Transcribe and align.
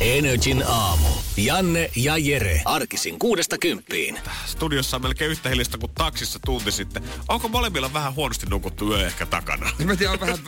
Energin 0.00 0.62
aamu. 0.62 1.17
Janne 1.38 1.90
ja 1.96 2.16
Jere. 2.16 2.62
Arkisin 2.64 3.18
kuudesta 3.18 3.58
kymppiin. 3.58 4.18
Studiossa 4.46 4.96
on 4.96 5.02
melkein 5.02 5.30
yhtä 5.30 5.48
hiljaista 5.48 5.78
kuin 5.78 5.92
taksissa 5.94 6.38
tunti 6.44 6.72
sitten. 6.72 7.04
Onko 7.28 7.48
molemmilla 7.48 7.92
vähän 7.92 8.14
huonosti 8.14 8.46
nukuttu 8.46 8.90
yö 8.92 9.06
ehkä 9.06 9.26
takana? 9.26 9.70
Mä 9.84 9.96
tiedän, 9.96 10.14
on 10.14 10.20
vähän, 10.20 10.38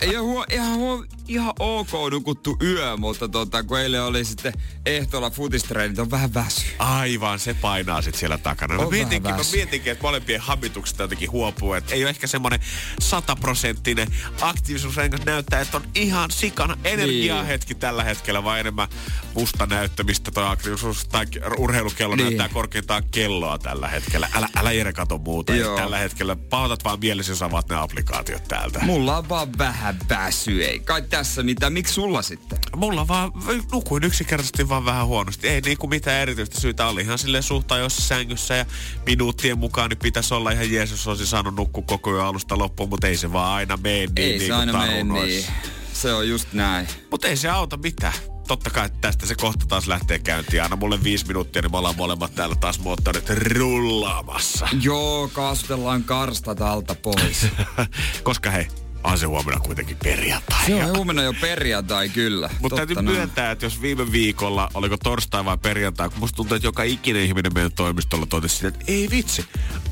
ei 0.00 0.16
ole 0.16 0.18
huo, 0.18 0.46
ihan, 0.50 0.74
huo, 0.74 1.04
ihan 1.28 1.52
ok 1.58 1.88
nukuttu 2.10 2.56
yö, 2.62 2.96
mutta 2.96 3.28
tota, 3.28 3.62
kun 3.62 3.78
eilen 3.78 4.02
oli 4.02 4.24
sitten 4.24 4.52
ehtoolla 4.86 5.30
futistreenit, 5.30 5.98
on 5.98 6.10
vähän 6.10 6.34
väsy. 6.34 6.66
Aivan, 6.78 7.38
se 7.38 7.54
painaa 7.54 8.02
sitten 8.02 8.20
siellä 8.20 8.38
takana. 8.38 8.74
Mä 8.74 8.82
On 8.82 8.90
mietinkin, 8.90 9.34
mä 9.34 9.40
mietinkin, 9.52 9.92
että 9.92 10.02
molempien 10.02 10.40
habitukset 10.40 10.98
jotenkin 10.98 11.30
huopuu. 11.30 11.72
Että 11.72 11.94
ei 11.94 12.04
ole 12.04 12.10
ehkä 12.10 12.26
semmoinen 12.26 12.60
sataprosenttinen 13.00 14.08
aktiivisuusrengas 14.40 15.24
näyttää, 15.24 15.60
että 15.60 15.76
on 15.76 15.84
ihan 15.94 16.30
sikana 16.30 16.78
energiahetki 16.84 17.74
tällä 17.74 18.04
hetkellä, 18.04 18.44
vai 18.44 18.60
enemmän 18.60 18.88
musta 19.34 19.66
näyttämistä 19.66 20.31
tai 20.32 20.52
aktiivisuus 20.52 21.04
tai 21.04 21.26
urheilukello 21.58 22.16
Niin. 22.16 22.24
näyttää 22.24 22.48
korkeintaan 22.48 23.02
kelloa 23.10 23.58
tällä 23.58 23.88
hetkellä. 23.88 24.28
Älä, 24.34 24.48
älä 24.56 24.72
Jere 24.72 24.92
kato 24.92 25.18
muuta. 25.18 25.54
Joo. 25.54 25.76
Tällä 25.76 25.98
hetkellä 25.98 26.36
pautat 26.36 26.84
vaan 26.84 26.98
mielesi, 27.00 27.30
jos 27.30 27.42
avaat 27.42 27.68
ne 27.68 27.76
applikaatiot 27.76 28.48
täältä. 28.48 28.78
Mulla 28.82 29.16
on 29.16 29.28
vaan 29.28 29.58
vähän 29.58 29.98
väsy, 30.08 30.64
ei 30.64 30.80
kai 30.80 31.02
tässä 31.02 31.42
mitään. 31.42 31.72
Miksi 31.72 31.94
sulla 31.94 32.22
sitten? 32.22 32.58
Mulla 32.76 33.08
vaan, 33.08 33.32
nukuin 33.72 34.04
yksinkertaisesti 34.04 34.68
vaan 34.68 34.84
vähän 34.84 35.06
huonosti. 35.06 35.48
Ei 35.48 35.60
niinku 35.60 35.86
mitään 35.86 36.20
erityistä 36.20 36.60
syytä. 36.60 36.86
Oli 36.86 37.00
ihan 37.00 37.18
silleen 37.18 37.42
suhtaa 37.42 37.78
jossa 37.78 38.02
sängyssä 38.02 38.54
ja 38.56 38.66
minuuttien 39.06 39.58
mukaan 39.58 39.90
niin 39.90 39.98
pitäisi 39.98 40.34
olla 40.34 40.50
ihan 40.50 40.72
Jeesus 40.72 41.06
olisi 41.06 41.26
saanut 41.26 41.56
nukkua 41.56 41.84
koko 41.86 42.14
yön 42.14 42.24
alusta 42.26 42.58
loppuun, 42.58 42.88
mutta 42.88 43.06
ei 43.06 43.16
se 43.16 43.32
vaan 43.32 43.52
aina 43.52 43.76
mene 43.76 43.96
niin, 43.96 44.12
ei 44.18 44.28
niin 44.28 44.40
se 44.40 44.46
kuin 44.46 44.54
aina 44.54 44.78
mene 44.78 45.04
niin. 45.04 45.44
Se 45.92 46.12
on 46.12 46.28
just 46.28 46.52
näin. 46.52 46.88
Mutta 47.10 47.28
ei 47.28 47.36
se 47.36 47.48
auta 47.48 47.76
mitään. 47.76 48.14
Totta 48.48 48.70
kai 48.70 48.90
tästä 49.00 49.26
se 49.26 49.34
kohta 49.34 49.66
taas 49.68 49.86
lähtee 49.86 50.18
käyntiin. 50.18 50.62
Aina 50.62 50.76
mulle 50.76 51.02
viisi 51.02 51.26
minuuttia, 51.26 51.62
niin 51.62 51.70
me 51.72 51.78
ollaan 51.78 51.96
molemmat 51.96 52.34
täällä 52.34 52.54
taas 52.54 52.78
moottorit 52.78 53.30
rullaamassa. 53.30 54.68
Joo, 54.82 55.28
kaasutellaan 55.32 56.04
karstat 56.04 56.60
alta 56.60 56.94
pois. 56.94 57.46
Koska 58.22 58.50
hei, 58.50 58.66
on 59.04 59.18
se 59.18 59.26
huomenna 59.26 59.60
kuitenkin 59.60 59.96
perjantai. 60.04 60.66
Se 60.66 60.84
on 60.84 60.96
huomenna 60.96 61.22
jo 61.22 61.34
perjantai 61.40 62.08
kyllä. 62.08 62.50
Mutta 62.60 62.76
täytyy 62.76 63.02
myöntää, 63.02 63.50
että 63.50 63.66
jos 63.66 63.82
viime 63.82 64.12
viikolla, 64.12 64.68
oliko 64.74 64.96
torstai 64.96 65.44
vai 65.44 65.58
perjantai, 65.58 66.08
kun 66.08 66.18
musta 66.18 66.36
tuntuu, 66.36 66.54
että 66.56 66.66
joka 66.68 66.82
ikinen 66.82 67.22
ihminen 67.22 67.54
meidän 67.54 67.72
toimistolla 67.72 68.26
totesi 68.26 68.66
että 68.66 68.84
ei 68.88 69.10
vitsi, 69.10 69.44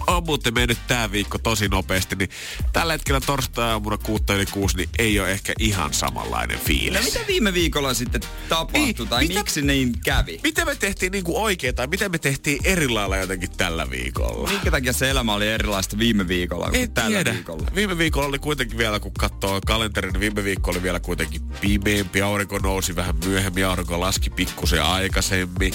on 0.06 0.24
muuten 0.24 0.54
mennyt 0.54 0.78
tää 0.88 1.12
viikko 1.12 1.38
tosi 1.38 1.68
nopeasti, 1.68 2.16
niin 2.16 2.30
tällä 2.72 2.92
hetkellä 2.92 3.20
torstai-aamuna 3.20 3.98
kuutta 3.98 4.34
yli 4.34 4.46
kuusi, 4.46 4.76
niin 4.76 4.88
ei 4.98 5.20
ole 5.20 5.32
ehkä 5.32 5.52
ihan 5.58 5.94
samanlainen 5.94 6.58
fiilis. 6.58 7.00
No 7.00 7.04
mitä 7.04 7.20
viime 7.28 7.54
viikolla 7.54 7.94
sitten 7.94 8.20
tapahtui, 8.48 8.80
Niin, 8.82 9.08
tai 9.08 9.22
mitä- 9.28 9.40
miksi 9.40 9.62
niin 9.62 9.92
kävi? 10.04 10.40
Miten 10.42 10.66
me 10.66 10.74
tehtiin 10.74 11.12
niinku 11.12 11.42
oikein, 11.42 11.74
tai 11.74 11.86
miten 11.86 12.10
me 12.10 12.18
tehtiin 12.18 12.58
eri 12.64 12.88
lailla 12.88 13.16
jotenkin 13.16 13.50
tällä 13.56 13.90
viikolla? 13.90 14.48
Minkä 14.50 14.70
takia 14.70 14.92
se 14.92 15.10
elämä 15.10 15.34
oli 15.34 15.48
erilaista 15.48 15.98
viime 15.98 16.28
viikolla 16.28 16.70
kuin 16.70 16.82
En 16.82 16.90
tällä 16.92 17.08
tiedä. 17.10 17.32
viikolla? 17.32 17.66
Viime 17.74 17.98
viikolla 17.98 18.26
oli 18.28 18.38
kuitenkin 18.38 18.78
vielä, 18.78 18.99
kun 19.00 19.12
katsoo 19.18 19.60
kalenterin, 19.66 20.12
niin 20.12 20.20
viime 20.20 20.44
viikko 20.44 20.70
oli 20.70 20.82
vielä 20.82 21.00
kuitenkin 21.00 21.42
pimeämpi. 21.60 22.22
Aurinko 22.22 22.58
nousi 22.58 22.96
vähän 22.96 23.14
myöhemmin, 23.24 23.66
aurinko 23.66 24.00
laski 24.00 24.30
pikkusen 24.30 24.82
aikaisemmin. 24.82 25.74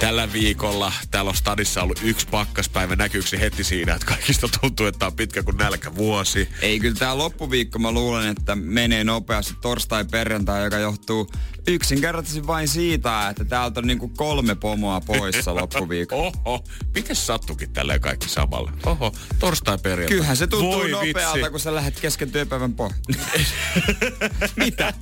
Tällä 0.00 0.32
viikolla 0.32 0.92
täällä 1.10 1.28
on 1.28 1.36
stadissa 1.36 1.82
ollut 1.82 2.00
yksi 2.02 2.26
pakkaspäivä. 2.30 2.96
Näkyykö 2.96 3.28
se 3.28 3.40
heti 3.40 3.64
siinä, 3.64 3.94
että 3.94 4.06
kaikista 4.06 4.48
tuntuu, 4.60 4.86
että 4.86 5.06
on 5.06 5.12
pitkä 5.12 5.42
kuin 5.42 5.56
nälkä 5.56 5.94
vuosi. 5.94 6.48
Ei, 6.62 6.80
kyllä 6.80 6.96
tämä 6.98 7.18
loppuviikko 7.18 7.78
mä 7.78 7.92
luulen, 7.92 8.28
että 8.28 8.56
menee 8.56 9.04
nopeasti 9.04 9.54
torstai 9.60 10.04
perjantai, 10.04 10.64
joka 10.64 10.78
johtuu 10.78 11.30
yksinkertaisesti 11.66 12.46
vain 12.46 12.68
siitä, 12.68 13.28
että 13.28 13.44
täältä 13.44 13.80
on 13.80 13.86
niinku 13.86 14.08
kolme 14.08 14.54
pomoa 14.54 15.00
poissa 15.00 15.54
loppuviikolla. 15.54 16.32
Oho, 16.44 16.64
miten 16.94 17.16
sattukin 17.16 17.72
tälleen 17.72 18.00
kaikki 18.00 18.28
samalla? 18.28 18.72
Oho, 18.86 19.14
torstai 19.38 19.78
perjantai. 19.78 20.08
Kyllähän 20.16 20.36
se 20.36 20.46
tuntuu 20.46 20.72
Voi 20.72 20.90
nopealta, 20.90 21.36
vitsi. 21.38 21.50
kun 21.50 21.60
sä 21.60 21.74
lähdet 21.74 22.00
kesken 22.00 22.30
työpäivän 22.32 22.72
pois. 22.74 22.92
mitä? 24.56 24.92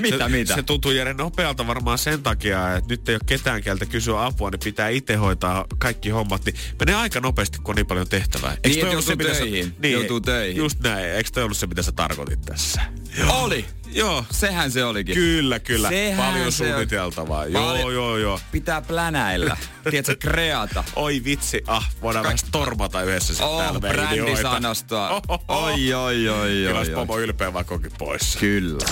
mitä, 0.00 0.18
se, 0.18 0.28
mitä? 0.28 0.54
Se 0.54 0.62
tuntuu 0.62 0.90
Jere 0.90 1.14
nopealta 1.14 1.66
varmaan 1.66 1.98
sen 1.98 2.22
takia, 2.22 2.76
että 2.76 2.88
nyt 2.94 3.08
ei 3.08 3.14
ole 3.14 3.20
ketään 3.26 3.62
keltä 3.62 3.86
kysyä 3.86 4.24
apua, 4.26 4.50
niin 4.50 4.60
pitää 4.64 4.88
itse 4.88 5.14
hoitaa 5.14 5.64
kaikki 5.78 6.10
hommat. 6.10 6.44
Niin 6.44 6.56
menee 6.78 6.94
aika 6.94 7.20
nopeasti, 7.20 7.58
kun 7.58 7.72
on 7.72 7.76
niin 7.76 7.86
paljon 7.86 8.08
tehtävää. 8.08 8.50
Eikö 8.64 8.68
Niin, 8.68 8.88
ollut 8.88 9.04
se, 9.04 9.10
joutuu 9.10 9.26
mitä 9.26 9.38
sä- 9.38 9.40
töihin. 9.40 9.74
Niin, 9.78 9.92
Joutuu 9.92 10.20
töihin. 10.20 10.56
Just 10.56 10.80
näin. 10.80 11.04
Eikö 11.04 11.30
toi 11.30 11.42
ollut 11.44 11.56
se, 11.56 11.66
mitä 11.66 11.82
sä 11.82 11.92
tarkoitit 11.92 12.40
tässä? 12.42 12.82
Oli. 13.28 13.64
Joo. 13.94 14.24
Sehän 14.30 14.70
se 14.70 14.84
olikin. 14.84 15.14
Kyllä, 15.14 15.58
kyllä. 15.58 15.88
Sehän 15.88 16.32
Paljon 16.32 16.52
se 16.52 16.64
on. 16.64 16.68
suunniteltavaa. 16.70 17.46
Joo, 17.46 17.66
Paljon- 17.66 17.94
joo, 17.94 18.16
joo. 18.18 18.40
Pitää 18.52 18.82
plänäillä. 18.82 19.56
Tiedätkö, 19.90 20.16
kreata. 20.16 20.84
Oi 20.96 21.22
vitsi, 21.24 21.62
ah, 21.66 21.90
voidaan 22.02 22.22
Ka- 22.22 22.26
vähän 22.26 22.38
stormata 22.38 23.02
yhdessä 23.02 23.32
sitten 23.32 23.48
Oh, 23.48 23.60
täällä 23.62 23.80
brändisanastoa. 23.80 25.10
Ohoho. 25.10 25.44
Oi, 25.64 25.94
oi, 25.94 26.28
oi, 26.28 26.48
Kyllä 26.48 26.70
oi, 26.70 26.78
olisi 26.78 26.94
oi. 26.94 27.06
pomo 27.06 27.18
ylpeä 27.18 27.52
vaikka 27.52 27.80
poissa. 27.98 28.38
Kyllä. 28.38 28.84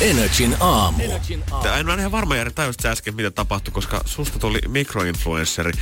Energin 0.00 0.56
aamu. 0.60 1.02
Tää 1.62 1.78
En 1.78 1.88
ole 1.88 1.98
ihan 1.98 2.12
varma, 2.12 2.36
Jari, 2.36 2.50
tajusit 2.50 2.84
äsken, 2.86 3.16
mitä 3.16 3.30
tapahtui, 3.30 3.72
koska 3.72 4.00
susta 4.06 4.38
tuli 4.38 4.58
mikroinfluenssari. 4.68 5.72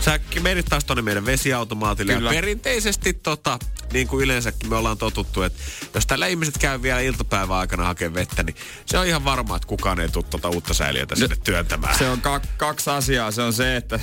Sä 0.00 0.20
menit 0.42 0.66
taas 0.66 0.84
tonne 0.84 1.02
meidän 1.02 1.26
vesiautomaatille. 1.26 2.14
Kyllä. 2.14 2.30
Ja 2.30 2.34
perinteisesti, 2.34 3.12
tota, 3.12 3.58
niin 3.92 4.08
kuin 4.08 4.24
yleensäkin 4.24 4.70
me 4.70 4.76
ollaan 4.76 4.98
totuttu, 4.98 5.42
että 5.42 5.62
jos 5.94 6.06
täällä 6.06 6.26
ihmiset 6.26 6.58
käy 6.58 6.82
vielä 6.82 7.00
iltapäivän 7.00 7.56
aikana 7.56 7.84
hakemaan 7.84 8.14
vettä, 8.14 8.42
niin 8.42 8.56
se 8.86 8.98
on 8.98 9.06
ihan 9.06 9.24
varma, 9.24 9.56
että 9.56 9.68
kukaan 9.68 10.00
ei 10.00 10.08
tule 10.08 10.24
tota 10.30 10.48
uutta 10.48 10.74
säiliötä 10.74 11.16
sinne 11.16 11.36
työntämään. 11.44 11.98
Se 11.98 12.10
on 12.10 12.20
ka- 12.20 12.40
kaksi 12.56 12.90
asiaa. 12.90 13.30
Se 13.30 13.42
on 13.42 13.52
se, 13.52 13.76
että 13.76 14.00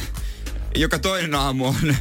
joka 0.76 1.00
toinen 1.00 1.36
aamu 1.36 1.68
on 1.68 1.76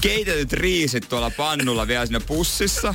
keitetyt 0.00 0.52
riisit 0.52 1.08
tuolla 1.08 1.30
pannulla 1.30 1.86
vielä 1.86 2.06
siinä 2.06 2.20
pussissa. 2.20 2.94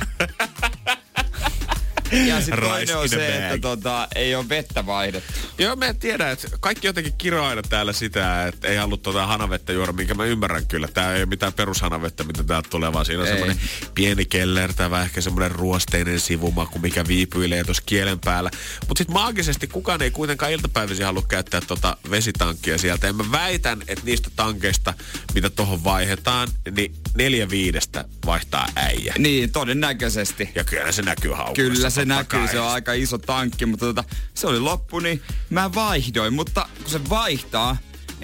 Ja 2.12 2.40
sitten 2.40 2.60
toinen 2.60 2.96
on 2.96 3.08
se, 3.08 3.16
bag. 3.16 3.52
että 3.52 3.58
tota, 3.58 4.08
ei 4.14 4.34
ole 4.34 4.48
vettä 4.48 4.86
vaihdettu. 4.86 5.32
Joo, 5.58 5.76
mä 5.76 5.94
tiedän, 5.94 6.30
että 6.30 6.48
kaikki 6.60 6.86
jotenkin 6.86 7.12
kiroaa 7.18 7.48
aina 7.48 7.62
täällä 7.62 7.92
sitä, 7.92 8.46
että 8.46 8.68
ei 8.68 8.76
halua 8.76 8.96
tuota 8.96 9.26
hanavettä 9.26 9.72
juoda, 9.72 9.92
minkä 9.92 10.14
mä 10.14 10.24
ymmärrän 10.24 10.66
kyllä. 10.66 10.88
Tää 10.88 11.14
ei 11.14 11.20
ole 11.20 11.26
mitään 11.26 11.52
perushanavettä, 11.52 12.24
mitä 12.24 12.44
täältä 12.44 12.68
tulee, 12.70 12.92
vaan 12.92 13.06
siinä 13.06 13.22
on 13.22 13.28
semmoinen 13.28 13.60
pieni 13.94 14.24
kellertävä, 14.24 15.02
ehkä 15.02 15.20
semmoinen 15.20 15.50
ruosteinen 15.50 16.20
sivumaku, 16.20 16.78
mikä 16.78 17.04
viipyilee 17.08 17.64
tuossa 17.64 17.82
kielen 17.86 18.20
päällä. 18.20 18.50
Mutta 18.88 18.98
sitten 18.98 19.14
maagisesti 19.14 19.66
kukaan 19.66 20.02
ei 20.02 20.10
kuitenkaan 20.10 20.52
iltapäivisin 20.52 21.06
halua 21.06 21.24
käyttää 21.28 21.60
tota 21.60 21.96
vesitankkia 22.10 22.78
sieltä. 22.78 23.06
Ja 23.06 23.12
mä 23.12 23.32
väitän, 23.32 23.82
että 23.88 24.04
niistä 24.04 24.30
tankeista, 24.36 24.94
mitä 25.34 25.50
tuohon 25.50 25.84
vaihdetaan, 25.84 26.48
niin 26.70 26.94
neljä 27.14 27.50
viidestä 27.50 28.04
vaihtaa 28.26 28.66
äijä. 28.76 29.14
Niin, 29.18 29.52
todennäköisesti. 29.52 30.48
Ja 30.54 30.64
kyllä 30.64 30.92
se 30.92 31.02
näkyy 31.02 31.30
haukkuessa. 31.32 31.72
Kyllä 31.74 31.90
se 31.90 32.04
näkyy, 32.04 32.40
kai. 32.40 32.48
se 32.48 32.60
on 32.60 32.68
aika 32.68 32.92
iso 32.92 33.18
tankki, 33.18 33.66
mutta 33.66 33.86
tota, 33.86 34.04
se 34.34 34.46
oli 34.46 34.60
loppu, 34.60 34.98
niin 34.98 35.22
mä 35.50 35.74
vaihdoin. 35.74 36.32
Mutta 36.34 36.68
kun 36.82 36.90
se 36.90 37.08
vaihtaa, 37.08 37.76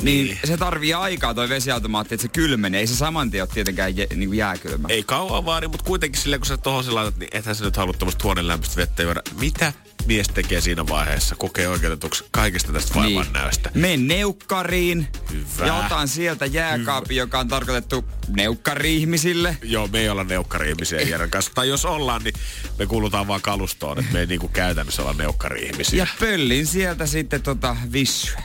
niin, 0.03 0.27
Niin. 0.27 0.39
se 0.45 0.57
tarvii 0.57 0.95
aikaa 0.95 1.35
toi 1.35 1.49
vesiautomaatti, 1.49 2.15
että 2.15 2.23
se 2.23 2.29
kylmenee. 2.29 2.81
Ei 2.81 2.87
se 2.87 2.97
saman 2.97 3.31
tien 3.31 3.43
ole 3.43 3.51
tietenkään 3.55 3.97
jä, 3.97 4.07
niin 4.15 4.29
kuin 4.29 4.39
jääkylmä. 4.39 4.89
Ei 4.91 5.03
kauan 5.03 5.45
vaadi, 5.45 5.69
mutta 5.69 5.85
kuitenkin 5.85 6.21
silleen, 6.23 6.41
kun 6.41 6.47
sä 6.47 6.57
tohon 6.57 6.85
sä 6.85 6.95
laitat, 6.95 7.17
niin 7.19 7.29
ethän 7.33 7.55
sä 7.55 7.65
nyt 7.65 7.77
halua 7.77 7.93
tämmöistä 7.99 8.25
huoneen 8.25 8.49
lämpöistä 8.49 8.77
vettä 8.77 9.03
juoda. 9.03 9.23
Mitä 9.41 9.73
mies 10.07 10.29
tekee 10.29 10.61
siinä 10.61 10.87
vaiheessa? 10.89 11.35
Kokee 11.37 11.69
oikeutetuksi 11.69 12.25
kaikesta 12.31 12.73
tästä 12.73 12.95
vaivan 12.95 13.27
näöstä. 13.33 13.71
Menen 13.75 14.09
neukkariin 14.09 15.07
Hyvä. 15.31 15.67
ja 15.67 15.75
otan 15.75 16.09
sieltä 16.09 16.47
jääkaapin, 16.47 17.17
joka 17.17 17.39
on 17.39 17.49
tarkoitettu 17.49 18.05
neukkari-ihmisille. 18.37 19.57
Joo, 19.63 19.87
me 19.87 20.01
ei 20.01 20.09
olla 20.09 20.25
neukkari-ihmisiä 20.25 21.01
Jeren 21.01 21.31
kanssa. 21.31 21.53
Tai 21.55 21.69
jos 21.69 21.85
ollaan, 21.85 22.23
niin 22.23 22.35
me 22.79 22.87
kuulutaan 22.87 23.27
vaan 23.29 23.43
kalustoon, 23.43 23.99
että 23.99 24.13
me 24.13 24.21
ei 24.21 24.27
niinku 24.27 24.49
käytännössä 24.49 25.03
olla 25.03 25.11
Ja 25.13 25.17
neukkari-ihmisiä. 25.19 26.07
pöllin 26.21 26.67
sieltä 26.67 27.07
sitten 27.07 27.43
tota 27.43 27.77
vissyä. 27.93 28.43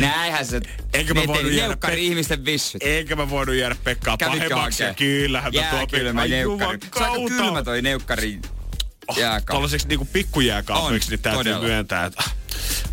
Näinhän 0.00 0.46
se. 0.46 0.60
Eikö 0.92 1.14
mä 1.14 1.20
ne 1.20 1.26
voinut 1.26 1.42
tein 1.44 1.56
jäädä 1.56 1.68
neukkari-ihmisten 1.68 2.44
vissyt. 2.44 2.82
Eikä 2.82 3.16
mä 3.16 3.30
voinut 3.30 3.54
jäädä 3.54 3.76
Pekkaa 3.84 4.16
pahemmaksi. 4.16 4.82
Kyllähän 4.96 5.52
mä 5.54 5.60
tuopin. 5.70 5.96
Jääkylmä 5.96 6.26
neukkari. 6.26 6.78
Se 6.98 7.04
on 7.04 7.10
aika 7.10 7.34
kylmä 7.36 7.62
toi 7.62 7.82
neukkari 7.82 8.40
jääkaappi. 9.16 9.50
Tuollaiseksi 9.50 9.88
niinku 9.88 10.08
pikkujääkaapiksi, 10.12 11.10
niin 11.10 11.20
täytyy 11.20 11.44
todella. 11.44 11.66
myöntää, 11.66 12.04
että 12.04 12.24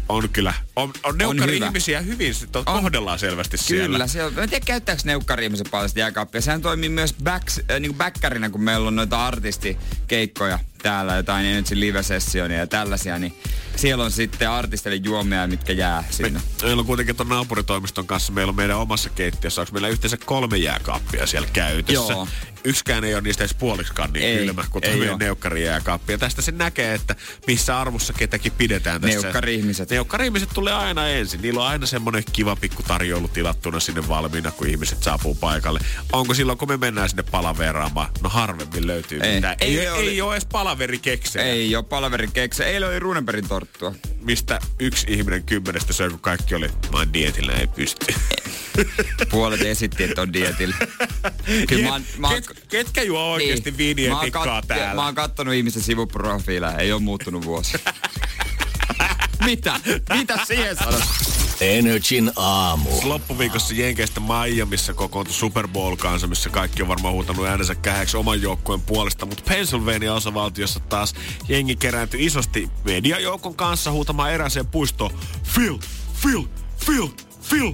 on 0.09 0.29
kyllä. 0.29 0.53
On, 0.75 0.93
on 1.03 1.17
neukkari-ihmisiä 1.17 2.01
hyvin, 2.01 2.33
sit 2.35 2.55
on. 2.55 2.65
kohdellaan 2.65 3.19
selvästi 3.19 3.57
siellä. 3.57 3.87
Kyllä, 3.87 4.07
se 4.07 4.23
on, 4.23 4.33
mä 4.33 4.43
en 4.43 4.49
tiedä 4.49 4.65
käyttääkö 4.65 5.01
neukkari-ihmiset 5.05 5.67
paljon 5.71 5.89
sitä 5.89 5.99
jääkaappia. 5.99 6.41
Sehän 6.41 6.61
toimii 6.61 6.89
myös 6.89 7.15
backs, 7.23 7.61
äh, 7.71 7.79
niin 7.79 7.93
backkärina, 7.93 8.49
kun 8.49 8.63
meillä 8.63 8.87
on 8.87 8.95
noita 8.95 9.25
artistikeikkoja 9.25 10.59
täällä, 10.83 11.15
jotain 11.15 11.45
Energy 11.45 11.79
Live-sessionia 11.79 12.57
ja 12.57 12.67
tällaisia, 12.67 13.19
niin 13.19 13.33
siellä 13.75 14.03
on 14.03 14.11
sitten 14.11 14.49
artisteille 14.49 15.01
juomia, 15.03 15.47
mitkä 15.47 15.73
jää 15.73 16.03
sinne. 16.09 16.41
Meillä 16.61 16.79
on 16.79 16.85
kuitenkin 16.85 17.15
tuon 17.15 17.29
naapuritoimiston 17.29 18.07
kanssa, 18.07 18.33
meillä 18.33 18.49
on 18.49 18.55
meidän 18.55 18.77
omassa 18.77 19.09
keittiössä, 19.09 19.61
onko 19.61 19.73
meillä 19.73 19.87
yhteensä 19.87 20.17
kolme 20.25 20.57
jääkaappia 20.57 21.27
siellä 21.27 21.47
käytössä. 21.53 22.13
Joo. 22.13 22.27
Yksikään 22.65 23.03
ei 23.03 23.13
ole 23.13 23.21
niistä 23.21 23.43
edes 23.43 23.53
puoliksikaan 23.53 24.13
niin 24.13 24.25
Ei, 24.25 24.37
kylmä 24.37 24.63
kuin 24.69 24.85
ei 24.85 24.97
meidän 24.97 25.13
oo. 25.13 25.17
neukkarijääkaappi. 25.17 26.13
Ja 26.13 26.17
tästä 26.17 26.41
se 26.41 26.51
näkee, 26.51 26.93
että 26.93 27.15
missä 27.47 27.79
arvossa 27.79 28.13
ketäkin 28.13 28.51
pidetään 28.51 29.01
tässä. 29.01 29.31
Neukkari-ihmiset. 29.53 29.89
Neukkari-ihmiset 29.89 30.49
tulee 30.53 30.73
aina 30.73 31.07
ensin. 31.07 31.41
Niillä 31.41 31.61
on 31.61 31.67
aina 31.67 31.85
semmoinen 31.85 32.23
kiva 32.33 32.55
pikku 32.55 32.83
tarjoulu 32.83 33.27
tilattuna 33.27 33.79
sinne 33.79 34.07
valmiina, 34.07 34.51
kun 34.51 34.67
ihmiset 34.67 35.03
saapuu 35.03 35.35
paikalle. 35.35 35.79
Onko 36.11 36.33
silloin, 36.33 36.57
kun 36.57 36.67
me 36.67 36.77
mennään 36.77 37.09
sinne 37.09 37.23
palaveraamaan? 37.23 38.09
No 38.23 38.29
harvemmin 38.29 38.87
löytyy 38.87 39.19
Ei. 39.23 39.35
mitään. 39.35 39.55
Ei, 39.61 39.69
Ei 39.69 39.79
ei, 39.79 39.89
ole- 39.89 39.99
ei 39.99 40.21
ole 40.21 40.33
edes 40.33 40.45
palaverikeksejä. 40.45 41.45
Ei 41.45 41.75
ole 41.75 41.83
palaverin 41.83 42.31
keksä. 42.31 42.65
Eilen 42.65 42.89
oli 42.89 42.99
Runebergin 42.99 43.47
torttua. 43.47 43.95
Mistä 44.21 44.59
yksi 44.79 45.05
ihminen 45.09 45.43
kymmenestä 45.43 45.93
söi, 45.93 46.09
kun 46.09 46.19
kaikki 46.19 46.55
oli, 46.55 46.67
mä 46.91 46.97
oon 46.97 47.13
dietillä, 47.13 47.51
ei 47.53 47.67
pysty. 47.67 48.05
Puolet 49.31 49.61
esitti, 49.61 50.03
että 50.03 50.21
on 50.21 50.33
dietillä. 50.33 50.75
Kyllä 51.69 51.83
mä 51.83 51.91
oon, 51.91 52.01
mä 52.17 52.27
oon, 52.27 52.41
Ket, 52.41 52.65
ketkä 52.69 53.03
juo 53.03 53.19
oikeasti 53.31 53.71
niin. 53.71 53.77
viiniä 53.77 54.13
täällä? 54.67 54.95
Mä 54.95 55.05
oon 55.05 55.15
kattonut 55.15 55.53
ihmisten 55.53 55.83
sivuprofiileja. 55.83 56.77
Ei 56.77 56.91
ole 56.91 57.01
muuttunut 57.01 57.45
vuosi. 57.45 57.77
Mitä? 59.45 59.79
Mitä 60.17 60.39
siihen 60.45 60.75
sanot? 60.75 61.03
Energin 61.61 62.31
aamu. 62.35 62.89
Loppuviikossa 63.03 63.73
Jenkeistä 63.73 64.19
Miamiissa 64.19 64.93
kokoontui 64.93 65.33
Super 65.33 65.67
Bowl 65.67 65.95
kanssa, 65.95 66.27
missä 66.27 66.49
kaikki 66.49 66.81
on 66.81 66.87
varmaan 66.87 67.13
huutanut 67.13 67.45
äänensä 67.45 67.75
kähäksi 67.75 68.17
oman 68.17 68.41
joukkueen 68.41 68.81
puolesta, 68.81 69.25
mutta 69.25 69.43
Pennsylvania 69.47 70.13
osavaltiossa 70.13 70.79
taas 70.79 71.15
jengi 71.47 71.75
kerääntyi 71.75 72.25
isosti 72.25 72.69
mediajoukon 72.85 73.55
kanssa 73.55 73.91
huutamaan 73.91 74.31
erääseen 74.33 74.67
puistoon 74.67 75.11
Phil, 75.53 75.77
Phil, 76.21 76.43
Phil, 76.85 77.07
Phil. 77.49 77.73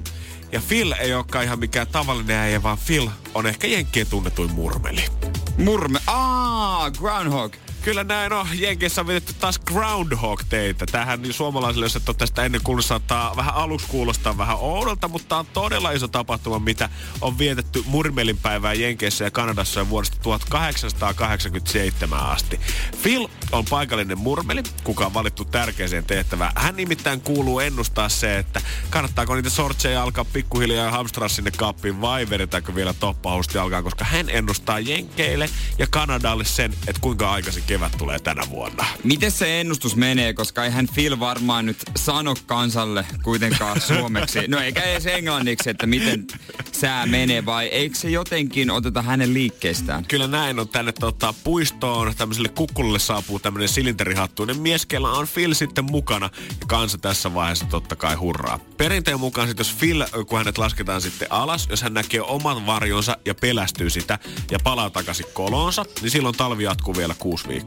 Ja 0.52 0.62
Phil 0.68 0.94
ei 1.00 1.14
olekaan 1.14 1.46
ihan 1.46 1.60
mikään 1.60 1.88
tavallinen 1.88 2.38
äijä, 2.38 2.64
vaan 2.64 2.78
Phil 2.88 3.08
on 3.34 3.48
ehkä 3.48 3.68
jenkkien 3.68 4.08
tunnetuin 4.08 4.52
murmeli. 4.52 5.04
Murme. 5.58 6.00
Aa, 6.08 6.92
Groundhog. 6.92 7.54
Kyllä 7.84 8.04
näin 8.04 8.34
on. 8.34 8.48
Jenkeissä 8.54 9.02
on 9.02 9.08
vedetty 9.08 9.34
taas 9.34 9.60
Groundhog 9.60 10.42
teitä. 10.50 10.86
Tähän 10.92 11.22
niin 11.22 11.34
suomalaisille, 11.34 11.86
jos 11.86 11.96
et 11.96 12.10
ole 12.10 12.16
tästä 12.16 12.44
ennen 12.44 12.62
kuullut, 12.64 12.86
saattaa 12.86 13.36
vähän 13.36 13.56
aluksi 13.56 13.88
kuulostaa 13.88 14.38
vähän 14.38 14.58
oudolta, 14.60 15.08
mutta 15.08 15.38
on 15.38 15.46
todella 15.46 15.92
iso 15.92 16.08
tapahtuma, 16.08 16.60
mitä 16.60 16.90
on 17.22 17.38
vietetty 17.38 17.84
Murmelin 17.86 18.38
päivää 18.38 18.74
Jenkeissä 18.74 19.24
ja 19.24 19.32
Kanadassa 19.32 19.80
jo 19.80 19.90
vuodesta 19.90 20.18
1887 20.22 22.20
asti. 22.20 22.60
Phil 23.04 23.28
on 23.52 23.66
paikallinen 23.70 24.18
murmeli, 24.18 24.64
kuka 24.84 25.06
on 25.06 25.14
valittu 25.14 25.46
tärkeäseen 25.46 26.06
tehtävään. 26.06 26.52
Hän 26.56 26.76
nimittäin 26.76 27.22
kuuluu 27.22 27.60
ennustaa 27.60 28.10
se, 28.10 28.38
että 28.38 28.62
kannattaako 28.90 29.36
niitä 29.36 29.50
sortseja 29.50 30.04
alkaa 30.04 30.26
pikkuhiljaa 30.26 30.92
hamstraa 30.92 31.30
sinne 31.30 31.52
kaappiin 31.52 32.02
vai 32.02 32.30
vedetäänkö 32.30 32.76
vielä 32.76 32.94
toppahusti 32.94 33.58
alkaa, 33.58 33.84
koska 33.84 34.06
hän 34.06 34.30
ennustaa 34.30 34.80
Jenkeille 34.80 35.50
ja 35.78 35.88
Kanadalle 35.90 36.46
sen, 36.46 36.74
että 36.88 37.02
kuinka 37.02 37.32
aikaisin 37.32 37.64
kevät 37.70 37.92
tulee 37.98 38.20
tänä 38.20 38.42
vuonna. 38.50 38.86
Miten 39.04 39.32
se 39.32 39.62
ennustus 39.62 39.96
menee, 39.96 40.34
koska 40.34 40.66
eihän 40.66 40.88
Phil 40.94 41.20
varmaan 41.20 41.66
nyt 41.66 41.78
sano 41.96 42.34
kansalle 42.46 43.06
kuitenkaan 43.24 43.82
suomeksi. 43.88 44.48
No 44.48 44.60
eikä 44.60 44.82
edes 44.82 45.06
englanniksi, 45.06 45.70
että 45.70 45.88
miten 45.88 46.28
sää 46.72 47.06
menee, 47.06 47.46
vai 47.46 47.68
eikö 47.68 47.96
se 47.96 48.10
jotenkin 48.10 48.72
oteta 48.72 49.02
hänen 49.02 49.34
liikkeestään? 49.34 50.06
Kyllä 50.06 50.28
näin 50.28 50.60
on 50.60 50.70
tänne 50.70 50.92
tota, 50.92 51.34
puistoon, 51.44 52.16
tämmöiselle 52.16 52.50
kukkululle 52.50 53.00
saapuu 53.00 53.40
tämmöinen 53.40 53.70
silinterihattuinen 53.70 54.60
mies, 54.60 54.86
kellä 54.86 55.10
on 55.10 55.28
Phil 55.34 55.54
sitten 55.54 55.86
mukana. 55.86 56.30
Ja 56.50 56.66
kansa 56.68 56.98
tässä 56.98 57.34
vaiheessa 57.34 57.66
totta 57.66 57.96
kai 57.96 58.16
hurraa. 58.16 58.60
Perinteen 58.78 59.20
mukaan 59.20 59.48
sitten 59.48 59.66
jos 59.66 59.76
Phil, 59.80 60.06
kun 60.28 60.38
hänet 60.38 60.58
lasketaan 60.58 61.02
sitten 61.02 61.32
alas, 61.32 61.68
jos 61.70 61.82
hän 61.82 61.94
näkee 61.94 62.22
oman 62.22 62.66
varjonsa 62.66 63.18
ja 63.26 63.36
pelästyy 63.36 63.90
sitä 63.90 64.20
ja 64.52 64.60
palaa 64.64 64.90
takaisin 64.90 65.26
kolonsa, 65.34 65.86
niin 66.02 66.12
silloin 66.12 66.38
talvi 66.38 66.64
jatkuu 66.64 66.98
vielä 66.98 67.16
kuusi 67.20 67.48
viikkoa. 67.48 67.59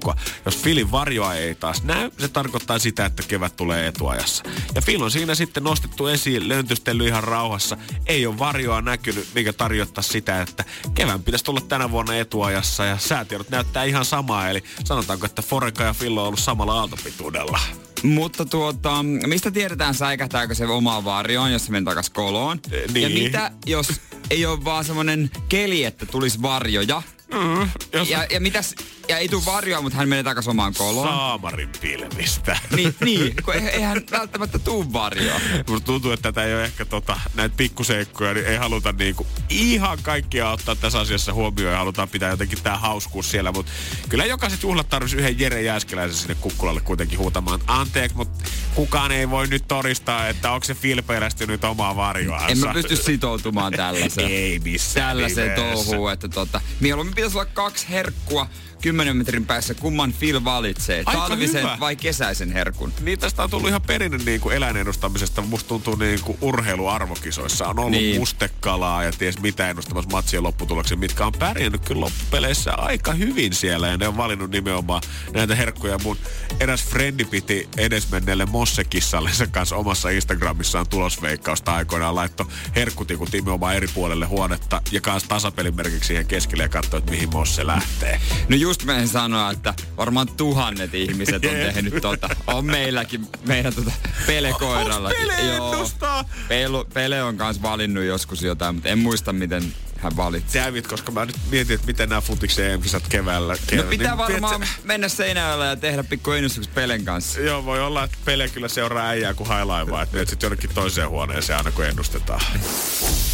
Jos 0.45 0.57
Philin 0.57 0.91
varjoa 0.91 1.35
ei 1.35 1.55
taas 1.55 1.83
näy, 1.83 2.11
se 2.19 2.29
tarkoittaa 2.29 2.79
sitä, 2.79 3.07
että 3.07 3.23
kevät 3.29 3.57
tulee 3.57 3.87
etuajassa. 3.87 4.45
Ja 4.75 4.83
Phil 4.83 5.03
on 5.03 5.11
siinä 5.11 5.35
sitten 5.35 5.65
nostettu 5.65 6.07
esiin, 6.07 6.49
löntystellyt 6.49 7.07
ihan 7.07 7.25
rauhassa. 7.25 7.77
Ei 8.07 8.27
ole 8.27 8.39
varjoa 8.39 8.81
näkynyt, 8.81 9.29
mikä 9.35 9.53
tarjoittaa 9.53 10.03
sitä, 10.03 10.43
että 10.43 10.65
kevään 10.95 11.23
pitäisi 11.23 11.45
tulla 11.45 11.61
tänä 11.61 11.91
vuonna 11.91 12.17
etuajassa 12.17 12.85
ja 12.85 12.99
säätiedot 12.99 13.51
näyttää 13.51 13.85
ihan 13.85 14.05
samaa. 14.05 14.49
Eli 14.49 14.65
sanotaanko, 14.85 15.27
että 15.27 15.43
Foreka 15.43 15.85
ja 15.85 15.95
Phil 15.99 16.19
on 16.19 16.27
ollut 16.27 16.41
samalla 16.41 16.81
aaltopituudella. 16.81 17.59
Mutta 18.03 18.45
tuota, 18.45 19.03
mistä 19.03 19.51
tiedetään 19.51 19.95
säikähtääkö 19.95 20.55
se 20.55 20.67
omaa 20.67 21.05
varjoon, 21.05 21.53
jos 21.53 21.65
se 21.65 21.73
menee 21.73 21.91
takas 21.91 22.11
koloon? 22.11 22.61
Ja 22.71 22.79
niin. 22.93 23.23
mitä, 23.23 23.51
jos 23.67 23.89
ei 24.31 24.47
ole 24.47 24.65
vaan 24.65 24.85
semmonen 24.85 25.31
keli, 25.49 25.85
että 25.85 26.07
tulisi 26.07 26.43
varjoja? 26.43 27.03
Mm, 27.33 27.69
jos 27.93 28.11
Ja, 28.11 28.27
ja 28.31 28.41
mitäs, 28.41 28.75
ja 29.09 29.19
ei 29.19 29.29
tule 29.29 29.43
varjoa, 29.47 29.83
mutta 29.83 29.99
hän 29.99 30.09
menee 30.09 30.23
takas 30.23 30.49
omaan 30.49 30.75
koloon? 30.79 31.09
Saamarin 31.09 31.69
pilvistä. 31.81 32.59
Niin, 32.77 32.95
niin, 33.05 33.35
kun 33.45 33.55
ei- 33.55 33.61
eihän 33.69 34.03
välttämättä 34.11 34.59
tuu 34.59 34.93
varjoa. 34.93 35.41
Musta 35.69 35.87
tuntuu, 35.87 36.11
että 36.13 36.33
tätä 36.33 36.45
ei 36.45 36.55
ole 36.55 36.65
ehkä 36.65 36.85
tota, 36.85 37.21
näitä 37.35 37.55
pikkuseikkoja, 37.57 38.35
niin 38.35 38.47
ei 38.47 38.57
haluta 38.57 38.93
niinku 38.93 39.27
ihan 39.49 39.99
kaikkia 40.03 40.51
ottaa 40.51 40.77
tässä 40.77 41.01
asiassa 41.01 41.33
huomioon 41.33 41.73
ja 41.73 41.79
halutaan 41.79 42.09
pitää 42.09 42.31
jotenkin 42.31 42.63
tää 42.63 42.79
hauskuus 42.79 43.31
siellä, 43.31 43.53
mutta 43.53 43.73
kyllä 44.09 44.25
jokaiset 44.25 44.63
juhlat 44.63 44.89
tarvitsisi 44.89 45.23
yhden 45.23 45.39
Jere 45.39 45.63
Jääskeläisen 45.63 46.17
sinne 46.19 46.35
kukkulalle 46.35 46.81
kuitenkin 46.81 47.19
huutamaan 47.19 47.61
anteeksi, 47.67 48.17
mutta 48.17 48.45
kukaan 48.75 49.13
ei 49.13 49.31
voi 49.31 49.47
nyt 49.47 49.69
todistaa, 49.69 50.29
että 50.29 50.51
onko 50.53 50.65
se 50.65 50.75
Phil 50.75 51.03
pelästynyt 51.03 51.65
omaa 51.65 51.97
varjoansa. 51.97 52.47
En 52.49 52.59
mä 52.59 52.73
pysty 52.73 52.97
sitoutumaan 52.97 53.73
tällaiseen. 53.73 54.31
Ei 54.31 54.59
missään 54.65 55.09
Tällaiseen 55.17 55.53
touhuun, 55.55 56.13
että 56.13 56.29
tota, 56.29 56.61
mieluummin 56.81 57.15
pitäisi 57.23 57.39
olla 57.39 57.51
kaksi 57.55 57.87
herkkua 57.91 58.47
10 58.83 59.17
metrin 59.17 59.47
päässä, 59.47 59.75
kumman 59.75 60.13
Phil 60.13 60.45
valitsee. 60.45 61.03
Aika 61.07 61.21
Talvisen 61.29 61.63
hyvä. 61.63 61.77
vai 61.81 61.97
kesäisen 61.97 62.53
herkun? 62.53 62.93
Niin 63.01 63.19
tästä 63.19 63.43
on 63.45 63.51
tullut 63.51 63.69
ihan 63.69 63.83
perinne 63.83 64.19
niin 64.19 64.41
kuin 64.41 64.57
eläinennustamisesta. 64.57 65.43
Musta 65.43 65.69
tuntuu 65.69 65.95
niin 65.97 66.21
kuin 66.23 66.39
urheiluarvokisoissa 66.41 67.67
on 67.69 67.79
ollut 67.79 67.91
Niin. 67.93 68.21
mustekalaa 68.21 69.05
ja 69.05 69.13
ties 69.13 69.39
mitä 69.41 69.71
ennustamassa 69.71 70.11
matsien 70.11 70.43
lopputuloksia, 70.43 70.97
mitkä 70.97 71.27
on 71.27 71.33
pärjännyt 71.33 71.85
kyllä 71.85 72.01
loppupeleissä 72.01 72.75
aika 72.75 73.13
hyvin 73.13 73.53
siellä. 73.55 73.89
Ja 73.89 73.97
ne 73.97 74.09
on 74.09 74.17
valinnut 74.17 74.51
nimenomaan 74.51 75.03
näitä 75.35 75.55
herkkuja. 75.55 75.99
Mun 75.99 76.17
eräs 76.61 76.85
frendi 76.85 77.25
piti 77.25 77.69
edesmenneelle 77.77 78.47
Mossekissallensa 78.47 79.47
kanssa 79.47 79.77
omassa 79.77 80.11
Instagramissaan 80.11 80.89
tulosveikkausta 80.89 81.75
aikoinaan. 81.75 82.15
Laittoi 82.15 82.47
herkkutikut 82.77 83.33
nimenomaan 83.33 83.77
eri 83.77 83.89
puolelle 83.95 84.27
huonetta 84.27 84.83
ja 84.93 85.01
kanssa 85.01 85.29
tasapelimerkiksi 85.29 86.07
siihen 86.07 86.27
keskelle 86.27 86.63
ja 86.63 86.69
katsoi, 86.69 86.99
että 86.99 87.11
mihin 87.11 87.29
Mosse 87.33 87.67
lähtee. 87.67 88.21
No 88.49 88.57
just 88.57 88.72
mä 88.85 88.97
en 88.97 89.09
sanoa, 89.09 89.51
että 89.51 89.75
varmaan 89.97 90.29
tuhannet 90.37 90.95
ihmiset 90.95 91.45
on 91.45 91.51
tehnyt 91.51 91.95
tota. 92.03 92.29
On 92.47 92.65
meilläkin, 92.65 93.27
meidän 93.47 93.75
tota 93.75 93.93
Pele-koiralla. 94.27 95.09
Pele 95.09 95.57
ennustaa? 95.57 96.25
Pele, 96.49 96.85
Pele 96.95 97.23
on 97.23 97.37
kans 97.37 97.63
valinnut 97.63 98.05
joskus 98.05 98.43
jotain, 98.43 98.75
mutta 98.75 98.89
en 98.89 98.99
muista 98.99 99.33
miten 99.33 99.63
hän 100.03 100.17
valitsi. 100.17 100.53
Sävit, 100.53 100.87
koska 100.87 101.13
mä 101.13 101.27
nyt 101.27 101.37
mietin, 101.51 101.75
että 101.75 101.87
miten 101.87 102.09
nämä 102.09 102.21
futiksen 102.21 102.71
EM-kisat 102.71 103.09
keväällä. 103.09 103.53
No 103.53 103.59
keväällä. 103.67 103.91
pitää 103.91 104.11
Niin, 104.11 104.19
varmaan 104.19 104.61
tiedätkö, 104.61 104.83
mennä 104.85 105.09
seinällä 105.09 105.67
ja 105.67 105.77
tehdä 105.77 106.05
pikku 106.05 106.31
ennustukset 106.31 106.75
Pelen 106.75 107.05
kanssa. 107.05 107.41
Joo, 107.41 107.65
voi 107.65 107.81
olla, 107.81 108.05
että 108.05 108.19
Pele 108.25 108.49
kyllä 108.49 108.69
seuraa 108.69 109.09
äijää 109.09 109.35
kuin 109.35 109.49
hailaivaa, 109.49 110.03
että 110.03 110.15
menet 110.15 110.29
sitten 110.29 110.47
jonnekin 110.47 110.71
toiseen 110.75 111.09
huoneeseen 111.09 111.59
aina 111.59 111.71
kun 111.71 111.85
ennustetaan. 111.85 112.41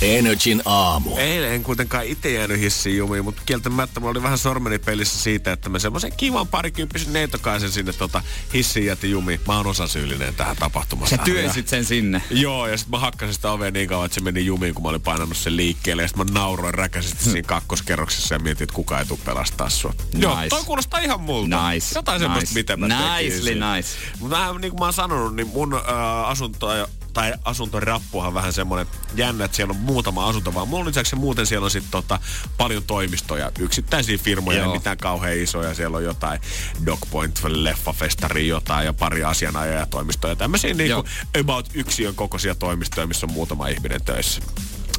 Energin 0.02 0.62
aamu. 0.64 1.16
Eilen 1.16 1.52
en 1.52 1.62
kuitenkaan 1.62 2.04
itse 2.04 2.32
jäänyt 2.32 2.60
hissiin 2.60 2.96
jumiin, 2.96 3.25
mutta 3.25 3.42
kieltämättä 3.46 4.00
mulla 4.00 4.10
oli 4.10 4.22
vähän 4.22 4.38
sormeni 4.38 4.78
pelissä 4.78 5.18
siitä, 5.18 5.52
että 5.52 5.68
mä 5.68 5.78
semmoisen 5.78 6.12
kivan 6.16 6.48
parikymppisen 6.48 7.12
neitokaisen 7.12 7.70
sinne 7.70 7.92
tota 7.92 8.22
hissiin 8.54 8.87
jätin 8.87 9.10
jumiin. 9.10 9.40
Mä 9.46 9.56
oon 9.56 9.66
osasyyllinen 9.66 10.34
tähän 10.34 10.56
tapahtumaan. 10.56 11.10
Sä 11.10 11.18
työnsit 11.18 11.68
sen 11.68 11.84
sinne. 11.84 12.22
Joo, 12.30 12.66
ja 12.66 12.76
sitten 12.76 12.90
mä 12.90 12.98
hakkasin 12.98 13.34
sitä 13.34 13.50
ovea 13.50 13.70
niin 13.70 13.88
kauan, 13.88 14.06
että 14.06 14.14
se 14.14 14.20
meni 14.20 14.46
jumiin, 14.46 14.75
kun 14.75 14.82
mä 14.82 14.88
olin 14.88 15.00
painanut 15.00 15.37
sen 15.37 15.56
liikkeelle. 15.56 16.02
Ja 16.02 16.08
sitten 16.08 16.26
mä 16.26 16.32
nauroin 16.58 16.74
räkäisesti 16.74 17.24
siinä 17.24 17.46
kakkoskerroksessa 17.48 18.34
ja 18.34 18.38
mietin, 18.38 18.62
että 18.64 18.74
kuka 18.74 18.98
ei 18.98 19.04
tule 19.04 19.18
pelastaa 19.24 19.70
sua. 19.70 19.94
Joo, 20.14 20.36
Nice. 20.36 20.48
toi 20.48 20.64
kuulostaa 20.64 21.00
ihan 21.00 21.20
multa. 21.20 21.70
Nice. 21.70 21.86
Jotain 21.94 22.20
semmoista, 22.20 22.50
Nice. 22.50 22.54
mitä 22.60 22.76
mä 22.76 22.86
Nicely 22.88 23.54
nice. 23.54 23.88
Vähän 24.30 24.56
niin 24.60 24.70
kuin 24.70 24.80
mä 24.80 24.84
oon 24.84 24.92
sanonut, 24.92 25.36
niin 25.36 25.48
mun 25.48 25.74
äh, 25.74 25.80
asuntoa 26.28 26.76
ja 26.76 26.88
tai 27.12 27.34
asuntorappuhan 27.44 28.34
vähän 28.34 28.52
semmoinen 28.52 28.86
jännä, 29.14 29.44
että 29.44 29.56
siellä 29.56 29.70
on 29.72 29.80
muutama 29.80 30.28
asunto, 30.28 30.54
vaan 30.54 30.68
muun 30.68 30.86
lisäksi 30.86 31.16
muuten 31.16 31.46
siellä 31.46 31.64
on 31.64 31.70
sitten 31.70 31.90
tota, 31.90 32.18
paljon 32.56 32.82
toimistoja, 32.82 33.52
yksittäisiä 33.58 34.18
firmoja, 34.18 34.62
ei 34.64 34.68
mitään 34.68 34.98
kauhean 34.98 35.36
isoja. 35.38 35.74
Siellä 35.74 35.96
on 35.96 36.04
jotain 36.04 36.40
Dogpoint, 36.86 37.40
leffafestari, 37.44 38.48
jotain 38.48 38.86
ja 38.86 38.92
pari 38.92 39.24
asianajajatoimistoja. 39.24 40.36
Tämmöisiä 40.36 40.74
niinku 40.74 41.04
about 41.40 41.68
yksiön 41.74 42.14
kokoisia 42.14 42.54
toimistoja, 42.54 43.06
missä 43.06 43.26
on 43.26 43.32
muutama 43.32 43.68
ihminen 43.68 44.04
töissä. 44.04 44.42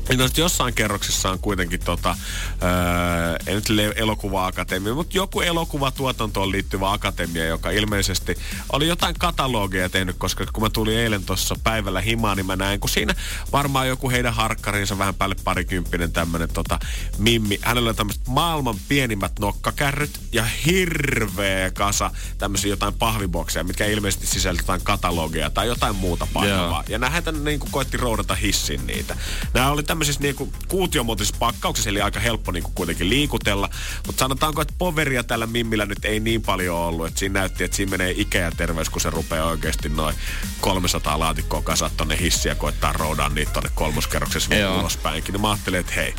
Niin 0.09 0.19
jossain 0.37 0.73
kerroksessa 0.73 1.29
on 1.29 1.39
kuitenkin 1.39 1.79
tota, 1.79 2.15
öö, 2.63 3.35
ei 3.47 3.55
nyt 3.55 3.65
elokuva-akatemia, 3.95 4.93
mutta 4.93 5.17
joku 5.17 5.41
elokuvatuotantoon 5.41 6.51
liittyvä 6.51 6.91
akatemia, 6.91 7.45
joka 7.45 7.69
ilmeisesti 7.69 8.37
oli 8.71 8.87
jotain 8.87 9.15
katalogia 9.19 9.89
tehnyt, 9.89 10.15
koska 10.19 10.45
kun 10.53 10.63
mä 10.63 10.69
tulin 10.69 10.97
eilen 10.97 11.23
tuossa 11.23 11.55
päivällä 11.63 12.01
himaan, 12.01 12.37
niin 12.37 12.45
mä 12.45 12.55
näin, 12.55 12.79
kun 12.79 12.89
siinä 12.89 13.15
varmaan 13.51 13.87
joku 13.87 14.09
heidän 14.09 14.33
harkkarinsa 14.33 14.97
vähän 14.97 15.15
päälle 15.15 15.35
parikymppinen 15.43 16.11
tämmönen 16.11 16.49
tota, 16.53 16.79
mimmi. 17.17 17.59
Hänellä 17.61 17.87
oli 17.87 17.95
tämmöiset 17.95 18.27
maailman 18.27 18.75
pienimmät 18.87 19.39
nokkakärryt 19.39 20.19
ja 20.31 20.45
hirveä 20.65 21.71
kasa 21.71 22.11
tämmöisiä 22.37 22.69
jotain 22.69 22.93
pahvibokseja, 22.93 23.63
mitkä 23.63 23.85
ilmeisesti 23.85 24.27
sisältää 24.27 24.63
jotain 24.63 24.81
katalogia 24.83 25.49
tai 25.49 25.67
jotain 25.67 25.95
muuta 25.95 26.27
painavaa. 26.33 26.79
Yeah. 26.79 26.89
Ja 26.89 26.97
nähän 26.97 27.23
niin 27.43 27.59
koitti 27.71 27.97
roudata 27.97 28.35
hissin 28.35 28.87
niitä. 28.87 29.17
Nämä 29.53 29.71
oli 29.71 29.83
tämmöisissä 30.00 30.22
niinku 30.22 30.53
kuutiomuotoisissa 30.68 31.39
pakkauksissa, 31.39 31.89
eli 31.89 32.01
aika 32.01 32.20
helppo 32.20 32.51
niinku 32.51 32.72
kuitenkin 32.75 33.10
liikutella. 33.10 33.70
Mutta 34.08 34.20
sanotaanko, 34.20 34.62
että 34.62 34.74
poveria 34.77 35.24
tällä 35.24 35.48
Mimmillä 35.48 35.86
nyt 35.86 36.06
ei 36.06 36.20
niin 36.20 36.41
paljon 36.41 36.77
ollut. 36.77 37.08
Että 37.08 37.20
siinä 37.20 37.39
näytti, 37.39 37.63
että 37.63 37.77
siinä 37.77 37.89
menee 37.89 38.13
ikä 38.18 38.38
ja 38.38 38.51
terveys, 38.51 38.89
kun 38.89 39.01
se 39.01 39.10
rupeaa 39.10 39.48
oikeasti 39.48 39.89
noin 39.89 40.15
300 40.62 41.20
laatikkoa 41.20 41.62
kasat 41.62 41.98
tonne 41.98 42.20
hissiä, 42.20 42.56
koittaa 42.56 42.94
roudaa 42.94 43.29
niitä 43.29 43.51
tonne 43.51 43.70
kolmoskerroksessa 43.75 44.50
ulospäinkin. 44.79 45.34
Niin 45.34 45.41
mä 45.41 45.51
ajattelin, 45.51 45.79
että 45.79 45.94
hei, 45.96 46.13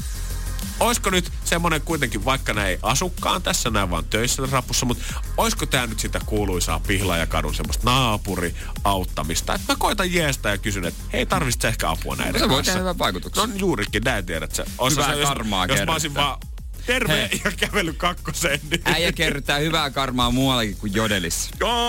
olisiko 0.80 1.10
nyt 1.10 1.32
semmoinen 1.44 1.80
kuitenkin, 1.80 2.24
vaikka 2.24 2.52
näin 2.52 2.68
ei 2.68 2.78
asukkaan 2.82 3.42
tässä, 3.42 3.70
näin 3.70 3.90
vaan 3.90 4.04
töissä 4.04 4.42
rapussa, 4.50 4.86
mutta 4.86 5.04
olisiko 5.36 5.66
tämä 5.66 5.86
nyt 5.86 6.00
sitä 6.00 6.20
kuuluisaa 6.26 6.80
kadun 7.28 7.54
semmoista 7.54 7.90
naapuri 7.90 8.54
auttamista, 8.84 9.54
että 9.54 9.72
mä 9.72 9.76
koitan 9.76 10.12
jeestä 10.12 10.48
ja 10.48 10.58
kysyn, 10.58 10.84
että 10.84 11.04
hei, 11.12 11.26
tarvitset 11.26 11.64
ehkä 11.64 11.90
apua 11.90 12.16
näiden 12.16 12.40
Se 12.40 12.48
voi 12.48 12.62
tehdä 12.62 12.78
hyvän 12.78 12.98
vaikutuksen. 12.98 13.50
No 13.50 13.56
juurikin, 13.56 14.02
näin 14.02 14.26
tiedät 14.26 14.54
sä. 14.54 14.64
Hyvää 14.90 15.14
se, 15.16 15.22
karmaa 15.22 15.66
jos, 15.66 15.78
jos 15.78 15.86
mä 15.86 15.92
olisin 15.92 16.14
vaan 16.14 16.38
terve 16.86 17.12
Hei. 17.12 17.40
ja 17.44 17.52
kävellyt 17.56 17.96
kakkoseen. 17.96 18.60
Niin. 18.70 18.82
Äijä 18.84 19.12
kerryttää 19.12 19.58
hyvää 19.58 19.90
karmaa 19.90 20.30
muuallakin 20.30 20.76
kuin 20.76 20.94
jodelissa. 20.94 21.50
Joo! 21.60 21.80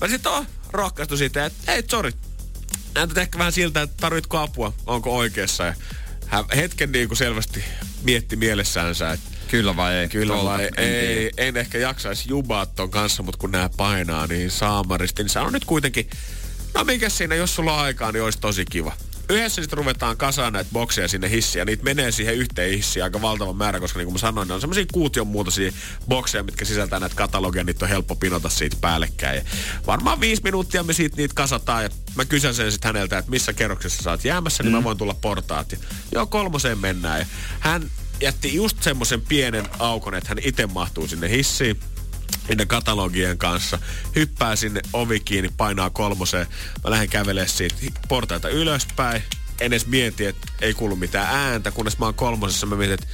Mä 0.00 0.08
sit 0.08 0.26
oon 0.26 0.46
rohkaistu 0.72 1.16
siitä, 1.16 1.46
että 1.46 1.72
hei, 1.72 1.84
sorry, 1.90 2.12
näytät 2.98 3.18
ehkä 3.18 3.38
vähän 3.38 3.52
siltä, 3.52 3.82
että 3.82 3.96
tarvitko 4.00 4.38
apua, 4.38 4.72
onko 4.86 5.16
oikeassa. 5.16 5.64
Ja 5.64 5.74
hän 6.26 6.44
hetken 6.56 6.92
niin 6.92 7.08
kuin 7.08 7.18
selvästi 7.18 7.64
mietti 8.02 8.36
mielessäänsä, 8.36 9.12
että 9.12 9.30
Kyllä 9.48 9.76
vai 9.76 9.94
ei? 9.94 10.08
Kyllä 10.08 10.34
Tuolta, 10.34 10.50
vai 10.50 10.64
en 10.64 10.72
ei. 10.76 11.30
En 11.36 11.56
ehkä 11.56 11.78
jaksaisi 11.78 12.28
jubaa 12.28 12.66
ton 12.66 12.90
kanssa, 12.90 13.22
mutta 13.22 13.38
kun 13.38 13.50
nämä 13.50 13.70
painaa 13.76 14.26
niin 14.26 14.50
saamaristi, 14.50 15.22
niin 15.22 15.30
sano 15.30 15.50
nyt 15.50 15.64
kuitenkin, 15.64 16.10
no 16.74 16.84
mikä 16.84 17.08
siinä, 17.08 17.34
jos 17.34 17.54
sulla 17.54 17.74
on 17.74 17.80
aikaa, 17.80 18.12
niin 18.12 18.22
olisi 18.22 18.38
tosi 18.38 18.64
kiva 18.64 18.92
yhdessä 19.28 19.62
sitten 19.62 19.76
ruvetaan 19.76 20.16
kasaan 20.16 20.52
näitä 20.52 20.70
bokseja 20.72 21.08
sinne 21.08 21.30
hissiin, 21.30 21.60
ja 21.60 21.64
niitä 21.64 21.84
menee 21.84 22.12
siihen 22.12 22.34
yhteen 22.34 22.76
hissiin 22.76 23.04
aika 23.04 23.22
valtava 23.22 23.52
määrä, 23.52 23.80
koska 23.80 23.98
niin 23.98 24.06
kuin 24.06 24.14
mä 24.14 24.18
sanoin, 24.18 24.48
ne 24.48 24.54
on 24.54 24.60
semmoisia 24.60 24.84
kuution 24.92 25.26
muotoisia 25.26 25.72
bokseja, 26.08 26.42
mitkä 26.42 26.64
sisältää 26.64 27.00
näitä 27.00 27.16
katalogia, 27.16 27.64
niitä 27.64 27.84
on 27.84 27.88
helppo 27.88 28.16
pinota 28.16 28.48
siitä 28.48 28.76
päällekkäin. 28.80 29.36
Ja 29.36 29.42
varmaan 29.86 30.20
viisi 30.20 30.42
minuuttia 30.42 30.82
me 30.82 30.92
siitä 30.92 31.16
niitä 31.16 31.34
kasataan, 31.34 31.82
ja 31.82 31.90
mä 32.14 32.24
kysyn 32.24 32.54
sen 32.54 32.72
sitten 32.72 32.88
häneltä, 32.88 33.18
että 33.18 33.30
missä 33.30 33.52
kerroksessa 33.52 34.02
sä 34.02 34.10
oot 34.10 34.24
jäämässä, 34.24 34.62
niin 34.62 34.72
mm. 34.72 34.76
mä 34.76 34.84
voin 34.84 34.98
tulla 34.98 35.14
portaat. 35.14 35.72
Ja 35.72 35.78
joo, 36.12 36.26
kolmoseen 36.26 36.78
mennään. 36.78 37.20
Ja 37.20 37.26
hän 37.60 37.90
jätti 38.20 38.54
just 38.54 38.82
semmoisen 38.82 39.20
pienen 39.20 39.68
aukon, 39.78 40.14
että 40.14 40.28
hän 40.28 40.38
itse 40.42 40.66
mahtuu 40.66 41.08
sinne 41.08 41.30
hissiin 41.30 41.80
niiden 42.48 42.68
katalogien 42.68 43.38
kanssa. 43.38 43.78
Hyppää 44.14 44.56
sinne 44.56 44.80
ovi 44.92 45.20
kiinni, 45.20 45.50
painaa 45.56 45.90
kolmoseen. 45.90 46.46
Mä 46.84 46.90
lähden 46.90 47.08
kävelemään 47.08 47.48
siitä 47.48 47.76
portaita 48.08 48.48
ylöspäin. 48.48 49.22
En 49.60 49.66
edes 49.66 49.86
mieti, 49.86 50.26
että 50.26 50.46
ei 50.60 50.74
kuulu 50.74 50.96
mitään 50.96 51.36
ääntä, 51.36 51.70
kunnes 51.70 51.98
mä 51.98 52.04
oon 52.04 52.14
kolmosessa. 52.14 52.66
Mä 52.66 52.76
mietin, 52.76 52.94
että 52.94 53.06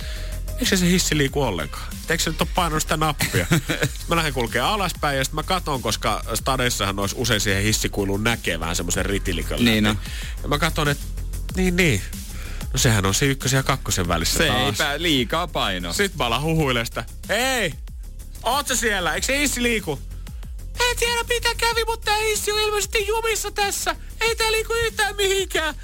eikö 0.61 0.76
se 0.76 0.87
hissi 0.87 1.16
liiku 1.18 1.42
ollenkaan? 1.42 1.85
Eikö 2.09 2.23
se 2.23 2.30
nyt 2.30 2.40
ole 2.40 2.49
painanut 2.54 2.83
sitä 2.83 2.97
nappia? 2.97 3.47
mä 4.09 4.16
lähden 4.16 4.33
kulkee 4.33 4.61
alaspäin 4.61 5.18
ja 5.18 5.25
sitten 5.25 5.37
mä 5.37 5.42
katon, 5.42 5.83
koska 5.83 6.25
stadeissahan 6.35 6.99
olisi 6.99 7.14
usein 7.18 7.40
siihen 7.40 7.62
hissikuiluun 7.62 8.25
näkee 8.25 8.61
vähän 8.61 8.76
semmoisen 8.76 9.06
ritilikön 9.06 9.64
Niin 9.64 9.85
no. 9.85 9.97
Ja 10.42 10.49
mä 10.49 10.59
katon, 10.59 10.88
että 10.88 11.04
niin 11.56 11.76
niin, 11.76 12.02
No 12.73 12.78
sehän 12.78 13.06
on 13.06 13.14
se 13.14 13.26
ykkösen 13.26 13.56
ja 13.56 13.62
kakkosen 13.62 14.09
välissä 14.09 14.38
Se 14.38 14.47
taas. 14.47 14.80
ei 14.80 15.02
liikaa 15.02 15.47
paino. 15.47 15.92
Sitten 15.92 16.18
mä 16.18 16.26
alan 16.26 16.42
huhuilemaan 16.42 16.87
sitä. 16.87 17.04
Hei! 17.28 17.75
Oot 18.45 18.67
sä 18.67 18.77
siellä? 18.77 19.15
Eikö 19.15 19.27
se 19.27 19.39
hissi 19.39 19.63
liiku? 19.63 19.99
En 20.91 20.97
tiedä 20.97 21.25
mitä 21.29 21.49
kävi, 21.55 21.85
mutta 21.85 22.05
tää 22.05 22.17
hissi 22.19 22.53
on 22.53 22.61
ilmeisesti 22.61 23.07
jumissa 23.07 23.51
tässä. 23.51 23.97
Ei 24.21 24.37
tää 24.37 24.53
liiku 24.53 24.73
yhtään 24.73 25.17
mihinkään. 25.17 25.75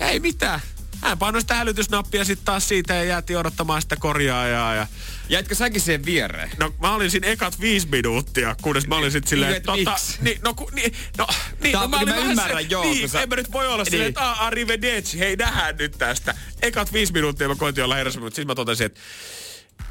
Ei 0.00 0.20
mitään. 0.20 0.60
Hän 1.02 1.18
painoi 1.18 1.40
sitä 1.40 1.54
hälytysnappia 1.54 2.24
sitten 2.24 2.44
taas 2.44 2.68
siitä 2.68 2.94
ja 2.94 3.04
jäätiin 3.04 3.38
odottamaan 3.38 3.82
sitä 3.82 3.96
korjaajaa. 3.96 4.74
Ja... 4.74 4.86
Jäitkö 5.28 5.54
säkin 5.54 5.80
siihen 5.80 6.04
viereen? 6.04 6.50
No 6.58 6.74
mä 6.80 6.94
olin 6.94 7.10
siinä 7.10 7.26
ekat 7.26 7.60
viisi 7.60 7.88
minuuttia, 7.88 8.56
kunnes 8.62 8.86
mä 8.86 8.96
olin 8.96 9.12
sitten 9.12 9.30
silleen, 9.30 9.54
että 9.54 9.72
tota, 9.72 9.96
niin, 10.20 10.40
no, 10.44 10.54
ku, 10.54 10.70
niin, 10.72 10.92
no, 11.18 11.26
niin, 11.62 11.72
no, 11.72 11.88
mä, 11.88 11.96
olin 11.96 12.08
mä 12.08 12.16
ymmärrän, 12.16 12.62
se, 12.62 12.68
joo. 12.70 12.84
Niin, 12.84 13.08
sä... 13.08 13.22
en 13.22 13.28
mä 13.28 13.36
nyt 13.36 13.52
voi 13.52 13.66
olla 13.66 13.82
niin. 13.82 13.90
silleen, 13.90 14.08
että 14.08 14.32
arrivederci, 14.32 15.18
hei 15.18 15.36
nähdään 15.36 15.76
nyt 15.76 15.92
tästä. 15.98 16.34
Ekat 16.62 16.92
viisi 16.92 17.12
minuuttia 17.12 17.48
mä 17.48 17.54
koitin 17.54 17.84
olla 17.84 17.94
herässä, 17.94 18.20
mutta 18.20 18.36
sitten 18.36 18.46
mä 18.46 18.54
totesin, 18.54 18.86
että 18.86 19.00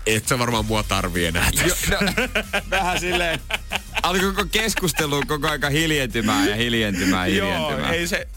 et 0.06 0.28
sä 0.28 0.40
varmaan 0.40 0.66
mua 0.66 0.84
tarvii 0.84 1.26
enää 1.26 1.52
tässä. 1.56 1.94
Jo, 1.94 2.02
no, 2.02 2.12
vähän 2.70 3.00
silleen, 3.00 3.40
alkoi 4.04 4.34
koko 4.34 4.46
keskustelu 4.52 5.24
koko 5.28 5.50
aika 5.50 5.70
hiljentymään 5.70 6.50
ja 6.50 6.56
hiljentymään, 6.56 7.28
hiljentymään. 7.28 7.80
Joo, 7.80 7.92
ei 7.92 8.08
se, 8.08 8.28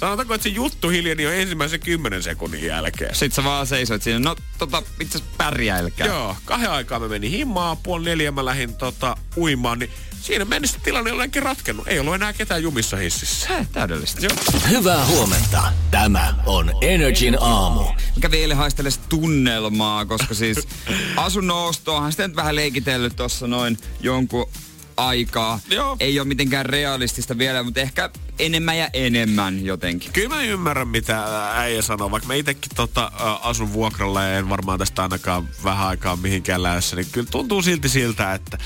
sanotaanko, 0.00 0.34
että 0.34 0.42
se 0.42 0.48
juttu 0.48 0.88
hiljeni 0.88 1.22
jo 1.22 1.30
ensimmäisen 1.30 1.80
kymmenen 1.80 2.22
sekunnin 2.22 2.64
jälkeen. 2.64 3.14
Sitten 3.14 3.36
sä 3.36 3.44
vaan 3.44 3.66
seisoit 3.66 4.02
siinä, 4.02 4.18
no 4.18 4.36
tota, 4.58 4.82
itse 5.00 5.18
pärjäilkää. 5.36 6.06
Joo, 6.06 6.36
kahden 6.44 6.70
aikaa 6.70 7.00
me 7.00 7.08
meni 7.08 7.30
himmaa, 7.30 7.76
puoli 7.76 8.04
neljä 8.04 8.32
mä 8.32 8.44
lähdin 8.44 8.74
tota, 8.74 9.16
uimaan, 9.36 9.78
niin 9.78 9.90
siinä 10.22 10.44
mennessä 10.44 10.78
tilanne 10.82 11.12
olenkin 11.12 11.42
ratkennut. 11.42 11.88
Ei 11.88 11.98
ollut 11.98 12.14
enää 12.14 12.32
ketään 12.32 12.62
jumissa 12.62 12.96
hississä. 12.96 13.48
Hei, 13.48 13.64
täydellistä. 13.72 14.20
Joo. 14.20 14.36
Hyvää 14.68 15.06
huomenta. 15.06 15.72
Tämä 15.90 16.34
on 16.46 16.72
Energin 16.80 17.36
aamu. 17.40 17.84
Mikä 18.16 18.30
vielä 18.30 18.54
haistelee 18.54 18.92
tunnelmaa, 19.08 20.04
koska 20.04 20.34
siis 20.34 20.68
asunnon 21.16 21.64
ostoahan 21.64 22.12
sitten 22.12 22.36
vähän 22.36 22.56
leikitellyt 22.56 23.16
tuossa 23.16 23.46
noin 23.46 23.78
jonkun 24.00 24.50
aikaa. 24.96 25.60
Joo. 25.70 25.96
Ei 26.00 26.20
ole 26.20 26.28
mitenkään 26.28 26.66
realistista 26.66 27.38
vielä, 27.38 27.62
mutta 27.62 27.80
ehkä 27.80 28.10
enemmän 28.38 28.78
ja 28.78 28.88
enemmän 28.92 29.64
jotenkin. 29.64 30.12
Kyllä 30.12 30.28
mä 30.28 30.42
ymmärrän, 30.42 30.88
mitä 30.88 31.24
äijä 31.54 31.82
sanoo. 31.82 32.10
Vaikka 32.10 32.26
mä 32.26 32.34
itsekin 32.34 32.70
tota, 32.74 33.12
asun 33.42 33.72
vuokralla 33.72 34.22
ja 34.22 34.38
en 34.38 34.48
varmaan 34.48 34.78
tästä 34.78 35.02
ainakaan 35.02 35.48
vähän 35.64 35.86
aikaa 35.86 36.16
mihinkään 36.16 36.62
lähdössä, 36.62 36.96
niin 36.96 37.08
kyllä 37.12 37.28
tuntuu 37.30 37.62
silti 37.62 37.88
siltä, 37.88 38.34
että 38.34 38.58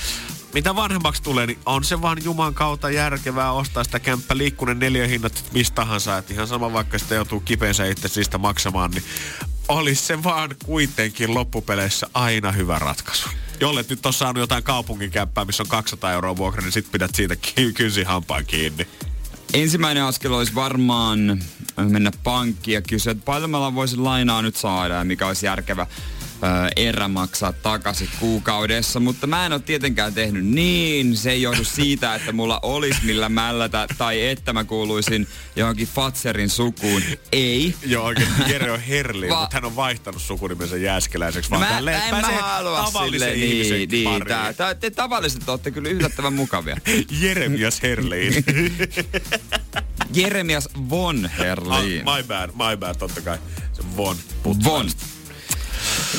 mitä 0.54 0.76
vanhemmaksi 0.76 1.22
tulee, 1.22 1.46
niin 1.46 1.58
on 1.66 1.84
se 1.84 2.02
vaan 2.02 2.24
Juman 2.24 2.54
kautta 2.54 2.90
järkevää 2.90 3.52
ostaa 3.52 3.84
sitä 3.84 4.00
kämppä 4.00 4.36
liikkunen 4.36 4.78
neliöhinnat 4.78 5.44
mistä 5.52 5.74
tahansa. 5.74 6.18
Että 6.18 6.32
ihan 6.32 6.48
sama 6.48 6.72
vaikka 6.72 6.98
sitä 6.98 7.14
joutuu 7.14 7.40
kipeensä 7.40 7.86
itse 7.86 8.08
siitä 8.08 8.38
maksamaan, 8.38 8.90
niin 8.90 9.04
olisi 9.68 10.06
se 10.06 10.22
vaan 10.22 10.50
kuitenkin 10.64 11.34
loppupeleissä 11.34 12.06
aina 12.14 12.52
hyvä 12.52 12.78
ratkaisu. 12.78 13.28
Jolle 13.60 13.84
nyt 13.88 14.06
on 14.06 14.12
saanut 14.12 14.40
jotain 14.40 14.62
kaupungin 14.62 15.10
kämppää, 15.10 15.44
missä 15.44 15.62
on 15.62 15.68
200 15.68 16.12
euroa 16.12 16.36
vuokra, 16.36 16.62
niin 16.62 16.72
sit 16.72 16.92
pidät 16.92 17.14
siitä 17.14 17.36
kynsi 17.74 18.02
hampaan 18.02 18.46
kiinni. 18.46 18.86
Ensimmäinen 19.54 20.04
askel 20.04 20.32
olisi 20.32 20.54
varmaan 20.54 21.42
mennä 21.76 22.10
pankkiin 22.24 22.74
ja 22.74 22.82
kysyä, 22.82 23.10
että 23.10 23.24
paljon 23.24 23.50
mä 23.50 23.74
voisin 23.74 24.04
lainaa 24.04 24.42
nyt 24.42 24.56
saada 24.56 24.94
ja 24.94 25.04
mikä 25.04 25.26
olisi 25.26 25.46
järkevä 25.46 25.86
erä 26.76 27.08
maksaa 27.08 27.52
takaisin 27.52 28.08
kuukaudessa, 28.20 29.00
mutta 29.00 29.26
mä 29.26 29.46
en 29.46 29.52
ole 29.52 29.60
tietenkään 29.60 30.14
tehnyt 30.14 30.46
niin. 30.46 31.16
Se 31.16 31.30
ei 31.30 31.42
johdu 31.42 31.64
siitä, 31.64 32.14
että 32.14 32.32
mulla 32.32 32.58
olisi 32.62 33.00
millä 33.04 33.28
mällätä 33.28 33.86
tai 33.98 34.26
että 34.26 34.52
mä 34.52 34.64
kuuluisin 34.64 35.28
johonkin 35.56 35.88
Fatserin 35.88 36.50
sukuun. 36.50 37.02
Ei. 37.32 37.74
Joo, 37.86 38.04
oikein 38.04 38.28
Jere 38.46 38.70
on 38.70 38.80
Herli, 38.80 39.28
Va- 39.28 39.40
mutta 39.40 39.56
hän 39.56 39.64
on 39.64 39.76
vaihtanut 39.76 40.22
sukunimensä 40.22 40.76
jääskeläiseksi. 40.76 41.50
Vaan 41.50 41.60
mä, 41.62 41.80
mä 41.90 42.08
en 42.08 42.14
mä 42.14 42.22
halua 42.22 42.92
sille, 43.04 43.30
niin, 43.30 43.88
niin 43.90 44.24
tää, 44.28 44.52
tää, 44.52 44.74
te 44.74 44.90
tavalliset 44.90 45.48
olette 45.48 45.70
kyllä 45.70 45.88
yllättävän 45.88 46.32
mukavia. 46.32 46.76
Jeremias 47.22 47.82
Herliin. 47.82 48.44
Jeremias 50.14 50.68
von 50.90 51.30
Herliin. 51.38 52.08
Ah, 52.08 52.16
my 52.16 52.22
bad, 52.22 52.50
my 52.50 52.76
bad, 52.76 52.94
totta 52.94 53.20
kai. 53.20 53.38
Se 53.72 53.82
von. 53.96 54.16
Von. 54.64 54.90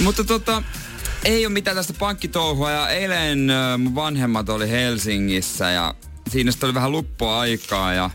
Mutta 0.04 0.24
tota, 0.24 0.64
ei 1.26 1.46
ole 1.46 1.54
mitään 1.54 1.78
tästä 1.78 1.94
pankkitouhua 2.00 2.72
ja 2.72 2.90
eilen 2.90 3.48
mun 3.78 3.96
vanhemmat 3.96 4.50
oli 4.50 4.70
Helsingissä 4.70 5.72
ja 5.72 5.96
siinä 6.30 6.52
sitten 6.52 6.68
oli 6.68 6.74
vähän 6.74 6.92
luppuaikaa 6.92 7.94
ja 7.94 8.10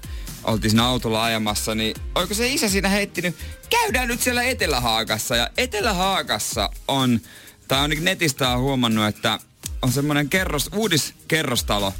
oltiin 0.44 0.70
siinä 0.70 0.84
autolla 0.84 1.24
ajamassa, 1.24 1.74
niin 1.74 1.96
oiko 2.14 2.34
se 2.34 2.48
isä 2.48 2.68
siinä 2.68 2.88
heittinyt, 2.88 3.36
käydään 3.70 4.08
nyt 4.08 4.20
siellä 4.20 4.42
Etelähaakassa. 4.42 5.36
Ja 5.36 5.50
Etelähaakassa 5.56 6.70
on, 6.88 7.20
tai 7.68 7.78
ainakin 7.78 8.04
netistä 8.04 8.48
on 8.48 8.60
huomannut, 8.60 9.06
että 9.06 9.38
on 9.82 9.92
semmoinen 9.92 10.28
kerros, 10.28 10.70
uudiskerrostalo 10.74 11.94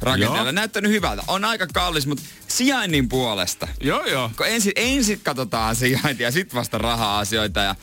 rakenteella. 0.00 0.52
Näyttänyt 0.52 0.92
hyvältä. 0.92 1.22
On 1.26 1.44
aika 1.44 1.66
kallis, 1.66 2.06
mutta 2.06 2.24
sijainnin 2.48 3.08
puolesta. 3.08 3.68
Joo, 3.80 4.06
joo. 4.06 4.30
Kun 4.36 4.46
ensin, 4.46 4.72
ensin 4.76 5.20
katsotaan 5.20 5.76
sijaintia 5.76 6.26
ja 6.26 6.32
sitten 6.32 6.58
vasta 6.58 6.78
raha-asioita. 6.78 7.60
Ja 7.60 7.74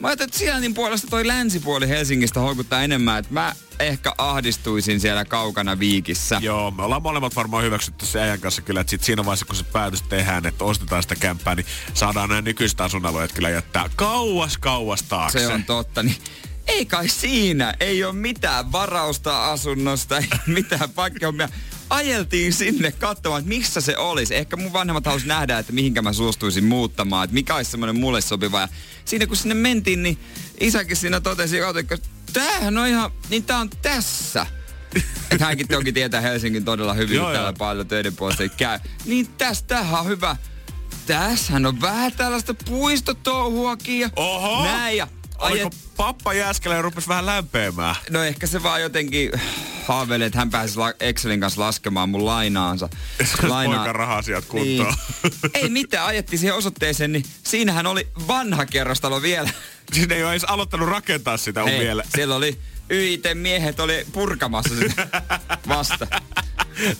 mä 0.00 0.08
ajattelin, 0.08 0.28
että 0.28 0.38
sijainnin 0.38 0.74
puolesta 0.74 1.06
toi 1.10 1.26
länsipuoli 1.26 1.88
Helsingistä 1.88 2.40
houkuttaa 2.40 2.82
enemmän, 2.82 3.18
että 3.18 3.34
mä 3.34 3.54
ehkä 3.78 4.12
ahdistuisin 4.18 5.00
siellä 5.00 5.24
kaukana 5.24 5.78
viikissä. 5.78 6.38
Joo, 6.42 6.70
me 6.70 6.82
ollaan 6.82 7.02
molemmat 7.02 7.36
varmaan 7.36 7.64
hyväksytty 7.64 8.06
se 8.06 8.20
ajan 8.20 8.40
kanssa 8.40 8.62
kyllä, 8.62 8.80
että 8.80 8.90
sit 8.90 9.02
siinä 9.02 9.24
vaiheessa 9.24 9.46
kun 9.46 9.56
se 9.56 9.64
päätös 9.64 10.02
tehdään, 10.02 10.46
että 10.46 10.64
ostetaan 10.64 11.02
sitä 11.02 11.16
kämppää, 11.16 11.54
niin 11.54 11.66
saadaan 11.94 12.28
nämä 12.28 12.40
nykyiset 12.40 12.80
asuinalueet 12.80 13.32
kyllä 13.32 13.50
jättää 13.50 13.90
kauas 13.96 14.58
kauas 14.58 15.02
taakse. 15.02 15.38
Se 15.38 15.48
on 15.48 15.64
totta, 15.64 16.02
niin 16.02 16.16
ei 16.66 16.86
kai 16.86 17.08
siinä. 17.08 17.74
Ei 17.80 18.04
ole 18.04 18.12
mitään 18.12 18.72
varausta 18.72 19.50
asunnosta, 19.52 20.18
ei 20.18 20.28
mitään 20.46 20.90
paikkahommia. 20.90 21.48
Ajeltiin 21.90 22.52
sinne 22.52 22.92
katsomaan, 22.92 23.38
että 23.38 23.48
missä 23.48 23.80
se 23.80 23.96
olisi. 23.96 24.34
Ehkä 24.34 24.56
mun 24.56 24.72
vanhemmat 24.72 25.06
halusi 25.06 25.26
nähdä, 25.26 25.58
että 25.58 25.72
mihinkä 25.72 26.02
mä 26.02 26.12
suostuisin 26.12 26.64
muuttamaan, 26.64 27.24
että 27.24 27.34
mikä 27.34 27.54
olisi 27.54 27.70
semmoinen 27.70 28.00
mulle 28.00 28.20
sopiva. 28.20 28.60
Ja 28.60 28.68
siinä 29.04 29.26
kun 29.26 29.36
sinne 29.36 29.54
mentiin, 29.54 30.02
niin 30.02 30.18
isäkin 30.60 30.96
siinä 30.96 31.20
totesi, 31.20 31.58
että 31.58 32.08
tämähän 32.32 32.78
on 32.78 32.86
ihan, 32.86 33.10
niin 33.30 33.44
tää 33.44 33.58
on 33.58 33.70
tässä. 33.82 34.46
Että 35.30 35.44
hänkin 35.44 35.68
toki 35.68 35.92
tietää 35.92 36.20
Helsingin 36.20 36.64
todella 36.64 36.94
hyvin, 36.94 37.16
Joo, 37.16 37.32
täällä 37.32 37.48
joo. 37.48 37.56
paljon 37.58 37.86
töiden 37.86 38.16
puolesta 38.16 38.42
ei 38.42 38.48
käy. 38.48 38.78
Niin 39.04 39.28
tästä, 39.38 39.68
tämähän 39.68 40.00
on 40.00 40.06
hyvä. 40.06 40.36
Tässähän 41.06 41.66
on 41.66 41.80
vähän 41.80 42.12
tällaista 42.12 42.54
puistotouhuakin 42.54 44.00
ja 44.00 44.10
Oho! 44.16 44.64
näin. 44.64 44.96
Ja 44.96 45.08
Oliko 45.40 45.68
ajet- 45.68 45.76
pappa 45.96 46.34
jääskelä 46.34 46.74
ja 46.74 46.82
rupesi 46.82 47.08
vähän 47.08 47.26
lämpeämään? 47.26 47.94
No 48.10 48.22
ehkä 48.24 48.46
se 48.46 48.62
vaan 48.62 48.80
jotenkin 48.82 49.30
haaveilee, 49.86 50.26
että 50.26 50.38
hän 50.38 50.50
pääsisi 50.50 50.78
la- 50.78 50.92
Excelin 51.00 51.40
kanssa 51.40 51.60
laskemaan 51.60 52.08
mun 52.08 52.26
lainaansa. 52.26 52.88
Poika 53.48 53.92
raha-asiat 53.92 54.44
kuntoon. 54.44 54.94
Niin. 55.22 55.34
Ei 55.54 55.68
mitään, 55.68 56.06
ajettiin 56.06 56.38
siihen 56.40 56.56
osoitteeseen, 56.56 57.12
niin 57.12 57.24
siinähän 57.42 57.86
oli 57.86 58.08
vanha 58.28 58.66
kerrostalo 58.66 59.22
vielä. 59.22 59.50
Sinne 59.92 60.14
ei 60.14 60.22
ole 60.24 60.32
edes 60.32 60.44
aloittanut 60.44 60.88
rakentaa 60.88 61.36
sitä 61.36 61.64
vielä. 61.64 62.02
siellä 62.14 62.34
oli 62.36 62.58
YIT-miehet 62.90 63.80
oli 63.80 64.06
purkamassa 64.12 64.74
sitä 64.76 65.08
vasta. 65.68 66.06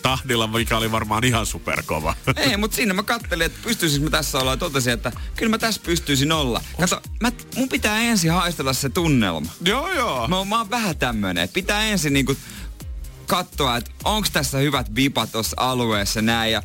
Tahdilla, 0.02 0.46
mikä 0.46 0.76
oli 0.76 0.92
varmaan 0.92 1.24
ihan 1.24 1.46
superkova. 1.46 2.14
Ei, 2.36 2.56
mutta 2.56 2.74
siinä 2.76 2.94
mä 2.94 3.02
kattelin, 3.02 3.46
että 3.46 3.58
pystyisin 3.62 4.02
mä 4.02 4.10
tässä 4.10 4.38
olla 4.38 4.50
ja 4.50 4.56
totesin, 4.56 4.92
että 4.92 5.12
kyllä 5.36 5.50
mä 5.50 5.58
tässä 5.58 5.80
pystyisin 5.84 6.32
olla. 6.32 6.60
Kato, 6.80 7.02
mä, 7.20 7.32
mun 7.56 7.68
pitää 7.68 7.98
ensin 8.00 8.30
haistella 8.32 8.72
se 8.72 8.88
tunnelma. 8.88 9.50
joo, 9.64 9.92
joo. 9.92 10.28
Mä, 10.28 10.36
oon- 10.38 10.48
mä 10.48 10.58
oon 10.58 10.70
vähän 10.70 10.96
tämmönen, 10.96 11.44
että 11.44 11.54
pitää 11.54 11.84
ensin 11.84 12.12
niinku 12.12 12.36
katsoa, 13.26 13.76
että 13.76 13.90
onks 14.04 14.30
tässä 14.30 14.58
hyvät 14.58 14.94
vipat 14.94 15.32
tuossa 15.32 15.56
alueessa 15.56 16.22
näin 16.22 16.52
ja 16.52 16.62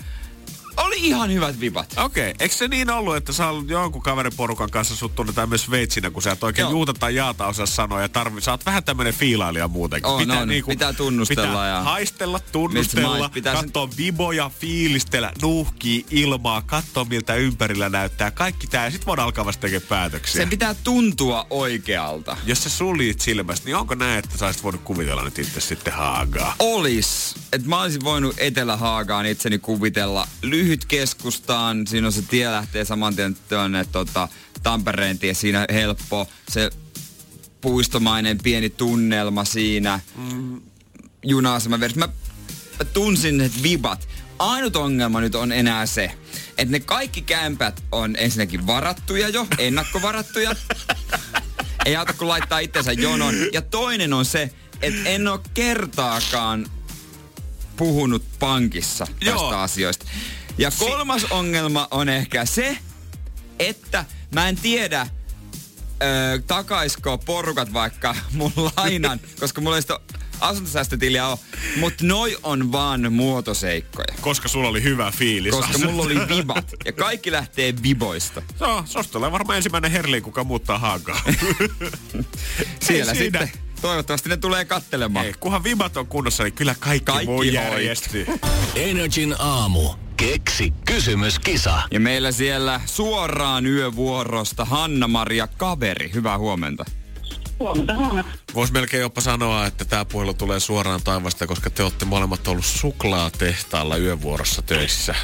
oli 0.78 0.96
ihan 1.00 1.34
hyvät 1.34 1.60
vipat. 1.60 1.94
Okei, 1.98 2.32
okay. 2.32 2.34
eikö 2.40 2.56
se 2.56 2.68
niin 2.68 2.90
ollut, 2.90 3.16
että 3.16 3.34
sä 3.34 3.50
oot 3.50 3.70
jonkun 3.70 4.02
kaveriporukan 4.02 4.72
kanssa 4.72 4.96
sut 4.96 5.16
tunnetaan 5.16 5.50
myös 5.50 5.72
veitsinä, 5.72 6.10
kun 6.10 6.22
sä 6.22 6.32
et 6.32 6.44
oikein 6.44 6.64
Joo. 6.64 6.72
juuta 6.72 6.94
tai 6.94 7.16
jaata 7.16 7.48
osaa 7.48 7.66
sanoa 7.66 8.02
ja 8.02 8.10
tarvi, 8.10 8.42
sä 8.42 8.52
oot 8.52 8.66
vähän 8.66 8.84
tämmönen 8.84 9.14
fiilailija 9.14 9.68
muutenkin. 9.68 10.10
On, 10.12 10.32
on. 10.32 10.50
Pitää 10.68 10.94
tunnustella 10.94 11.48
pitää 11.48 11.70
ja- 11.70 11.82
haistella, 11.82 12.40
tunnustella, 12.40 13.30
pitää 13.30 13.56
sen- 13.56 13.64
katsoa 13.64 13.90
viboja, 13.98 14.52
fiilistellä, 14.60 15.32
nuuhkii 15.42 16.06
ilmaa, 16.12 16.62
katsoa 16.62 17.06
miltä 17.06 17.36
ympärillä 17.36 17.90
näyttää. 17.90 18.32
Kaikki 18.32 18.68
tää 18.68 18.86
ja 18.86 18.92
sit 18.92 19.06
voidaan 19.06 19.26
alkaa 19.26 19.46
vasta 19.46 19.62
tekemään 19.62 19.88
päätöksiä. 19.90 20.42
Sen 20.42 20.50
pitää 20.50 20.76
tuntua 20.84 21.48
oikealta. 21.50 22.38
Jos 22.46 22.64
sä 22.64 22.70
suljit 22.70 23.22
silmästä, 23.22 23.66
niin 23.66 23.76
onko 23.76 23.96
näin, 23.96 24.20
että 24.20 24.38
sä 24.38 24.46
olisit 24.46 24.64
voinut 24.64 24.82
kuvitella 24.82 25.24
nyt 25.24 25.40
itse 25.40 25.62
sitten 25.62 25.94
haagaa? 25.94 26.56
Olis. 26.60 27.36
Että 27.54 27.70
mä 27.70 27.82
olisin 27.82 28.04
voinut 28.04 28.36
Etelä-Haagaan 28.38 29.26
itseni 29.26 29.60
kuvitella 29.60 30.28
lyhyt 30.66 30.86
keskustaan. 30.86 31.88
Siinä 31.88 32.08
on 32.08 32.14
se 32.14 32.22
tie 32.22 32.52
lähtee 32.52 32.86
saman 32.86 33.16
tien 33.16 33.38
tuonne 33.50 33.86
tota, 33.92 34.28
Tampereen 34.64 35.20
tie. 35.20 35.34
Siinä 35.34 35.66
helppo. 35.74 36.28
Se 36.50 36.70
puistomainen 37.62 38.38
pieni 38.38 38.70
tunnelma 38.70 39.46
siinä. 39.46 40.00
Mm. 40.16 40.62
Juna-aseman 41.24 41.80
vieressä. 41.80 42.00
Mä, 42.00 42.08
mä 42.80 42.86
tunsin 42.94 43.38
ne 43.38 43.52
vibat. 43.64 44.08
Ainut 44.40 44.76
ongelma 44.76 45.22
nyt 45.22 45.36
on 45.36 45.52
enää 45.52 45.86
se, 45.86 46.12
että 46.58 46.72
ne 46.72 46.80
kaikki 46.80 47.22
kämpät 47.22 47.84
on 47.92 48.16
ensinnäkin 48.18 48.68
varattuja 48.68 49.30
jo, 49.30 49.48
ennakkovarattuja. 49.58 50.56
Ei 51.86 51.96
auta 51.96 52.14
kun 52.14 52.28
laittaa 52.28 52.60
itsensä 52.60 52.92
jonon. 52.92 53.36
Ja 53.54 53.62
toinen 53.62 54.14
on 54.14 54.26
se, 54.26 54.50
että 54.82 55.10
en 55.10 55.28
ole 55.28 55.40
kertaakaan 55.54 56.66
puhunut 57.78 58.24
pankissa 58.40 59.06
tästä 59.06 59.26
Joo. 59.26 59.50
asioista. 59.50 60.06
Ja 60.58 60.72
kolmas 60.80 61.24
ongelma 61.24 61.88
on 61.92 62.10
ehkä 62.10 62.46
se, 62.46 62.78
että 63.60 64.06
mä 64.34 64.50
en 64.50 64.56
tiedä, 64.56 65.08
ö, 66.04 66.42
takaisko 66.48 67.18
porukat 67.18 67.74
vaikka 67.74 68.16
mun 68.32 68.52
lainan, 68.78 69.20
koska 69.40 69.62
mulla 69.62 69.76
ei 69.76 69.82
sitä 69.82 70.00
asuntosäästötiliä 70.40 71.28
ole. 71.28 71.40
Mutta 71.78 72.06
noi 72.06 72.38
on 72.44 72.72
vaan 72.72 73.14
muotoseikkoja. 73.14 74.08
Koska 74.22 74.48
sulla 74.48 74.68
oli 74.70 74.84
hyvä 74.84 75.12
fiilis. 75.12 75.52
Koska 75.56 75.78
mulla 75.78 76.04
oli 76.04 76.16
vibat. 76.38 76.72
Ja 76.86 76.92
kaikki 76.94 77.32
lähtee 77.32 77.74
viboista. 77.84 78.42
No, 78.60 78.84
susta 78.88 79.14
tulee 79.14 79.32
varmaan 79.32 79.58
ensimmäinen 79.58 79.92
herli, 79.92 80.22
kuka 80.22 80.44
muuttaa 80.44 80.80
haagaa. 80.80 81.22
Siellä 82.88 83.12
Ei 83.12 83.18
siinä. 83.18 83.40
sitten. 83.40 83.52
Toivottavasti 83.82 84.30
ne 84.30 84.38
tulee 84.38 84.66
kattelemaan. 84.66 85.26
Ei, 85.26 85.34
kunhan 85.40 85.64
vibat 85.64 85.98
on 85.98 86.08
kunnossa, 86.08 86.44
niin 86.44 86.54
kyllä 86.54 86.76
kaikki, 86.80 87.06
Kaikki 87.06 87.26
muu 87.26 87.38
hoituu. 87.38 87.54
järjestyy. 87.56 88.28
Energin 88.76 89.36
aamu. 89.40 89.90
Keksi 90.18 90.74
kysymyskisa. 90.86 91.82
Ja 91.92 92.00
meillä 92.00 92.32
siellä 92.32 92.82
suoraan 92.86 93.66
yövuorosta 93.66 94.66
Hanna-Maria 94.66 95.48
Kaveri. 95.48 96.12
Hyvää 96.14 96.38
huomenta. 96.38 96.86
Huomenta, 97.60 97.96
huomenta. 97.96 98.32
Voisi 98.54 98.74
melkein 98.74 99.02
jopa 99.02 99.22
sanoa, 99.22 99.66
että 99.66 99.86
tämä 99.86 100.06
puhelu 100.06 100.34
tulee 100.34 100.60
suoraan 100.60 101.02
taivasta, 101.04 101.48
koska 101.48 101.70
te 101.70 101.84
olette 101.84 102.06
molemmat 102.06 102.48
ollut 102.48 102.66
suklaatehtaalla 102.66 103.98
yövuorossa 103.98 104.62
töissä. 104.62 105.16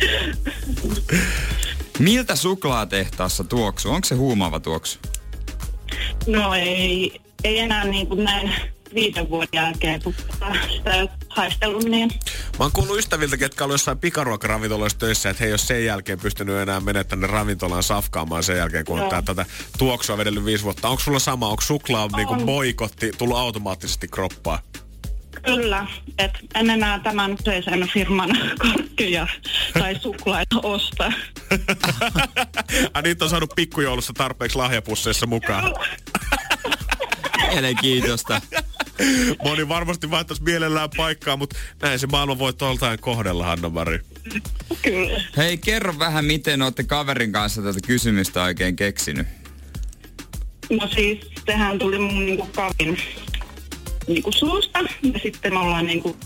Miltä 1.98 2.36
suklaatehtaassa 2.36 3.44
tuoksu? 3.44 3.90
Onko 3.90 4.04
se 4.04 4.14
huumaava 4.14 4.60
tuoksu? 4.60 4.98
No 6.26 6.54
ei, 6.54 7.20
ei 7.44 7.58
enää 7.58 7.84
niin 7.84 8.06
kuin 8.06 8.24
näin 8.24 8.54
viiden 8.94 9.30
vuoden 9.30 9.48
jälkeen, 9.52 10.02
kun 10.02 10.14
sitä 10.76 11.08
niin 11.88 12.10
Mä 12.58 12.64
oon 12.64 12.72
kuullut 12.72 12.98
ystäviltä, 12.98 13.36
ketkä 13.36 13.64
on 13.64 13.70
jossain 13.70 13.98
pikaruokaravintoloissa 13.98 14.98
töissä, 14.98 15.30
että 15.30 15.40
he 15.40 15.46
ei 15.46 15.52
ole 15.52 15.58
sen 15.58 15.84
jälkeen 15.84 16.20
pystynyt 16.20 16.56
enää 16.56 16.80
menemään 16.80 17.06
tänne 17.06 17.26
ravintolaan 17.26 17.82
safkaamaan 17.82 18.42
sen 18.42 18.56
jälkeen, 18.56 18.84
kun 18.84 18.94
on 18.94 19.00
Joo. 19.00 19.10
tää, 19.10 19.22
tätä 19.22 19.46
tuoksua 19.78 20.18
vedellyt 20.18 20.44
viisi 20.44 20.64
vuotta. 20.64 20.88
Onko 20.88 21.00
sulla 21.00 21.18
sama? 21.18 21.48
Onko 21.48 21.62
suklaa 21.62 22.04
on. 22.04 22.10
Niinku 22.16 22.32
On. 22.32 22.46
boikotti 22.46 23.12
tullut 23.18 23.36
automaattisesti 23.36 24.08
kroppaan? 24.08 24.58
kyllä, 25.44 25.86
että 26.18 26.38
en 26.54 26.70
enää 26.70 26.98
tämän 26.98 27.36
kyseisen 27.36 27.88
firman 27.92 28.30
korkkeja 28.62 29.26
tai 29.78 29.96
suklaita 30.00 30.56
osta. 30.62 31.12
Ai 32.94 33.02
niitä 33.02 33.24
on 33.24 33.30
saanut 33.30 33.52
pikkujoulussa 33.56 34.12
tarpeeksi 34.12 34.58
lahjapusseissa 34.58 35.26
mukaan. 35.26 35.74
Mielenkiintoista. 37.50 38.40
Moni 39.44 39.68
varmasti 39.68 40.10
vaihtaisi 40.10 40.42
mielellään 40.42 40.90
paikkaa, 40.96 41.36
mutta 41.36 41.56
näin 41.82 41.98
se 41.98 42.06
maailma 42.06 42.38
voi 42.38 42.52
toltain 42.52 42.98
kohdella, 43.00 43.46
Hanna-Mari. 43.46 44.00
Kyllä. 44.82 45.20
Hei, 45.36 45.58
kerro 45.58 45.98
vähän, 45.98 46.24
miten 46.24 46.62
olette 46.62 46.84
kaverin 46.84 47.32
kanssa 47.32 47.62
tätä 47.62 47.78
kysymystä 47.86 48.42
oikein 48.42 48.76
keksinyt. 48.76 49.26
No 50.70 50.88
siis, 50.94 51.18
sehän 51.46 51.78
tuli 51.78 51.98
mun 51.98 52.26
niinku 52.26 52.48
kavin 52.54 52.98
niinku 54.06 54.32
suusta 54.32 54.78
ja 55.02 55.18
sitten 55.22 55.52
me 55.52 55.58
ollaan 55.58 55.86
niinku 55.86 56.16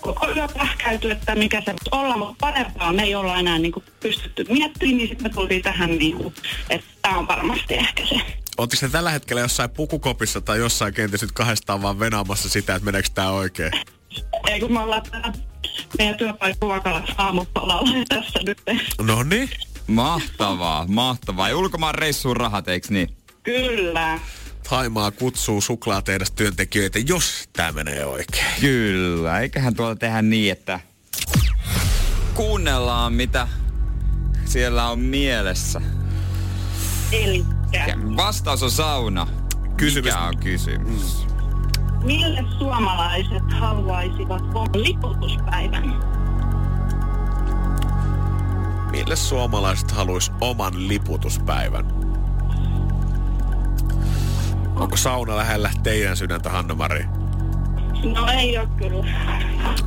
koko 0.00 0.28
yö 0.36 0.48
pähkäyty, 0.48 1.10
että 1.10 1.34
mikä 1.34 1.60
se 1.60 1.72
voisi 1.72 2.04
olla, 2.04 2.16
mutta 2.16 2.34
parempaa 2.40 2.92
me 2.92 3.02
ei 3.02 3.14
olla 3.14 3.38
enää 3.38 3.58
niinku 3.58 3.82
pystytty 4.00 4.44
miettimään, 4.48 4.96
niin 4.96 5.08
sitten 5.08 5.26
me 5.26 5.34
tultiin 5.34 5.62
tähän 5.62 5.90
niinku, 5.90 6.32
että 6.70 6.86
tämä 7.02 7.18
on 7.18 7.28
varmasti 7.28 7.74
ehkä 7.74 8.06
se. 8.06 8.43
Oletteko 8.58 8.80
te 8.80 8.88
tällä 8.88 9.10
hetkellä 9.10 9.42
jossain 9.42 9.70
pukukopissa 9.70 10.40
tai 10.40 10.58
jossain 10.58 10.94
kenties 10.94 11.22
nyt 11.22 11.32
kahdestaan 11.32 11.82
vaan 11.82 11.98
venaamassa 11.98 12.48
sitä, 12.48 12.74
että 12.74 12.84
meneekö 12.84 13.08
tää 13.14 13.30
oikein? 13.30 13.72
Ei 14.48 14.60
kun 14.60 14.72
me 14.72 14.80
ollaan 14.80 15.02
täällä 15.10 15.32
meidän 15.98 16.16
työpaikka 16.16 16.68
Vakalassa 16.68 17.14
aamupalalla 17.18 17.90
tässä 18.08 18.40
nyt. 18.46 18.62
No 19.02 19.22
niin. 19.22 19.50
Mahtavaa, 19.86 20.86
mahtavaa. 20.88 21.48
Ja 21.48 21.56
ulkomaan 21.56 21.94
reissuun 21.94 22.36
rahat, 22.36 22.68
eiks 22.68 22.90
niin? 22.90 23.16
Kyllä. 23.42 24.20
Taimaa 24.70 25.10
kutsuu 25.10 25.60
suklaatehdas 25.60 26.30
työntekijöitä, 26.30 26.98
jos 26.98 27.48
tää 27.52 27.72
menee 27.72 28.06
oikein. 28.06 28.46
Kyllä, 28.60 29.40
eiköhän 29.40 29.74
tuolla 29.74 29.96
tehdä 29.96 30.22
niin, 30.22 30.52
että 30.52 30.80
kuunnellaan, 32.34 33.12
mitä 33.12 33.48
siellä 34.44 34.88
on 34.88 34.98
mielessä. 34.98 35.80
Elikkä, 37.12 37.53
Ja 37.74 37.96
vastaus 38.16 38.62
on 38.62 38.70
sauna. 38.70 39.26
Kysymys. 39.76 40.04
Mikä 40.04 40.20
on 40.20 40.38
kysymys? 40.38 41.34
mille 42.04 42.44
suomalaiset 42.58 43.52
haluaisivat 43.52 44.42
oman 44.54 44.68
liputuspäivän? 44.74 46.00
Mille 48.90 49.16
suomalaiset 49.16 49.90
haluaisi 49.90 50.32
oman 50.40 50.88
liputuspäivän? 50.88 51.86
Onko 54.76 54.96
sauna 54.96 55.36
lähellä 55.36 55.70
teidän 55.82 56.16
sydäntä, 56.16 56.50
Hanna-Mari? 56.50 57.06
No 58.14 58.26
ei 58.32 58.58
ole 58.58 58.68
kyllä. 58.76 59.04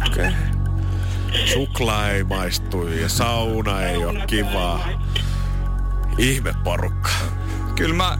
Okei. 0.07 0.27
Okay. 0.27 0.33
Suklaa 1.53 2.09
ei 2.09 2.23
maistu 2.23 2.87
ja 2.87 3.09
sauna 3.09 3.81
ei 3.81 4.05
ole 4.05 4.23
kivaa. 4.27 4.89
Ihme 6.17 6.53
porukka. 6.63 7.09
Kyllä 7.77 7.95
mä 7.95 8.17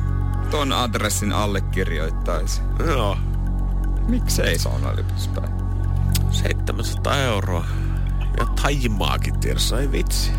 ton 0.52 0.74
adressin 0.74 1.34
allekirjoittaisin. 1.34 2.64
Joo. 2.86 3.18
Miksei 4.08 4.60
saunaliputuspäivä? 4.60 5.50
700 6.32 7.18
euroa. 7.18 7.66
Ja 8.40 8.46
taimaakin 8.46 9.40
tiedossa, 9.40 9.80
ei 9.80 9.92
vitsi. 9.92 10.32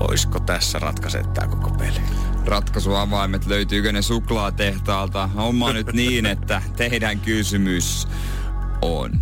Oisko 0.00 0.40
tässä 0.40 0.78
ratkaisee 0.78 1.22
tää 1.22 1.48
koko 1.48 1.70
peli? 1.70 2.00
Ratkaisuavaimet, 2.44 3.46
löytyykö 3.46 3.92
ne 3.92 4.02
suklaatehtaalta? 4.02 5.26
Homma 5.26 5.72
nyt 5.72 5.92
niin, 5.92 6.26
että 6.26 6.62
teidän 6.76 7.20
kysymys 7.20 8.08
on. 8.82 9.20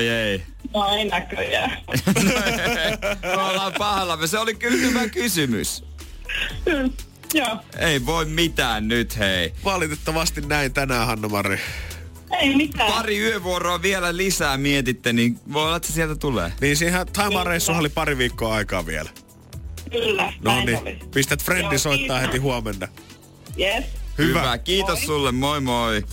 Oikein. 0.00 0.08
Oi 0.08 0.08
ei. 0.08 0.42
No 0.74 0.96
ei 0.96 1.04
näköjään. 1.04 1.78
Me 3.22 3.42
ollaan 3.42 3.72
pahallamme. 3.78 4.26
Se 4.26 4.38
oli 4.38 4.54
kyllä 4.54 4.76
hyvä 4.76 5.08
kysymys. 5.08 5.84
Joo. 7.34 7.56
Ei 7.78 8.06
voi 8.06 8.24
mitään 8.24 8.88
nyt, 8.88 9.18
hei. 9.18 9.52
Valitettavasti 9.64 10.40
näin 10.40 10.72
tänään, 10.72 11.06
Hanna-Mari. 11.06 11.60
Ei 12.40 12.56
mitään. 12.56 12.92
Pari 12.92 13.18
yövuoroa 13.18 13.82
vielä 13.82 14.16
lisää 14.16 14.56
mietitte, 14.56 15.12
niin 15.12 15.40
voi 15.52 15.64
olla, 15.64 15.76
että 15.76 15.88
se 15.88 15.94
sieltä 15.94 16.16
tulee. 16.16 16.52
Niin 16.60 16.76
siihen 16.76 17.06
Taimaan-reissuun 17.12 17.78
oli 17.78 17.88
pari 17.88 18.18
viikkoa 18.18 18.54
aikaa 18.54 18.86
vielä. 18.86 19.10
Kyllä. 19.90 20.32
No 20.40 20.64
niin, 20.64 21.00
pistät 21.14 21.42
frendi 21.42 21.74
Joo, 21.74 21.78
soittaa 21.78 22.18
kiitos. 22.18 22.22
heti 22.22 22.38
huomenna. 22.38 22.88
Yes. 23.58 23.84
Hyvä. 24.18 24.40
Hyvä. 24.40 24.58
Kiitos 24.58 24.98
Moi. 24.98 25.06
sulle, 25.06 25.32
moi 25.32 25.60
moi. 25.60 26.04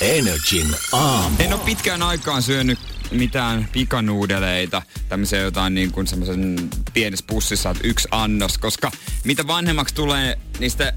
Energin 0.00 0.76
aamu. 0.92 1.36
En 1.38 1.52
ole 1.52 1.60
pitkään 1.64 2.02
aikaan 2.02 2.42
syönyt 2.42 2.78
mitään 3.14 3.68
pikanuudeleita, 3.72 4.82
tämmöisiä 5.08 5.38
jotain 5.38 5.74
niin 5.74 5.92
kuin 5.92 6.06
semmoisen 6.06 6.70
pienessä 6.94 7.24
pussissa, 7.28 7.70
että 7.70 7.88
yksi 7.88 8.08
annos, 8.10 8.58
koska 8.58 8.90
mitä 9.24 9.46
vanhemmaksi 9.46 9.94
tulee, 9.94 10.38
niin 10.58 10.70
sitä 10.70 10.92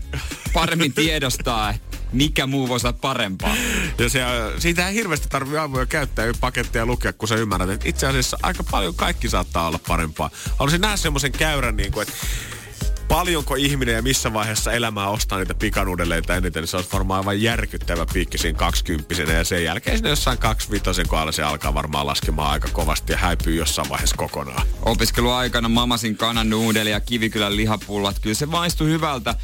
paremmin 0.53 0.93
tiedostaa, 0.93 1.73
mikä 2.11 2.47
muu 2.47 2.67
voisi 2.67 2.87
olla 2.87 2.97
parempaa. 3.01 3.55
Ja 3.97 4.09
se, 4.09 4.21
siitä 4.59 4.87
ei 4.87 4.95
hirveästi 4.95 5.29
tarvitse 5.29 5.59
aamuja 5.59 5.85
käyttää 5.85 6.25
yksi 6.25 6.39
pakettia 6.39 6.81
ja 6.81 6.85
lukea, 6.85 7.13
kun 7.13 7.27
sä 7.27 7.35
ymmärrät, 7.35 7.69
että 7.69 7.89
itse 7.89 8.07
asiassa 8.07 8.37
aika 8.43 8.63
paljon 8.63 8.95
kaikki 8.95 9.29
saattaa 9.29 9.67
olla 9.67 9.79
parempaa. 9.87 10.29
Haluaisin 10.59 10.81
nähdä 10.81 10.97
semmoisen 10.97 11.31
käyrän, 11.31 11.77
niin 11.77 11.91
kuin, 11.91 12.07
että 12.07 12.13
paljonko 13.07 13.55
ihminen 13.55 13.95
ja 13.95 14.01
missä 14.01 14.33
vaiheessa 14.33 14.71
elämää 14.71 15.09
ostaa 15.09 15.37
niitä 15.37 15.53
pikanuudeleita 15.53 16.35
eniten, 16.35 16.61
niin 16.61 16.67
se 16.67 16.77
olisi 16.77 16.91
varmaan 16.93 17.17
aivan 17.17 17.41
järkyttävä 17.41 18.05
piikki 18.13 18.37
siinä 18.37 18.59
kaksikymppisenä. 18.59 19.33
Ja 19.33 19.43
sen 19.43 19.63
jälkeen 19.63 19.97
sinne 19.97 20.09
jossain 20.09 20.37
kaksivitosen 20.37 21.07
kohdalla 21.07 21.31
se 21.31 21.43
alkaa 21.43 21.73
varmaan 21.73 22.07
laskemaan 22.07 22.51
aika 22.51 22.67
kovasti 22.71 23.13
ja 23.13 23.17
häipyy 23.17 23.55
jossain 23.55 23.89
vaiheessa 23.89 24.17
kokonaan. 24.17 24.67
Opiskeluaikana 24.81 25.69
mamasin 25.69 26.17
kanannuudeli 26.17 26.91
ja 26.91 26.99
kivikylän 26.99 27.55
lihapullat. 27.55 28.19
Kyllä 28.19 28.35
se 28.35 28.45
maistui 28.45 28.89
hyvältä. 28.89 29.35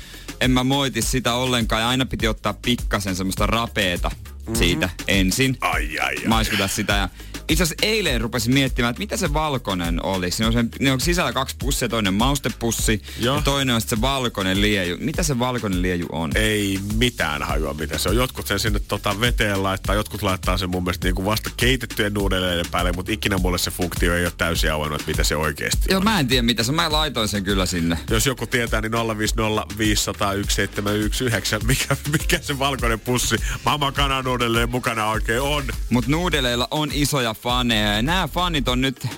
En 0.41 0.51
mä 0.51 0.63
moiti 0.63 1.01
sitä 1.01 1.33
ollenkaan 1.33 1.81
ja 1.81 1.89
aina 1.89 2.05
piti 2.05 2.27
ottaa 2.27 2.53
pikkasen 2.53 3.15
semmoista 3.15 3.47
rapeeta 3.47 4.11
siitä 4.53 4.89
ensin. 5.07 5.57
Ai, 5.61 5.99
ai, 5.99 6.15
ai. 6.17 6.27
Maiskuta 6.27 6.67
sitä 6.67 6.93
ja 6.93 7.09
itse 7.49 7.63
asiassa 7.63 7.85
eilen 7.87 8.21
rupesin 8.21 8.53
miettimään, 8.53 8.89
että 8.91 8.99
mitä 8.99 9.17
se 9.17 9.33
valkoinen 9.33 10.05
oli. 10.05 10.31
Siinä 10.31 10.47
on, 10.47 10.53
sen, 10.53 10.69
ne 10.79 10.91
on 10.91 11.01
sisällä 11.01 11.33
kaksi 11.33 11.55
pussia, 11.59 11.89
toinen 11.89 12.13
maustepussi 12.13 13.01
Joo. 13.19 13.35
ja 13.35 13.41
toinen 13.41 13.75
on 13.75 13.81
sitten 13.81 13.97
se 13.97 14.01
valkoinen 14.01 14.61
lieju. 14.61 14.97
Mitä 14.99 15.23
se 15.23 15.39
valkoinen 15.39 15.81
lieju 15.81 16.05
on? 16.11 16.31
ei 16.35 16.79
mitään 16.95 17.43
hajua, 17.43 17.73
mitä 17.73 17.97
se 17.97 18.09
on. 18.09 18.15
Jotkut 18.15 18.47
sen 18.47 18.59
sinne 18.59 18.79
tota 18.79 19.19
veteen 19.19 19.63
laittaa, 19.63 19.95
jotkut 19.95 20.21
laittaa 20.21 20.57
sen 20.57 20.69
mun 20.69 20.83
mielestä 20.83 21.07
niin 21.07 21.15
kuin 21.15 21.25
vasta 21.25 21.49
keitettyjen 21.57 22.13
nuudeleiden 22.13 22.65
päälle, 22.71 22.91
mutta 22.91 23.11
ikinä 23.11 23.37
mulle 23.37 23.57
se 23.57 23.71
funktio 23.71 24.15
ei 24.15 24.25
ole 24.25 24.33
täysin 24.37 24.71
auennut, 24.71 25.01
että 25.01 25.11
mitä 25.11 25.23
se 25.23 25.35
oikeasti 25.35 25.85
Joo, 25.89 25.97
on. 25.97 26.03
mä 26.03 26.19
en 26.19 26.27
tiedä 26.27 26.41
mitä 26.41 26.63
se. 26.63 26.71
Mä 26.71 26.91
laitoin 26.91 27.27
sen 27.27 27.43
kyllä 27.43 27.65
sinne. 27.65 27.97
Jos 28.09 28.25
joku 28.25 28.47
tietää, 28.47 28.81
niin 28.81 28.91
050 29.17 29.77
500 29.77 30.33
1719, 30.33 31.67
mikä, 31.67 31.97
mikä 32.11 32.39
se 32.41 32.59
valkoinen 32.59 32.99
pussi 32.99 33.35
Mama 33.65 33.91
kananuudelleen 33.91 34.69
mukana 34.69 35.07
oikein 35.09 35.41
on. 35.41 35.63
Mutta 35.89 36.11
nuudeleilla 36.11 36.67
on 36.71 36.89
isoja 36.93 37.32
faneja 37.33 37.93
ja 37.93 38.01
nämä 38.01 38.27
fanit 38.27 38.67
on 38.67 38.81
nyt 38.81 39.05
äh, 39.05 39.11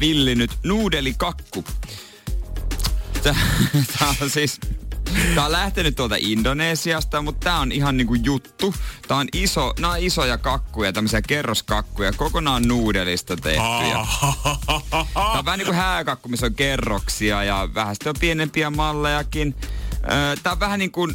villinyt 0.00 0.50
nuudelikakku. 0.64 1.64
Tää 3.98 4.14
on 4.22 4.30
siis... 4.30 4.60
Tää 5.34 5.44
on 5.44 5.52
lähtenyt 5.52 5.96
tuolta 5.96 6.14
Indonesiasta, 6.18 7.22
mutta 7.22 7.44
tää 7.44 7.58
on 7.58 7.72
ihan 7.72 7.96
niinku 7.96 8.14
juttu. 8.14 8.74
Tää 9.08 9.16
on 9.16 9.28
iso, 9.32 9.74
nää 9.78 9.90
on 9.90 9.98
isoja 9.98 10.38
kakkuja, 10.38 10.92
tämmöisiä 10.92 11.22
kerroskakkuja, 11.22 12.12
kokonaan 12.12 12.68
nuudelista 12.68 13.36
tehtyjä. 13.36 14.06
Tää 15.14 15.38
on 15.38 15.44
vähän 15.44 15.58
niinku 15.58 15.72
hääkakku, 15.72 16.28
missä 16.28 16.46
on 16.46 16.54
kerroksia 16.54 17.44
ja 17.44 17.68
vähän 17.74 17.94
sitten 17.94 18.10
on 18.10 18.16
pienempiä 18.20 18.70
mallejakin. 18.70 19.54
Öö, 20.10 20.36
Tää 20.42 20.52
on 20.52 20.60
vähän 20.60 20.78
niin 20.78 20.92
kuin, 20.92 21.14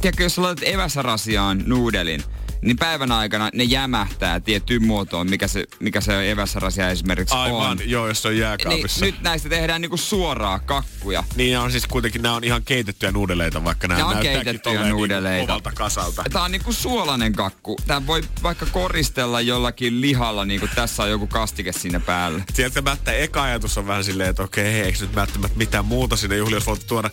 tiedätkö, 0.00 0.22
jos 0.22 0.38
laitat 0.38 0.68
eväsarasiaan 0.68 1.62
nuudelin, 1.66 2.22
niin 2.62 2.76
päivän 2.76 3.12
aikana 3.12 3.50
ne 3.54 3.64
jämähtää 3.64 4.40
tiettyyn 4.40 4.86
muotoon, 4.86 5.30
mikä 5.30 5.48
se, 5.48 5.64
mikä 5.80 6.00
se 6.00 6.30
eväsarasia 6.30 6.90
esimerkiksi 6.90 7.34
Aivan, 7.34 7.70
on. 7.70 7.78
joo, 7.90 8.08
jos 8.08 8.22
se 8.22 8.28
on 8.28 8.34
Niin, 8.34 8.40
jääkaapissa. 8.42 9.04
nyt 9.04 9.22
näistä 9.22 9.48
tehdään 9.48 9.80
niinku 9.80 9.96
suoraa 9.96 10.58
kakkuja. 10.58 11.24
Niin 11.36 11.58
on 11.58 11.70
siis 11.72 11.86
kuitenkin, 11.86 12.22
nämä 12.22 12.34
on 12.34 12.44
ihan 12.44 12.62
keitettyjä 12.64 13.12
nuudeleita, 13.12 13.64
vaikka 13.64 13.88
nämä 13.88 13.98
Nämä 13.98 14.08
on 14.08 14.14
näyttääkin 14.14 14.44
keitettyjä 14.44 14.74
tolleen 14.74 14.92
nuudeleita. 14.92 15.36
Niin 15.42 15.50
omalta 15.50 15.72
kasalta. 15.72 16.24
Tää 16.32 16.42
on 16.42 16.52
niinku 16.52 16.72
suolainen 16.72 17.32
kakku. 17.32 17.76
Tää 17.86 18.06
voi 18.06 18.22
vaikka 18.42 18.66
koristella 18.66 19.40
jollakin 19.40 20.00
lihalla, 20.00 20.44
niinku 20.44 20.68
tässä 20.74 21.02
on 21.02 21.10
joku 21.10 21.26
kastike 21.26 21.72
sinne 21.72 21.98
päällä. 22.00 22.42
Sieltä 22.54 22.82
mättä 22.82 23.12
eka 23.12 23.42
ajatus 23.42 23.78
on 23.78 23.86
vähän 23.86 24.04
silleen, 24.04 24.30
että 24.30 24.42
okei, 24.42 24.66
eikö 24.80 24.98
nyt 25.00 25.14
välttämättä 25.14 25.58
mitään 25.58 25.84
muuta 25.84 26.16
sinne 26.16 26.36
juhliin 26.36 26.56
olisi 26.56 26.66
voitu 26.66 26.84
tuoda. 26.86 27.10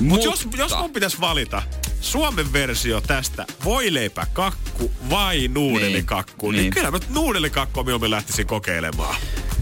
Mut 0.00 0.08
Mutta- 0.08 0.24
jos, 0.26 0.48
jos 0.56 0.76
mun 0.78 0.92
pitäisi 0.92 1.20
valita 1.20 1.62
Suomen 2.00 2.52
versio 2.52 3.00
tästä, 3.00 3.46
voileipäkakku 4.78 5.10
vai 5.10 5.48
nuudelikakku, 5.48 6.50
niin, 6.50 6.56
niin. 6.56 6.62
Niin. 6.62 6.74
kyllä 6.74 6.90
mä 6.90 6.98
nuudelikakkua 7.08 7.82
mieluummin 7.82 8.10
lähtisin 8.10 8.46
kokeilemaan. 8.46 9.16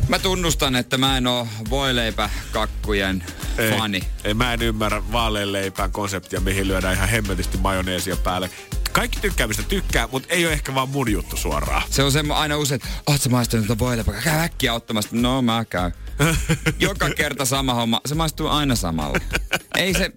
Mä 0.09 0.19
tunnustan, 0.19 0.77
että 0.77 0.99
mä 0.99 1.17
en 1.17 1.27
oo 1.27 1.49
voileipäkakkujen 1.71 3.25
Ei, 3.59 3.79
fani. 3.79 4.01
Ei, 4.25 4.35
mä 4.35 4.53
en 4.53 4.63
ymmärrä 4.63 5.13
vaaleanleipään 5.13 5.93
konseptia, 5.93 6.41
mihin 6.41 6.69
lyödään 6.69 6.95
ihan 6.95 7.09
hemmetisti 7.09 7.59
majoneesia 7.59 8.17
päälle. 8.17 8.51
Kaikki 8.93 9.21
tykkäämistä 9.21 9.63
tykkää, 9.63 10.09
mutta 10.13 10.35
ei 10.35 10.45
ole 10.45 10.53
ehkä 10.53 10.75
vaan 10.75 10.89
mun 10.89 11.13
juttu 11.13 11.37
suoraan. 11.37 11.83
Se 11.91 12.03
on 12.03 12.13
semmo 12.13 12.35
aina 12.35 12.57
usein, 12.57 12.77
että 12.77 12.89
oot 13.07 13.21
sä 13.21 13.29
maistanut 13.29 13.67
tuota 13.67 13.85
voileipää? 13.85 14.21
Käy 14.25 14.39
äkkiä 14.41 14.75
ottamasta. 14.75 15.17
No 15.17 15.43
mä 15.43 15.65
käyn. 15.65 15.93
Joka 16.79 17.11
kerta 17.11 17.45
sama 17.45 17.75
homma. 17.75 18.01
Se 18.07 18.15
maistuu 18.15 18.49
aina 18.49 18.75
samalla. 18.75 19.19
Ei 19.77 19.95
se... 19.95 20.13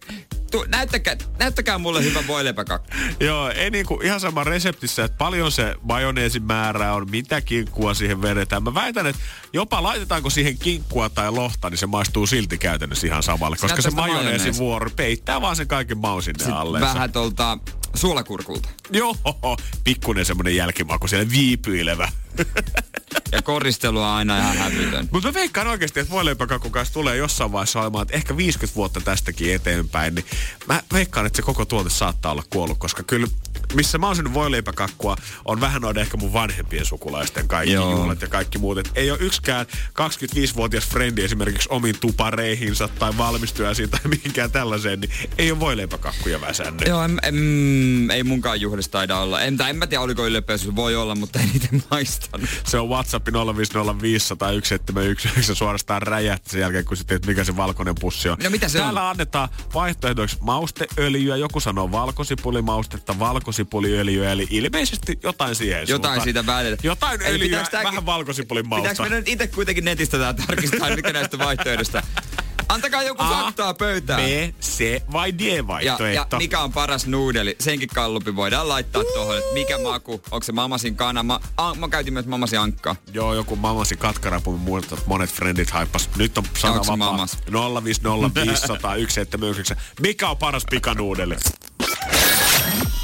Tu, 0.51 0.65
näyttäkää, 0.67 1.15
näyttäkää 1.39 1.77
mulle 1.77 2.03
hyvä 2.03 2.19
voileipäkakku. 2.27 2.87
Joo, 3.19 3.49
ei 3.49 3.69
niinku 3.69 3.99
ihan 4.03 4.19
sama 4.19 4.43
reseptissä, 4.43 5.03
että 5.03 5.17
paljon 5.17 5.51
se 5.51 5.75
majoneesin 5.81 6.43
määrä 6.43 6.93
on, 6.93 7.09
mitä 7.09 7.41
kinkkua 7.41 7.93
siihen 7.93 8.21
vedetään. 8.21 8.63
Mä 8.63 8.73
väitän, 8.73 9.07
että 9.07 9.21
jopa 9.53 9.83
laitetaanko 9.83 10.29
siihen 10.29 10.57
kinkkua 10.57 11.09
tai 11.09 11.31
lohta, 11.31 11.69
niin 11.69 11.77
se 11.77 11.85
maistuu 11.85 12.27
silti 12.27 12.57
käytännössä 12.57 13.07
ihan 13.07 13.23
samalle. 13.23 13.57
Koska 13.57 13.81
se 13.81 13.89
näyttää 13.89 14.05
majoneesin 14.05 14.31
majoneesi. 14.37 14.59
vuoro 14.59 14.89
peittää 14.95 15.41
vaan 15.41 15.55
sen 15.55 15.67
kaiken 15.67 15.97
maun 15.97 16.23
sinne 16.23 16.53
alle. 16.53 16.81
vähän 16.81 17.11
tuolta 17.11 17.57
suolakurkulta. 17.95 18.69
Joo, 18.91 19.15
pikkunen 19.83 20.25
semmonen 20.25 20.55
jälkimaku 20.55 21.07
siellä 21.07 21.31
viipyilevä. 21.31 22.11
Ja 23.31 23.41
koristelu 23.41 23.99
on 23.99 24.05
aina 24.05 24.37
ihan 24.37 24.57
hävytön. 24.57 25.09
Mutta 25.11 25.29
mä 25.29 25.33
veikkaan 25.33 25.67
oikeasti, 25.67 25.99
että 25.99 26.13
voileipäkakun 26.13 26.71
kanssa 26.71 26.93
tulee 26.93 27.17
jossain 27.17 27.51
vaiheessa 27.51 27.81
olemaan, 27.81 28.01
että 28.01 28.17
ehkä 28.17 28.37
50 28.37 28.75
vuotta 28.75 29.01
tästäkin 29.01 29.53
eteenpäin, 29.53 30.15
niin 30.15 30.25
mä 30.67 30.83
veikkaan, 30.93 31.25
että 31.25 31.37
se 31.37 31.41
koko 31.41 31.65
tuote 31.65 31.89
saattaa 31.89 32.31
olla 32.31 32.43
kuollut, 32.49 32.77
koska 32.77 33.03
kyllä 33.03 33.27
missä 33.73 33.97
mä 33.97 34.05
oon 34.07 34.15
syönyt 34.15 34.33
voileipäkakkua, 34.33 35.15
on 35.45 35.61
vähän 35.61 35.81
noiden 35.81 36.01
ehkä 36.01 36.17
mun 36.17 36.33
vanhempien 36.33 36.85
sukulaisten 36.85 37.47
kaikki 37.47 37.73
Joo. 37.73 37.91
juhlat 37.91 38.21
ja 38.21 38.27
kaikki 38.27 38.57
muut. 38.57 38.77
Et 38.77 38.91
ei 38.95 39.11
ole 39.11 39.19
yksikään 39.21 39.65
25-vuotias 39.89 40.87
frendi 40.87 41.23
esimerkiksi 41.23 41.69
omiin 41.71 41.95
tupareihinsa 41.99 42.87
tai 42.87 43.17
valmistujaisiin 43.17 43.89
tai 43.89 43.99
mihinkään 44.17 44.51
tällaiseen, 44.51 44.99
niin 44.99 45.11
ei 45.37 45.51
ole 45.51 45.59
voileipäkakkuja 45.59 46.41
väsännyt. 46.41 46.87
Joo, 46.87 47.03
em, 47.03 47.17
em, 47.23 48.09
ei 48.09 48.23
munkaan 48.23 48.61
juhlista 48.61 48.91
taida 48.91 49.19
olla. 49.19 49.41
En, 49.41 49.57
tai 49.57 49.69
en 49.69 49.75
mä 49.75 49.87
tiedä, 49.87 50.01
oliko 50.01 50.27
ylpeys, 50.27 50.75
voi 50.75 50.95
olla, 50.95 51.15
mutta 51.15 51.39
en 51.39 51.51
itse 51.55 51.69
maistanut. 51.91 52.49
Se 52.67 52.77
on 52.77 52.89
WhatsApp 52.89 53.27
050501719 53.27 53.31
suorastaan 55.55 56.01
räjähti 56.01 56.49
sen 56.49 56.61
jälkeen, 56.61 56.85
kun 56.85 56.97
sitten, 56.97 57.15
että 57.15 57.27
mikä 57.27 57.43
se 57.43 57.57
valkoinen 57.57 57.95
pussi 57.99 58.29
on. 58.29 58.37
No 58.43 58.49
mitä 58.49 58.69
se 58.69 58.79
Täällä 58.79 59.03
on? 59.03 59.09
annetaan 59.09 59.49
vaihtoehdoiksi 59.73 60.37
mausteöljyä, 60.41 61.35
joku 61.35 61.59
sanoo 61.59 61.91
valkosipulimaustetta, 61.91 63.19
valkosipuliöljyä, 63.59 64.31
eli 64.31 64.47
ilmeisesti 64.49 65.19
jotain 65.23 65.55
siihen 65.55 65.79
Jotain 65.79 65.87
suuntaan. 65.89 66.21
siitä 66.21 66.45
välillä. 66.45 66.77
Jotain 66.83 67.21
Eli 67.21 67.43
öljyä, 67.43 67.63
tääkin- 67.71 67.91
vähän 67.91 68.05
valkosipulin 68.05 68.65
Pitääkö 68.75 69.01
meidän 69.01 69.23
itse 69.25 69.47
kuitenkin 69.47 69.85
netistä 69.85 70.17
tää 70.17 70.33
tarkistaa, 70.33 70.95
mikä 70.95 71.13
näistä 71.13 71.37
vaihtoehdosta? 71.37 72.03
Antakaa 72.69 73.03
joku 73.03 73.23
A, 73.23 73.29
faktaa 73.29 73.73
pöytään. 73.73 74.21
B, 74.21 74.25
C 74.61 75.01
vai 75.11 75.33
D 75.37 75.41
Ja, 75.41 75.55
ja 75.55 75.67
vaihtoehto. 75.67 76.37
mikä 76.37 76.59
on 76.59 76.73
paras 76.73 77.07
nuudeli? 77.07 77.55
Senkin 77.59 77.89
kallupi 77.89 78.35
voidaan 78.35 78.69
laittaa 78.69 79.03
tuohon, 79.13 79.37
että 79.37 79.53
mikä 79.53 79.77
maku. 79.77 80.21
Onko 80.31 80.43
se 80.43 80.51
mamasin 80.51 80.95
kana? 80.95 81.23
Mä, 81.23 81.39
a, 81.57 81.75
mä 81.75 81.87
käytin 81.87 82.13
myös 82.13 82.25
mamasin 82.25 82.59
ankkaa. 82.59 82.95
Joo, 83.13 83.33
joku 83.33 83.55
mamasi 83.55 83.97
katkarapu, 83.97 84.59
että 84.83 84.95
monet 85.05 85.29
frendit 85.33 85.69
haippas. 85.69 86.09
Nyt 86.17 86.37
on 86.37 86.43
sana 86.57 86.75
vapaa. 86.75 86.95
mamas? 86.97 87.37
050501719. 87.49 87.53
Mikä 90.01 90.29
on 90.29 90.37
paras 90.37 90.63
pikanuudeli? 90.69 91.35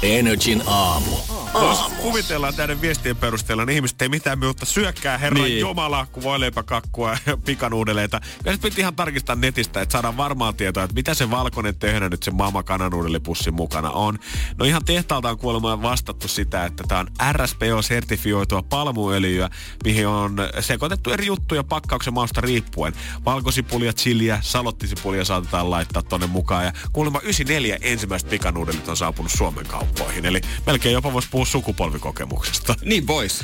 Energin 0.02 0.62
aamu. 0.66 1.16
Vois 1.60 1.78
kuvitella 1.78 2.48
että 2.48 2.62
näiden 2.62 2.80
viestien 2.80 3.16
perusteella, 3.16 3.64
niin 3.64 3.76
ihmiset 3.76 4.02
ei 4.02 4.08
mitään 4.08 4.38
muuta 4.38 4.66
syökkää 4.66 5.18
Herran 5.18 5.44
Niin. 5.44 5.60
Jumala, 5.60 6.06
kun 6.12 6.22
voileipäkakkua 6.22 7.16
ja 7.26 7.36
pikanuudeleita. 7.46 8.20
Ja 8.44 8.52
sitten 8.52 8.70
piti 8.70 8.80
ihan 8.80 8.96
tarkistaa 8.96 9.36
netistä, 9.36 9.80
että 9.80 9.92
saadaan 9.92 10.16
varmaa 10.16 10.52
tietoa, 10.52 10.82
että 10.82 10.94
mitä 10.94 11.14
se 11.14 11.30
valkoinen 11.30 11.74
tehdä 11.76 12.08
nyt 12.08 12.22
sen 12.22 12.34
mama 12.34 12.62
kananuudelipussin 12.62 13.54
mukana 13.54 13.90
on. 13.90 14.18
No 14.58 14.64
ihan 14.64 14.84
tehtaalta 14.84 15.30
on 15.30 15.38
kuulemma 15.38 15.82
vastattu 15.82 16.28
sitä, 16.28 16.64
että 16.64 16.84
tämä 16.88 17.00
on 17.00 17.08
RSPO-sertifioitua 17.32 18.62
palmuöljyä, 18.68 19.50
mihin 19.84 20.06
on 20.06 20.36
sekoitettu 20.60 21.10
eri 21.10 21.26
juttuja 21.26 21.64
pakkauksen 21.64 22.14
mausta 22.14 22.40
riippuen. 22.40 22.92
Valkosipulia, 23.24 23.92
chiliä, 23.92 24.38
salottisipulia 24.42 25.24
saatetaan 25.24 25.70
laittaa 25.70 26.02
tonne 26.02 26.26
mukaan. 26.26 26.64
Ja 26.64 26.72
kuulemma 26.92 27.20
94 27.20 27.78
ensimmäiset 27.80 28.30
pikanuudelit 28.76 28.88
on 28.88 28.96
saapunut 28.96 29.32
Suomen 29.32 29.66
kauppoihin. 29.66 30.26
Eli 30.26 30.40
melkein 30.66 30.92
jopa 30.92 31.12
voisi 31.12 31.28
puhua 31.30 31.46
sukupolvikokemuksesta. 31.46 32.74
Niin 32.84 33.06
pois. 33.06 33.40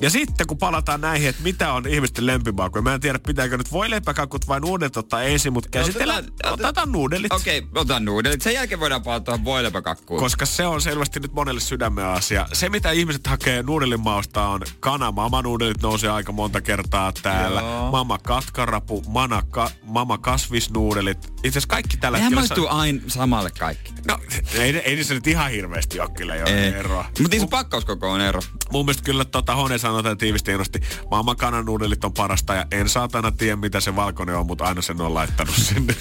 Ja 0.00 0.10
sitten 0.10 0.46
kun 0.46 0.58
palataan 0.58 1.00
näihin, 1.00 1.28
että 1.28 1.42
mitä 1.42 1.72
on 1.72 1.88
ihmisten 1.88 2.26
lempimakuja. 2.26 2.82
Mä 2.82 2.94
en 2.94 3.00
tiedä, 3.00 3.18
pitääkö 3.26 3.56
nyt 3.58 3.72
voileipäkakut 3.72 4.48
vai 4.48 4.60
nuudelit 4.60 4.96
ottaa 4.96 5.22
ensin, 5.22 5.52
mutta 5.52 5.68
käsitellään, 5.70 6.24
Otetaan- 6.24 6.54
otetaan 6.54 6.92
nuudelit. 6.92 7.32
Okei, 7.32 7.58
okay, 7.58 7.70
otan 7.74 8.04
nuudelit. 8.04 8.42
Sen 8.42 8.54
jälkeen 8.54 8.80
voidaan 8.80 9.02
palata 9.02 9.24
tuohon 9.24 9.44
voileipäkakkuun. 9.44 10.20
Koska 10.20 10.46
se 10.46 10.66
on 10.66 10.80
selvästi 10.82 11.20
nyt 11.20 11.32
monelle 11.32 11.60
sydämen 11.60 12.04
asia. 12.04 12.46
Se, 12.52 12.68
mitä 12.68 12.90
ihmiset 12.90 13.26
hakee 13.26 13.62
nuudelin 13.62 14.00
mausta 14.00 14.48
on 14.48 14.62
kana. 14.80 15.12
Mama 15.12 15.42
nuudelit 15.42 15.82
nousee 15.82 16.10
aika 16.10 16.32
monta 16.32 16.60
kertaa 16.60 17.12
täällä. 17.22 17.60
Joo. 17.60 17.90
Mama 17.90 18.18
katkarapu, 18.18 19.02
mana 19.08 19.42
ka, 19.50 19.70
mama 19.82 20.18
kasvisnuudelit. 20.18 21.18
Itse 21.26 21.48
asiassa 21.48 21.68
kaikki 21.68 21.96
tällä 21.96 22.18
Eihän 22.18 22.32
hetkellä... 22.32 22.40
maistuu 22.40 22.66
aina 22.78 23.02
samalle 23.06 23.50
kaikki. 23.58 23.92
No, 24.08 24.18
ei, 24.54 24.76
ei 24.76 24.96
niissä 24.96 25.14
nyt 25.14 25.26
ihan 25.26 25.50
hirveästi 25.50 26.00
ole 26.00 26.10
kyllä 26.10 26.36
jo 26.36 26.46
eroa. 26.46 27.04
Mutta 27.20 27.36
niin 27.36 27.40
se 27.40 27.46
pakkauskoko 27.50 28.10
on 28.10 28.20
ero. 28.20 28.40
Mun 28.72 28.84
mielestä 28.84 29.02
kyllä 29.02 29.24
tota 29.24 29.54
sanoi 29.90 30.02
tämän 30.02 30.18
tiivisti 30.18 30.50
hienosti. 30.50 30.80
Maailman 31.10 31.36
kananuudelit 31.36 32.04
on 32.04 32.12
parasta 32.12 32.54
ja 32.54 32.66
en 32.70 32.88
saatana 32.88 33.32
tiedä 33.32 33.56
mitä 33.56 33.80
se 33.80 33.96
valkoinen 33.96 34.36
on, 34.36 34.46
mutta 34.46 34.64
aina 34.64 34.82
sen 34.82 35.00
on 35.00 35.14
laittanut 35.14 35.54
sinne. 35.54 35.94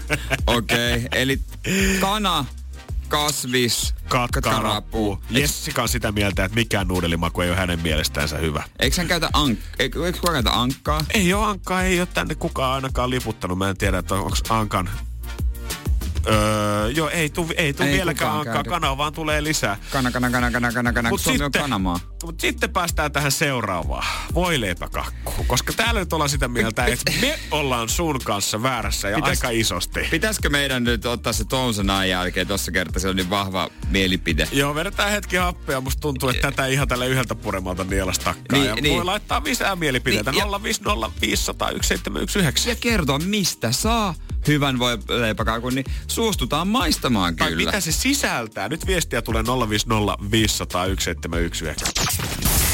Okei, 0.46 0.96
okay, 0.96 1.08
eli 1.12 1.40
kana, 2.00 2.44
kasvis, 3.08 3.94
Katkarapu. 4.08 5.18
Jessica 5.30 5.82
on 5.82 5.88
sitä 5.88 6.12
mieltä, 6.12 6.44
että 6.44 6.54
mikään 6.54 6.88
nuudelimaku 6.88 7.40
ei 7.40 7.50
ole 7.50 7.56
hänen 7.56 7.80
mielestäänsä 7.80 8.38
hyvä. 8.38 8.62
Eikö 8.78 8.96
hän 8.96 9.08
käytä 9.08 9.28
ank... 9.32 9.58
Eikö, 9.78 10.06
eikö 10.06 10.18
käytä 10.32 10.50
ankkaa? 10.50 11.00
Ei 11.14 11.34
ole 11.34 11.46
Ankkaa, 11.46 11.82
ei 11.82 12.00
ole 12.00 12.08
tänne 12.14 12.34
kukaan 12.34 12.74
ainakaan 12.74 13.10
liputtanut. 13.10 13.58
Mä 13.58 13.68
en 13.68 13.76
tiedä, 13.76 13.98
että 13.98 14.14
onko 14.14 14.36
Ankan... 14.48 14.90
Öö, 16.28 16.88
joo, 16.88 17.08
ei 17.08 17.30
tuu, 17.30 17.50
ei 17.56 17.72
tuu 17.72 17.86
Ei 17.86 17.92
vieläkään. 17.92 18.32
Kanaa 18.68 18.98
vaan 18.98 19.12
tulee 19.12 19.44
lisää. 19.44 19.76
Kana, 19.90 20.10
kana, 20.10 20.30
kana, 20.30 20.50
kana, 20.50 20.72
kana, 20.72 20.92
kana, 20.92 21.08
Mut 21.08 21.20
Suomi 21.20 21.44
on 21.44 21.52
kanamaa. 21.52 22.00
Mutta 22.24 22.40
sitten 22.42 22.70
päästään 22.70 23.12
tähän 23.12 23.32
seuraavaan. 23.32 24.06
Voileipäkakku. 24.34 25.44
Koska 25.46 25.72
täällä 25.72 26.00
nyt 26.00 26.12
ollaan 26.12 26.30
sitä 26.30 26.48
mieltä, 26.48 26.84
että 26.86 27.12
me 27.20 27.38
ollaan 27.50 27.88
sun 27.88 28.20
kanssa 28.24 28.62
väärässä 28.62 29.08
ja 29.08 29.16
Pitäis- 29.16 29.38
aika 29.44 29.50
isosti. 29.50 30.00
Pitäisikö 30.10 30.50
meidän 30.50 30.84
nyt 30.84 31.06
ottaa 31.06 31.32
se 31.32 31.44
Toonsanan 31.44 32.08
jälkeen 32.08 32.46
tossa 32.46 32.72
kertaa, 32.72 33.00
se 33.00 33.08
on 33.08 33.16
niin 33.16 33.30
vahva 33.30 33.68
mielipide. 33.88 34.48
Joo, 34.52 34.74
vedetään 34.74 35.10
hetki 35.10 35.36
happea. 35.36 35.80
Musta 35.80 36.00
tuntuu, 36.00 36.28
että 36.28 36.50
tätä 36.50 36.66
ihan 36.66 36.88
tälle 36.88 37.06
yhdeltä 37.06 37.34
puremalta 37.34 37.84
nielastakkaan. 37.84 38.60
Niin, 38.60 38.64
ja 38.66 38.74
niin. 38.74 38.96
voi 38.96 39.04
laittaa 39.04 39.42
lisää 39.44 39.76
mielipiteitä. 39.76 40.30
Niin, 40.30 40.38
ja- 40.38 40.46
050501719. 40.46 42.68
Ja 42.68 42.74
kertoa, 42.80 43.18
mistä 43.18 43.72
saa 43.72 44.14
hyvän 44.48 44.78
voi 44.78 44.98
leipäkakun, 45.08 45.74
niin 45.74 45.86
suostutaan 46.06 46.68
maistamaan 46.68 47.36
Tai 47.36 47.48
kyllä. 47.48 47.64
mitä 47.64 47.80
se 47.80 47.92
sisältää. 47.92 48.68
Nyt 48.68 48.86
viestiä 48.86 49.22
tulee 49.22 49.42
050501719. 49.42 49.46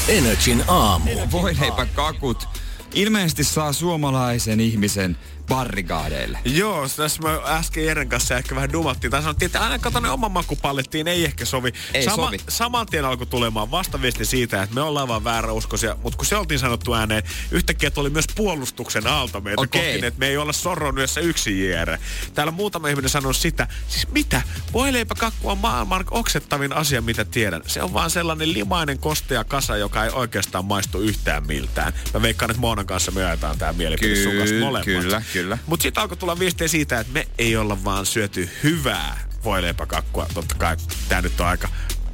Energin 0.07 0.63
aamu. 0.67 1.11
Voi 1.31 1.55
leipäkakut 1.59 2.47
ilmeisesti 2.93 3.43
saa 3.43 3.73
suomalaisen 3.73 4.59
ihmisen 4.59 5.17
barrikaadeille. 5.47 6.39
Joo, 6.45 6.87
tässä 6.89 7.21
mä 7.21 7.39
äsken 7.45 7.85
Jeren 7.85 8.09
kanssa 8.09 8.37
ehkä 8.37 8.55
vähän 8.55 8.73
dumattiin. 8.73 9.11
Tai 9.11 9.21
sanottiin, 9.21 9.45
että 9.45 9.59
aina 9.61 9.79
kato 9.79 9.99
ne 9.99 10.09
oman 10.09 10.31
makupalettiin 10.31 11.07
ei 11.07 11.25
ehkä 11.25 11.45
sovi. 11.45 11.73
Ei 11.93 12.03
sovi. 12.03 12.37
Saman 12.49 12.87
tien 12.87 13.05
alkoi 13.05 13.27
tulemaan 13.27 13.71
vastaviesti 13.71 14.25
siitä, 14.25 14.63
että 14.63 14.75
me 14.75 14.81
ollaan 14.81 15.07
vaan 15.07 15.23
vääräuskoisia. 15.23 15.97
Mutta 16.03 16.17
kun 16.17 16.25
se 16.25 16.35
oltiin 16.35 16.59
sanottu 16.59 16.93
ääneen, 16.93 17.23
yhtäkkiä 17.51 17.91
tuli 17.91 18.09
myös 18.09 18.25
puolustuksen 18.35 19.07
aalto 19.07 19.41
meitä 19.41 19.61
Okei. 19.61 19.81
kohti, 19.93 20.05
että 20.05 20.19
me 20.19 20.27
ei 20.27 20.37
olla 20.37 20.53
sorron 20.53 20.97
yössä 20.97 21.21
yksin 21.21 21.69
Jere. 21.69 21.99
Täällä 22.33 22.51
muutama 22.51 22.87
ihminen 22.87 23.09
sanoi 23.09 23.33
sitä, 23.33 23.67
siis 23.87 24.07
mitä? 24.07 24.41
Voileipäkakku 24.73 25.49
on 25.49 25.57
maailman 25.57 26.05
oksettavin 26.11 26.73
asia, 26.73 27.01
mitä 27.01 27.25
tiedän. 27.25 27.61
Se 27.67 27.83
on 27.83 27.93
vaan 27.93 28.09
sellainen 28.09 28.53
limainen 28.53 28.99
kostea 28.99 29.43
kasa, 29.43 29.77
joka 29.77 30.05
ei 30.05 30.11
oikeastaan 30.13 30.65
maistu 30.65 30.99
yhtään 30.99 31.47
miltään. 31.47 31.93
Mä 32.13 32.21
veikkaan, 32.21 32.51
että 32.51 32.61
Moonan 32.61 32.85
kanssa 32.85 33.11
me 33.11 33.21
jaetaan 33.21 33.57
tää 33.57 33.73
mielipide 33.73 34.23
sun 34.23 34.37
kanssa 34.37 34.55
molemmat. 34.55 34.85
kyllä, 34.85 35.23
kyllä. 35.33 35.40
Mutta 35.65 35.83
sitten 35.83 36.01
alkoi 36.01 36.17
tulla 36.17 36.39
viestejä 36.39 36.67
siitä, 36.67 36.99
että 36.99 37.13
me 37.13 37.27
ei 37.37 37.55
olla 37.57 37.83
vaan 37.83 38.05
syöty 38.05 38.49
hyvää 38.63 39.19
voileipäkakkua. 39.43 40.27
Totta 40.33 40.55
kai 40.55 40.77
tämä 41.09 41.21
nyt 41.21 41.39
on 41.41 41.47
aika 41.47 41.69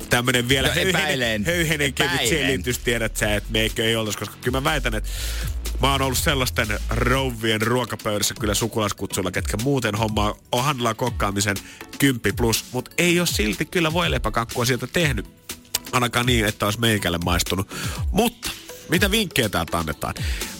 tämmönen 0.10 0.50
vielä 0.50 0.68
No, 0.68 0.74
epäilen. 0.76 1.46
höyhenen 1.46 1.94
kevyt 1.94 2.30
selitys, 2.30 2.80
tiedät 2.80 3.18
sä, 3.18 3.36
että 3.36 3.52
meikö 3.52 3.86
ei 3.86 3.96
oltaisi, 3.96 4.20
koska 4.20 4.36
kyllä 4.42 4.58
mä 4.58 4.64
väitän, 4.64 4.96
että 4.96 5.10
mä 5.82 5.92
oon 5.92 6.02
ollut 6.02 6.18
sellaisten 6.18 6.68
rouvien 6.90 7.62
ruokapöydässä 7.62 8.34
kyllä 8.40 8.54
sukulaiskutsuilla, 8.54 9.32
ketkä 9.32 9.58
muuten 9.64 9.96
hommaa 9.96 10.36
on 10.52 10.64
handlaa 10.64 10.94
kokkaamisen 10.94 11.56
10 12.00 12.36
plus, 12.36 12.66
mutta 12.72 12.92
ei 12.98 13.20
ole 13.20 13.28
silti 13.28 13.66
kyllä 13.66 13.94
voileipäkakkua 13.94 14.66
sieltä 14.66 14.88
tehnyt. 14.88 15.26
Ainakaan 15.92 16.26
niin, 16.26 16.46
että 16.46 16.66
olisi 16.66 16.80
meikälle 16.80 17.18
maistunut. 17.26 17.76
Mutta 18.12 18.52
mitä 18.90 19.12
vinkkejä 19.12 19.50
täältä 19.50 19.80
annetaan? 19.80 20.14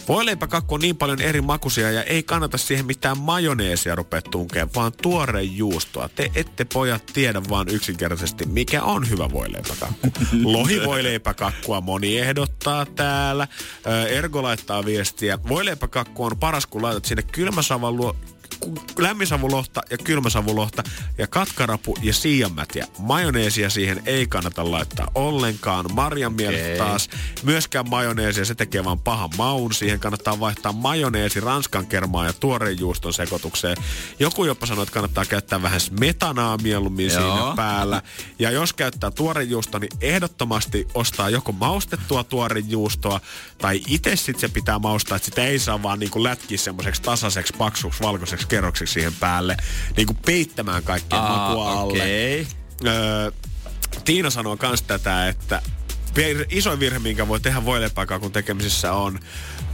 Voileipäkakku 0.08 0.74
on 0.74 0.80
niin 0.80 0.96
paljon 0.96 1.20
eri 1.20 1.40
makuisia 1.40 1.90
ja 1.90 2.02
ei 2.02 2.22
kannata 2.22 2.58
siihen 2.58 2.86
mitään 2.86 3.18
majoneesia 3.18 3.94
rupea 3.94 4.22
tunkeen, 4.22 4.68
vaan 4.74 4.92
tuore 5.02 5.42
juustoa. 5.42 6.08
Te 6.08 6.30
ette 6.34 6.64
pojat 6.64 7.06
tiedä 7.06 7.42
vaan 7.48 7.68
yksinkertaisesti, 7.68 8.46
mikä 8.46 8.82
on 8.82 9.10
hyvä 9.10 9.30
voileipäkakku. 9.32 10.08
Lohivoileipäkakkua 10.42 11.80
moni 11.90 12.18
ehdottaa 12.18 12.86
täällä. 12.86 13.48
Ergo 14.08 14.42
laittaa 14.42 14.84
viestiä. 14.84 15.38
Voileipäkakku 15.48 16.24
on 16.24 16.38
paras, 16.40 16.66
kun 16.66 16.82
laitat 16.82 17.04
sinne 17.04 17.22
kylmäsavan 17.22 17.96
luo, 17.96 18.16
lämminsavulohta 18.98 19.82
ja 19.90 19.98
kylmäsavulohta 19.98 20.82
ja 21.18 21.26
katkarapu 21.26 21.98
ja 22.02 22.12
siianmätiä. 22.12 22.86
Majoneesia 22.98 23.70
siihen 23.70 24.02
ei 24.06 24.26
kannata 24.26 24.70
laittaa 24.70 25.10
ollenkaan. 25.14 25.84
Marjan 25.92 26.32
mielestä 26.32 26.66
Okei. 26.66 26.78
taas 26.78 27.08
myöskään 27.42 27.88
majoneesia, 27.88 28.44
se 28.44 28.54
tekee 28.54 28.84
vaan 28.84 29.00
pahan 29.00 29.30
maun. 29.36 29.72
Siihen 29.74 30.00
kannattaa 30.00 30.40
vaihtaa 30.40 30.72
majoneesi, 30.72 31.40
ranskan 31.40 31.86
kermaa 31.86 32.26
ja 32.26 32.32
tuoreen 32.32 32.80
juuston 32.80 33.12
sekoitukseen. 33.12 33.76
Joku 34.18 34.44
jopa 34.44 34.66
sanoi, 34.66 34.82
että 34.82 34.92
kannattaa 34.92 35.24
käyttää 35.24 35.62
vähän 35.62 35.80
smetanaa 35.80 36.56
mieluummin 36.56 37.06
Joo. 37.06 37.20
siinä 37.20 37.56
päällä. 37.56 38.02
Ja 38.38 38.50
jos 38.50 38.72
käyttää 38.72 39.10
tuorejuustoa, 39.10 39.80
niin 39.80 39.98
ehdottomasti 40.00 40.88
ostaa 40.94 41.30
joko 41.30 41.52
maustettua 41.52 42.24
tuorejuustoa 42.24 43.20
tai 43.58 43.80
itse 43.86 44.16
sitten 44.16 44.40
se 44.40 44.48
pitää 44.48 44.78
maustaa, 44.78 45.16
että 45.16 45.26
sitä 45.26 45.44
ei 45.44 45.58
saa 45.58 45.82
vaan 45.82 45.98
niinku 45.98 46.24
lätkiä 46.24 46.58
semmoiseksi 46.58 47.02
tasaiseksi, 47.02 47.54
paksuksi, 47.58 48.02
valkoiseksi 48.02 48.47
kerrokseksi 48.48 48.94
siihen 48.94 49.14
päälle. 49.20 49.56
Niinku 49.96 50.16
peittämään 50.26 50.82
kaikkea 50.82 51.20
makua 51.20 51.72
alle. 51.72 51.92
okei. 51.92 52.46
Öö, 52.86 53.30
Tiina 54.04 54.30
sanoo 54.30 54.56
kans 54.56 54.82
tätä, 54.82 55.28
että 55.28 55.62
isoin 56.50 56.80
virhe, 56.80 56.98
minkä 56.98 57.28
voi 57.28 57.40
tehdä 57.40 57.64
voilepäkakun 57.64 58.32
tekemisessä 58.32 58.92
on 58.92 59.18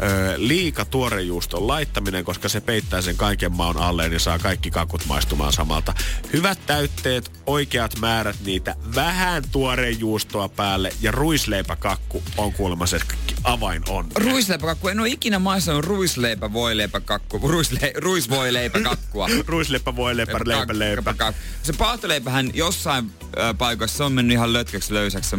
ö, 0.03 0.35
liika 0.37 0.85
tuorejuuston 0.85 1.69
laittaminen, 1.69 2.25
koska 2.25 2.49
se 2.49 2.61
peittää 2.61 3.03
sen 3.03 3.17
kaiken 3.17 3.53
maun 3.53 3.77
alleen 3.77 4.13
ja 4.13 4.19
saa 4.19 4.39
kaikki 4.39 4.71
kakut 4.71 5.07
maistumaan 5.07 5.53
samalta. 5.53 5.95
Hyvät 6.33 6.59
täytteet, 6.67 7.33
oikeat 7.47 7.99
määrät 7.99 8.37
niitä, 8.45 8.75
vähän 8.95 9.43
tuorejuustoa 9.53 10.49
päälle 10.49 10.93
ja 11.01 11.13
ruisleipäkakku 11.13 12.23
on 12.37 12.53
kuulemma 12.53 12.87
se 12.87 12.99
avain 13.45 13.83
on. 13.89 14.07
Ruisleipäkakku. 14.15 14.89
En 14.89 15.01
ole 15.01 15.09
ikinä 15.09 15.39
maistanut 15.39 15.85
ruisleipä 15.85 16.53
voileipäkakku. 16.53 17.39
Ruisle, 17.49 17.93
ruisvoileipäkakkua. 17.97 19.29
Ruisleipä, 19.47 19.97
voileipä, 19.97 20.39
leipä, 20.45 20.79
leipä. 20.79 21.13
Kak- 21.13 21.35
Se 21.63 21.73
paahtoleipähän 21.73 22.51
jossain 22.55 23.11
äh, 23.39 23.59
paikoissa 23.59 23.97
se 23.97 24.05
on 24.05 24.13
mennyt 24.13 24.35
ihan 24.35 24.53
lötköksi 24.53 24.95
löysäksi. 24.95 25.37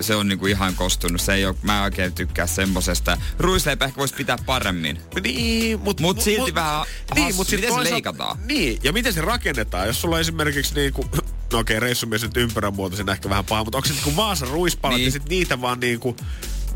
Se, 0.00 0.14
on 0.14 0.28
niinku 0.28 0.46
ihan 0.46 0.74
kostunut. 0.74 1.20
Se 1.20 1.34
ei 1.34 1.46
ole, 1.46 1.54
mä 1.62 1.82
oikein 1.84 2.12
tykkää 2.12 2.46
sembosesta. 2.46 3.18
Ruisleipä 3.38 3.84
ehkä 3.84 3.98
voisi 3.98 4.14
pitää 4.14 4.36
paremmin. 4.46 5.00
Niin, 5.22 5.80
mutta 5.80 6.02
Mut 6.02 6.20
silti 6.20 6.54
vähän 6.54 6.84
hassu. 7.10 7.36
mut 7.36 7.46
sit 7.48 7.60
Miten 7.60 7.74
se 7.84 7.90
leikataan? 7.90 8.38
Niin, 8.46 8.78
ja 8.82 8.92
miten 8.92 9.12
se 9.12 9.20
rakennetaan? 9.20 9.86
Jos 9.86 10.00
sulla 10.00 10.14
on 10.16 10.20
esimerkiksi 10.20 10.74
niinku, 10.74 11.04
no 11.52 11.58
okei, 11.58 11.80
reissumies 11.80 12.22
nyt 12.22 12.36
ympäränmuotoisen 12.36 13.08
ehkä 13.08 13.30
vähän 13.30 13.44
paha, 13.44 13.64
mutta 13.64 13.78
onko 13.78 13.88
se 13.88 13.94
niinku 13.94 14.16
Vaasan 14.16 14.48
ruispalat 14.48 14.96
niin. 14.96 15.00
Niin. 15.00 15.06
ja 15.08 15.12
sit 15.12 15.28
niitä 15.28 15.60
vaan 15.60 15.80
niinku 15.80 16.16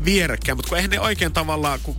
vierekkäin, 0.05 0.57
mutta 0.57 0.69
kun 0.69 0.77
eihän 0.77 0.91
ne 0.91 0.99
oikein 0.99 1.33
tavallaan, 1.33 1.79
kun 1.83 1.95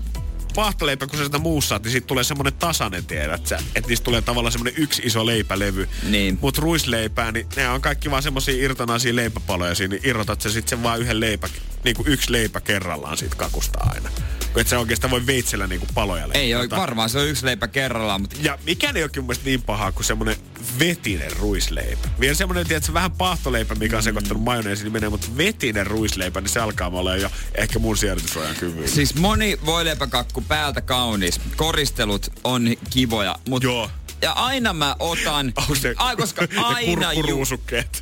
pahtaleipä, 0.55 1.07
kun 1.07 1.19
sä 1.19 1.25
sitä 1.25 1.39
muussaat, 1.39 1.83
niin 1.83 1.93
siitä 1.93 2.07
tulee 2.07 2.25
semmonen 2.25 2.53
tasainen, 2.53 3.07
tiedät 3.07 3.47
sä. 3.47 3.59
Että 3.75 3.89
niistä 3.89 4.05
tulee 4.05 4.23
tavallaan 4.23 4.53
semmonen 4.53 4.75
yksi 4.77 5.03
iso 5.05 5.27
leipälevy. 5.27 5.89
Niin. 6.03 6.39
Mut 6.41 6.59
ruisleipää, 6.59 7.33
niin 7.33 7.47
ne 7.57 7.69
on 7.69 7.81
kaikki 7.81 8.11
vaan 8.11 8.23
semmosia 8.23 8.65
irtonaisia 8.65 9.17
leipäpaloja 9.17 9.75
siinä, 9.75 9.95
niin 9.95 10.09
irrotat 10.09 10.41
sä 10.41 10.51
sit 10.51 10.69
sen 10.69 10.83
vaan 10.83 11.01
yhden 11.01 11.21
leipä, 11.21 11.49
niinku 11.85 12.05
yksi 12.07 12.33
leipä 12.33 12.61
kerrallaan 12.61 13.17
siitä 13.17 13.37
kakusta 13.37 13.79
aina. 13.83 14.11
Kun 14.53 14.61
et 14.61 14.69
sä 14.69 14.79
oikeastaan 14.79 15.11
voi 15.11 15.27
veitsellä 15.27 15.67
niinku 15.67 15.87
paloja 15.95 16.29
Ei 16.35 16.55
ole, 16.55 16.71
varmaan 16.71 17.11
se 17.11 17.19
on 17.19 17.29
yksi 17.29 17.47
leipä 17.47 17.69
kerrallaan, 17.69 18.21
mutta 18.21 18.37
Ja 18.41 18.59
mikä 18.67 18.93
ei 18.95 19.03
ole 19.03 19.11
mun 19.23 19.35
niin 19.45 19.63
pahaa 19.63 19.93
kuin 19.93 20.05
semmonen 20.05 20.37
vetinen 20.79 21.37
ruisleipä. 21.37 22.09
Vielä 22.21 22.35
semmonen, 22.35 22.67
tiedätkö, 22.67 22.93
vähän 22.95 23.13
paahtoleipä, 23.13 23.75
mikä 23.75 23.97
on 23.97 24.03
sekoittanut 24.03 24.43
majoneesi, 24.43 24.83
niin 24.83 24.93
menee, 24.93 25.09
mutta 25.09 25.27
vetinen 25.37 25.87
ruisleipä, 25.87 26.41
niin 26.41 26.49
se 26.49 26.61
alkaa 26.61 26.89
olla 26.89 27.17
jo 27.17 27.31
ehkä 27.55 27.79
mun 27.79 27.97
sijoitusrajan 27.97 28.57
kyvyllä. 28.57 28.89
Siis 28.89 29.15
moni 29.15 29.59
voileipäkakku 29.67 30.44
päältä 30.49 30.81
kaunis. 30.81 31.41
Koristelut 31.57 32.33
on 32.45 32.69
kivoja, 32.91 33.37
mutta 33.49 33.67
Joo. 33.67 33.91
ja 34.23 34.33
aina 34.33 34.73
mä 34.73 34.97
otan, 34.99 35.53
Onko 35.59 35.75
se, 35.75 35.95
ai, 35.97 36.17
koska 36.17 36.47
aina 36.57 37.07
kurkkuruusukkeet. 37.15 38.01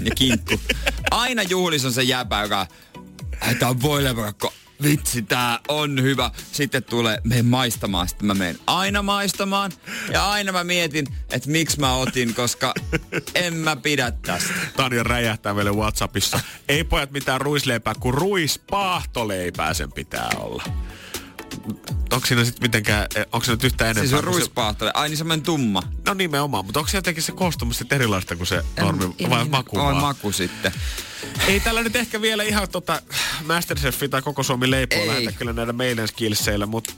ja 0.00 0.14
kinkku. 0.14 0.60
Aina 1.10 1.42
juhlis 1.42 1.84
on 1.84 1.92
se 1.92 2.02
jäpä, 2.02 2.42
joka, 2.42 2.66
tää 3.58 3.68
on 3.68 3.82
voileipäkakku. 3.82 4.52
Vitsi, 4.82 5.22
tää 5.22 5.58
on 5.68 6.02
hyvä. 6.02 6.30
Sitten 6.52 6.84
tulee, 6.84 7.18
menen 7.24 7.46
maistamaan. 7.46 8.08
Sitten 8.08 8.26
mä 8.26 8.34
menen 8.34 8.58
aina 8.66 9.02
maistamaan. 9.02 9.72
Ja 10.12 10.30
aina 10.30 10.52
mä 10.52 10.64
mietin, 10.64 11.06
että 11.30 11.50
miksi 11.50 11.80
mä 11.80 11.94
otin, 11.94 12.34
koska 12.34 12.74
en 13.34 13.54
mä 13.54 13.76
pidä 13.76 14.10
tästä. 14.10 14.52
Tanja 14.76 15.02
räjähtää 15.02 15.54
meille 15.54 15.72
Whatsappissa. 15.72 16.40
Ei 16.68 16.84
pojat 16.84 17.10
mitään 17.10 17.40
ruisleipää, 17.40 17.94
kun 18.00 18.14
ruispaahtoleipää 18.14 19.74
sen 19.74 19.92
pitää 19.92 20.30
olla. 20.36 20.64
Onko 22.12 22.26
siinä 22.26 22.44
sitten 22.44 22.62
mitenkään, 22.64 23.06
eh, 23.14 23.26
onko 23.32 23.44
se 23.44 23.52
nyt 23.52 23.64
yhtään 23.64 23.90
enempää? 23.90 24.02
Siis 24.02 24.18
on 24.18 24.24
ruispahtole. 24.24 24.90
Ai 24.94 25.08
niin 25.08 25.16
semmonen 25.16 25.42
tumma. 25.42 25.82
No 26.06 26.14
nimenomaan, 26.14 26.64
mutta 26.64 26.80
onko 26.80 26.90
se 26.90 26.96
jotenkin 26.98 27.22
se 27.22 27.32
koostumus 27.32 27.78
sitten 27.78 27.96
erilaista 27.96 28.36
kuin 28.36 28.46
se 28.46 28.64
normi, 28.80 29.14
vai 29.30 29.44
maku 29.44 29.76
Vai 29.76 29.84
vaan? 29.84 29.96
maku 29.96 30.32
sitten. 30.32 30.72
Ei 31.46 31.60
tällä 31.60 31.82
nyt 31.82 31.96
ehkä 31.96 32.20
vielä 32.20 32.42
ihan 32.42 32.68
tota 32.68 33.02
Masterchefi 33.46 34.08
tai 34.08 34.22
koko 34.22 34.42
Suomi 34.42 34.70
leipoa 34.70 34.98
Ei. 34.98 35.08
lähetä 35.08 35.32
kyllä 35.32 35.52
näillä 35.52 35.72
meidän 35.72 36.08
skillseillä, 36.08 36.66
mutta 36.66 36.92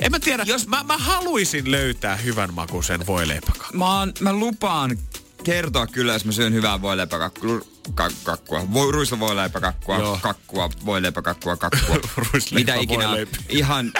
en 0.00 0.10
mä 0.10 0.20
tiedä, 0.20 0.42
jos 0.46 0.66
mä, 0.66 0.82
mä 0.82 0.98
haluaisin 0.98 1.70
löytää 1.70 2.16
hyvän 2.16 2.54
makuisen 2.54 3.06
voileipäkakun. 3.06 3.78
Mä, 3.78 3.98
oon, 3.98 4.12
mä 4.20 4.32
lupaan 4.32 4.98
kertoa 5.44 5.86
kyllä, 5.86 6.12
jos 6.12 6.24
mä 6.24 6.32
syön 6.32 6.52
hyvää 6.52 6.82
voileipäkakkua. 6.82 7.60
Kakkua. 7.94 8.72
Voi, 8.72 8.92
ruista 8.92 9.20
voileipäkakkua, 9.20 9.98
Joo. 9.98 10.18
kakkua, 10.22 10.70
voileipäkakkua, 10.86 11.56
kakkua. 11.56 11.96
Ruisleipä, 12.16 12.72
Mitä 12.72 12.74
ikinä. 12.74 13.08
Ihan 13.48 13.92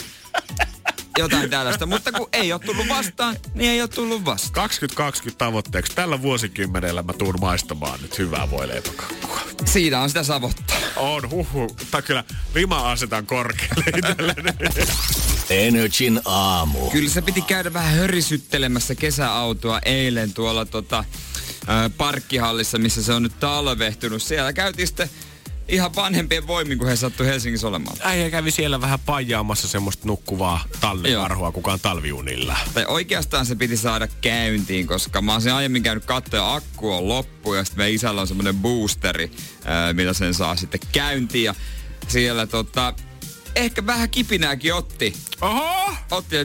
jotain 1.18 1.50
tällaista. 1.50 1.86
Mutta 1.86 2.12
kun 2.12 2.28
ei 2.32 2.52
ole 2.52 2.60
tullut 2.60 2.88
vastaan, 2.88 3.36
niin 3.54 3.70
ei 3.70 3.80
ole 3.80 3.88
tullut 3.88 4.24
vastaan. 4.24 4.52
2020 4.52 5.38
tavoitteeksi 5.38 5.94
tällä 5.94 6.22
vuosikymmenellä 6.22 7.02
mä 7.02 7.12
tuun 7.12 7.34
maistamaan 7.40 8.02
nyt 8.02 8.18
hyvää 8.18 8.50
voileipäkakkua. 8.50 9.40
Siinä 9.64 10.00
on 10.00 10.08
sitä 10.10 10.22
savottaa. 10.22 10.76
On, 10.96 11.30
huhu. 11.30 11.76
Tai 11.90 12.02
kyllä 12.02 12.24
rima 12.54 12.90
asetan 12.90 13.26
korkealle. 13.26 14.34
Energin 15.50 16.20
aamu. 16.24 16.90
Kyllä 16.90 17.10
se 17.10 17.22
piti 17.22 17.42
käydä 17.42 17.72
vähän 17.72 17.94
hörisyttelemässä 17.94 18.94
kesäautoa 18.94 19.80
eilen 19.84 20.34
tuolla 20.34 20.64
tota, 20.64 21.04
parkkihallissa, 21.98 22.78
missä 22.78 23.02
se 23.02 23.12
on 23.12 23.22
nyt 23.22 23.40
talvehtunut. 23.40 24.22
Siellä 24.22 24.52
käytiin 24.52 24.86
sitten 24.86 25.10
ihan 25.68 25.94
vanhempien 25.96 26.46
voimin, 26.46 26.78
kun 26.78 26.88
he 26.88 26.96
sattu 26.96 27.24
Helsingissä 27.24 27.68
olemaan. 27.68 27.96
Äijä 28.00 28.30
kävi 28.30 28.50
siellä 28.50 28.80
vähän 28.80 28.98
pajaamassa 29.06 29.68
semmoista 29.68 30.06
nukkuvaa 30.06 30.64
tallikarhua, 30.80 31.52
kuka 31.52 31.72
on 31.72 31.80
talviunilla. 31.80 32.56
Tai 32.74 32.84
oikeastaan 32.88 33.46
se 33.46 33.54
piti 33.54 33.76
saada 33.76 34.08
käyntiin, 34.20 34.86
koska 34.86 35.22
mä 35.22 35.32
oon 35.32 35.42
sen 35.42 35.54
aiemmin 35.54 35.82
käynyt 35.82 36.04
katsoa 36.04 36.40
ja 36.40 36.54
akku 36.54 36.92
on 36.92 37.08
loppu 37.08 37.54
ja 37.54 37.64
sitten 37.64 37.78
meidän 37.78 37.94
isällä 37.94 38.20
on 38.20 38.28
semmonen 38.28 38.54
boosteri, 38.54 39.30
ää, 39.64 39.92
millä 39.92 40.12
sen 40.12 40.34
saa 40.34 40.56
sitten 40.56 40.80
käyntiin. 40.92 41.44
Ja 41.44 41.54
siellä 42.08 42.46
tota, 42.46 42.94
ehkä 43.54 43.86
vähän 43.86 44.10
kipinääkin 44.10 44.74
otti. 44.74 45.12
Oho! 45.40 45.94
Otti, 46.10 46.36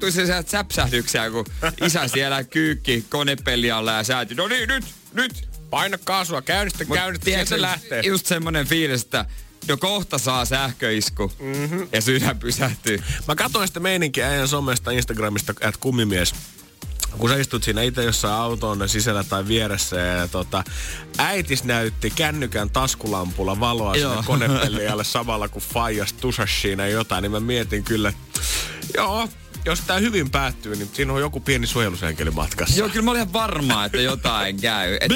tuli 0.00 0.12
se 0.12 0.26
sieltä 0.26 0.50
säpsähdyksiä, 0.50 1.30
kun 1.30 1.46
isä 1.86 2.08
siellä 2.08 2.44
kyykki 2.44 3.04
konepeli 3.08 3.70
alla 3.70 3.92
ja 3.92 4.04
sääti. 4.04 4.34
No 4.34 4.48
niin, 4.48 4.68
nyt, 4.68 4.84
nyt. 5.12 5.48
Paina 5.70 5.98
kaasua, 5.98 6.42
käynnistä, 6.42 6.84
Mut 6.84 6.96
käynnistä, 6.96 7.24
tiedätkö, 7.24 7.48
se 7.48 7.62
lähtee. 7.62 8.02
Just 8.04 8.26
semmonen 8.26 8.66
fiilis, 8.66 9.02
että 9.02 9.24
jo 9.68 9.76
kohta 9.76 10.18
saa 10.18 10.44
sähköisku 10.44 11.32
mm-hmm. 11.38 11.88
ja 11.92 12.00
sydän 12.00 12.38
pysähtyy. 12.38 13.02
Mä 13.28 13.34
katsoin 13.34 13.68
sitä 13.68 13.80
meininkiä 13.80 14.28
äijän 14.28 14.48
somesta, 14.48 14.90
Instagramista, 14.90 15.52
että 15.60 15.80
kummimies 15.80 16.34
kun 17.18 17.30
sä 17.30 17.36
istut 17.36 17.62
siinä 17.62 17.82
itse 17.82 18.04
jossain 18.04 18.34
auton 18.34 18.88
sisällä 18.88 19.24
tai 19.24 19.48
vieressä 19.48 19.96
ja 19.96 20.28
tota, 20.28 20.64
äitis 21.18 21.64
näytti 21.64 22.10
kännykän 22.10 22.70
taskulampulla 22.70 23.60
valoa 23.60 23.96
Joo. 23.96 24.10
sinne 24.10 24.26
konepelialle 24.26 25.04
samalla 25.04 25.48
kun 25.48 25.62
faijas 25.62 26.12
tusas 26.12 26.62
siinä 26.62 26.86
jotain, 26.86 27.22
niin 27.22 27.32
mä 27.32 27.40
mietin 27.40 27.84
kyllä, 27.84 28.12
joo, 28.96 29.28
jos 29.64 29.80
tää 29.80 29.98
hyvin 29.98 30.30
päättyy, 30.30 30.76
niin 30.76 30.90
siinä 30.92 31.12
on 31.12 31.20
joku 31.20 31.40
pieni 31.40 31.66
suojelusenkeli 31.66 32.30
matkassa. 32.30 32.78
Joo, 32.78 32.88
kyllä 32.88 33.04
mä 33.04 33.10
olin 33.10 33.20
ihan 33.20 33.32
varma, 33.32 33.84
että 33.84 34.00
jotain 34.00 34.60
käy. 34.60 34.96
Et 35.00 35.12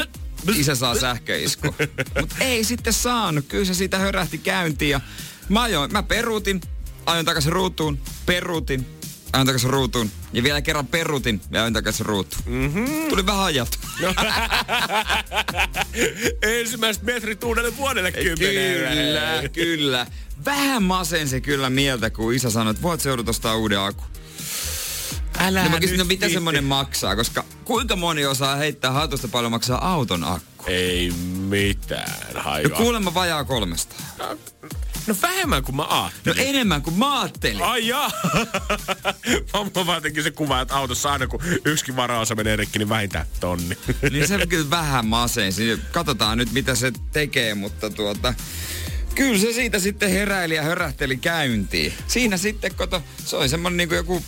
isä 0.57 0.75
saa 0.75 0.95
sähköisku. 0.95 1.75
Mutta 2.21 2.37
ei 2.41 2.65
sitten 2.65 2.93
saanut. 2.93 3.45
Kyllä 3.49 3.65
se 3.65 3.75
siitä 3.75 3.99
hörähti 3.99 4.39
käyntiin 4.39 4.91
ja 4.91 5.01
mä, 5.49 5.63
ajoin, 5.63 5.93
mä 5.93 6.03
peruutin, 6.03 6.61
ajoin 7.07 7.27
takaisin 7.27 7.53
ruutuun, 7.53 7.99
peruutin, 8.27 8.87
ajoin 9.33 9.47
takaisin 9.47 9.71
ruutuun 9.71 10.11
ja 10.33 10.43
vielä 10.43 10.61
kerran 10.63 10.87
peruutin 10.87 11.41
ja 11.51 11.61
ajoin 11.61 11.73
takaisin 11.75 12.07
ruutuun. 12.07 12.43
Mm-hmm. 12.47 12.87
Tuli 13.09 13.27
vähän 13.27 13.45
ajat. 13.45 13.79
Ensimmäiset 16.43 17.03
metrit 17.03 17.45
uudelle 17.45 17.77
vuodelle 17.77 18.13
Kyllä, 18.13 19.49
kyllä. 19.53 20.07
Vähän 20.45 20.83
masen 20.83 21.29
se 21.29 21.41
kyllä 21.41 21.71
mieltä, 21.71 22.11
kun 22.11 22.35
isä 22.35 22.51
sanoi, 22.51 22.71
että 22.71 22.83
voit 22.83 23.01
seurata 23.01 23.31
ostaa 23.31 23.57
uuden 23.57 23.81
akun. 23.81 24.07
Älä 25.39 25.61
Ja 25.61 25.69
mä 25.71 25.81
kysyin, 25.81 25.99
no 25.99 26.05
mitä 26.05 26.29
semmonen 26.29 26.65
maksaa, 26.65 27.17
koska 27.17 27.45
kuinka 27.65 27.97
moni 27.97 28.27
osaa 28.27 28.57
heittää 28.57 28.91
hatusta 28.93 29.29
paljon 29.29 29.53
maksaa 29.53 29.93
auton 29.93 30.25
akku? 30.25 30.65
Ei 30.67 31.11
mitään, 31.49 32.13
No 32.35 32.41
haiva. 32.43 32.77
kuulemma 32.77 33.15
vajaa 33.15 33.45
kolmesta. 33.45 33.95
No 34.19 34.39
vähemmän 35.23 35.63
kuin 35.63 35.77
mä 35.77 35.83
No 35.83 35.89
ajattelin. 35.91 36.49
enemmän 36.49 36.83
kuin 36.83 36.99
mä 36.99 37.21
ajattelin. 37.21 37.63
Ai 37.63 37.87
jaa. 37.87 38.11
Mulla 39.55 39.87
vaan 39.87 39.97
jotenkin 39.97 40.23
se 40.23 40.31
kuva, 40.31 40.61
että 40.61 40.77
autossa 40.77 41.13
aina 41.13 41.27
kun 41.27 41.41
yksikin 41.65 41.97
varaosa 41.97 42.35
menee 42.35 42.57
rikki, 42.57 42.79
niin 42.79 42.89
vähintään 42.89 43.27
tonni. 43.41 43.79
Niin 44.11 44.29
se 44.29 44.47
kyllä 44.47 44.71
vähän 44.71 45.07
masensi. 45.07 45.79
Katsotaan 45.93 46.39
nyt 46.39 46.53
mitä 46.53 46.75
se 46.75 46.93
tekee, 47.13 47.55
mutta 47.55 47.91
tuota... 47.91 48.35
Kyllä 49.15 49.39
se 49.39 49.53
siitä 49.53 49.79
sitten 49.79 50.11
heräili 50.11 50.55
ja 50.55 50.63
hörähteli 50.63 51.17
käyntiin. 51.17 51.93
Siinä 52.07 52.37
sitten, 52.37 52.75
kato, 52.75 53.03
se 53.25 53.37
oli 53.37 53.49
semmonen 53.49 53.77
niin 53.77 53.89
kuin 53.89 53.97
joku 53.97 54.23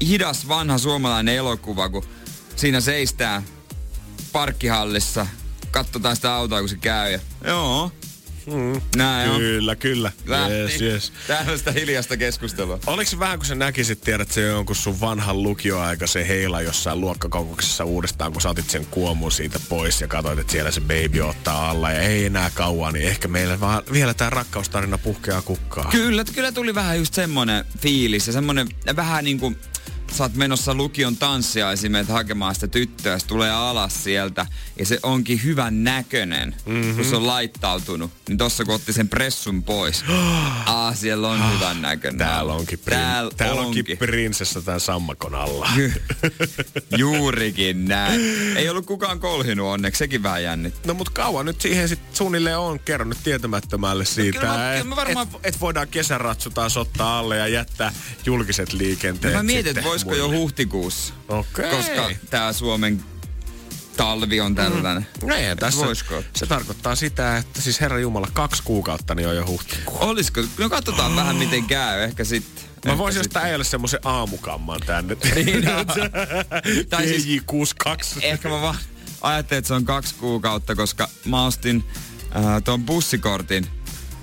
hidas 0.00 0.48
vanha 0.48 0.78
suomalainen 0.78 1.34
elokuva, 1.34 1.88
kun 1.88 2.04
siinä 2.56 2.80
seistää 2.80 3.42
parkkihallissa, 4.32 5.26
katsotaan 5.70 6.16
sitä 6.16 6.34
autoa, 6.34 6.60
kun 6.60 6.68
se 6.68 6.76
käy. 6.76 7.12
Ja, 7.12 7.18
joo, 7.46 7.92
Näin 8.96 9.30
on. 9.30 9.38
Kyllä, 9.38 9.76
kyllä. 9.76 10.12
Lähti. 10.26 10.54
Yes, 10.54 10.82
yes. 10.82 11.12
Tällaista 11.26 11.72
hiljasta 11.72 12.16
keskustelua. 12.16 12.78
Oliko 12.86 13.10
se 13.10 13.18
vähän, 13.18 13.38
kun 13.38 13.46
sä 13.46 13.54
näkisit, 13.54 14.00
tiedät 14.00 14.30
se 14.30 14.40
jonkun 14.40 14.76
sun 14.76 15.00
vanhan 15.00 15.42
lukioaika, 15.42 16.06
se 16.06 16.28
heila 16.28 16.60
jossain 16.60 17.00
luokkakokouksessa 17.00 17.84
uudestaan, 17.84 18.32
kun 18.32 18.40
sä 18.40 18.50
otit 18.50 18.70
sen 18.70 18.86
kuomun 18.86 19.32
siitä 19.32 19.60
pois 19.68 20.00
ja 20.00 20.08
katsoit, 20.08 20.38
että 20.38 20.52
siellä 20.52 20.70
se 20.70 20.80
baby 20.80 21.20
ottaa 21.20 21.70
alla 21.70 21.90
ja 21.90 22.00
ei 22.00 22.24
enää 22.24 22.50
kauan, 22.54 22.94
niin 22.94 23.06
ehkä 23.06 23.28
meillä 23.28 23.60
vaan 23.60 23.82
vielä 23.92 24.14
tää 24.14 24.30
rakkaustarina 24.30 24.98
puhkeaa 24.98 25.42
kukkaa. 25.42 25.88
Kyllä, 25.90 26.24
kyllä 26.34 26.52
tuli 26.52 26.74
vähän 26.74 26.98
just 26.98 27.14
semmonen 27.14 27.64
fiilis 27.78 28.26
ja 28.26 28.32
semmonen 28.32 28.68
vähän 28.96 29.24
niin 29.24 29.40
kuin 29.40 29.58
sä 30.12 30.24
oot 30.24 30.34
menossa 30.34 30.74
lukion 30.74 31.16
tanssia 31.16 31.72
esimerkiksi 31.72 32.12
hakemaan 32.12 32.54
sitä 32.54 32.68
tyttöä, 32.68 33.18
se 33.18 33.26
tulee 33.26 33.50
alas 33.50 34.04
sieltä 34.04 34.46
ja 34.78 34.86
se 34.86 34.98
onkin 35.02 35.44
hyvän 35.44 35.84
näköinen, 35.84 36.54
mm-hmm. 36.66 36.94
kun 36.94 37.04
se 37.04 37.16
on 37.16 37.26
laittautunut. 37.26 38.10
Niin 38.28 38.38
tossa 38.38 38.64
kun 38.64 38.74
otti 38.74 38.92
sen 38.92 39.08
pressun 39.08 39.62
pois, 39.62 40.04
ah, 40.66 40.96
siellä 40.96 41.28
on 41.28 41.54
hyvän 41.54 41.82
näköinen. 41.82 42.18
Täällä 42.18 42.52
onkin, 42.52 42.78
prin- 42.78 42.90
Täällä, 42.90 43.30
täällä 43.36 43.60
onkin 43.60 43.80
onkin. 43.80 43.98
prinsessa 43.98 44.62
tämän 44.62 44.80
sammakon 44.80 45.34
alla. 45.34 45.68
Juurikin 46.98 47.84
näin. 47.88 48.20
Ei 48.56 48.68
ollut 48.68 48.86
kukaan 48.86 49.20
kolhinut 49.20 49.66
onneksi, 49.66 49.98
sekin 49.98 50.22
vähän 50.22 50.42
jännittää. 50.42 50.82
No 50.86 50.94
mut 50.94 51.08
kauan 51.10 51.46
nyt 51.46 51.60
siihen 51.60 51.88
sit 51.88 52.00
suunnilleen 52.12 52.58
on 52.58 52.80
kerro 52.80 53.04
nyt 53.04 53.18
tietämättömälle 53.24 54.04
siitä, 54.04 54.38
kyllä 54.38 54.52
mä- 54.52 54.72
kyllä 54.72 54.84
mä 54.84 54.96
varmaan- 54.96 55.28
et, 55.34 55.40
et, 55.54 55.60
voidaan 55.60 55.88
kesäratsu 55.88 56.50
taas 56.50 56.76
ottaa 56.76 57.18
alle 57.18 57.36
ja 57.36 57.48
jättää 57.48 57.92
julkiset 58.26 58.72
liikenteet 58.72 59.34
Mä 59.34 59.42
mietin, 59.42 59.70
että 59.78 59.82
voisiko 60.04 60.14
jo 60.32 60.38
huhtikuussa. 60.38 61.14
Okei. 61.28 61.70
Koska 61.70 62.10
tää 62.30 62.52
Suomen 62.52 63.04
talvi 63.96 64.40
on 64.40 64.54
tällainen. 64.54 65.06
No 65.22 65.34
eihän 65.34 65.58
tässä. 65.58 65.86
Voisiko? 65.86 66.22
Se 66.36 66.46
tarkoittaa 66.46 66.94
sitä, 66.96 67.36
että 67.36 67.60
siis 67.62 67.80
Herra 67.80 67.98
Jumala, 67.98 68.28
kaksi 68.32 68.62
kuukautta 68.62 69.14
niin 69.14 69.28
on 69.28 69.36
jo 69.36 69.46
huhtikuu. 69.46 69.96
Olisiko? 70.00 70.40
No 70.58 70.68
katsotaan 70.68 71.16
vähän 71.16 71.36
miten 71.36 71.64
käy. 71.64 72.02
Ehkä 72.02 72.24
sitten. 72.24 72.64
Mä 72.86 72.98
voisin 72.98 73.20
ostaa 73.20 73.46
eilen 73.48 73.64
semmoisen 73.64 74.00
aamukamman 74.04 74.80
tänne. 74.86 75.16
Niin, 75.34 75.64
tai 76.90 77.06
siis- 77.08 77.26
DJ62. 77.26 78.18
Ehkä 78.22 78.48
mä 78.48 78.60
vaan 78.60 78.76
ajattelin, 79.20 79.58
että 79.58 79.68
se 79.68 79.74
on 79.74 79.84
kaksi 79.84 80.14
kuukautta, 80.14 80.74
koska 80.76 81.08
mä 81.24 81.44
ostin 81.44 81.84
äh, 82.36 82.62
tuon 82.64 82.82
bussikortin. 82.84 83.66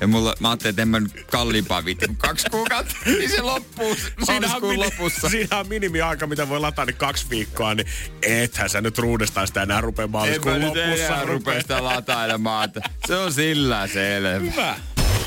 Ja 0.01 0.07
mulla, 0.07 0.35
mä 0.39 0.49
ajattelin, 0.49 0.69
että 0.69 0.81
en 0.81 0.87
mä 0.87 0.99
nyt 0.99 1.25
kalliimpaa 1.31 1.85
viitti 1.85 2.05
kuin 2.05 2.17
kaksi 2.17 2.49
kuukautta. 2.51 2.95
niin 3.05 3.29
se 3.29 3.41
loppuu 3.41 3.95
maaliskuun 4.27 4.73
mini- 4.73 4.77
lopussa. 4.85 5.29
Siinä 5.29 5.57
on 5.59 5.67
minimiaika, 5.67 6.27
mitä 6.27 6.49
voi 6.49 6.59
lataa, 6.59 6.85
niin 6.85 6.95
kaksi 6.95 7.25
viikkoa, 7.29 7.75
niin 7.75 7.87
ethän 8.21 8.69
sä 8.69 8.81
nyt 8.81 8.97
ruudestaan 8.97 9.47
sitä 9.47 9.63
enää 9.63 9.81
rupea 9.81 10.03
En 10.05 10.11
maaliskuun 10.11 10.53
mä 10.53 10.59
nyt 10.59 10.67
lopussa. 10.75 11.05
enää 11.05 11.25
rupea 11.25 11.61
sitä 11.61 11.83
latailemaan. 11.83 12.69
Se 13.07 13.15
on 13.15 13.33
sillä 13.33 13.87
selvä. 13.87 14.51
Hyvä. 14.51 14.75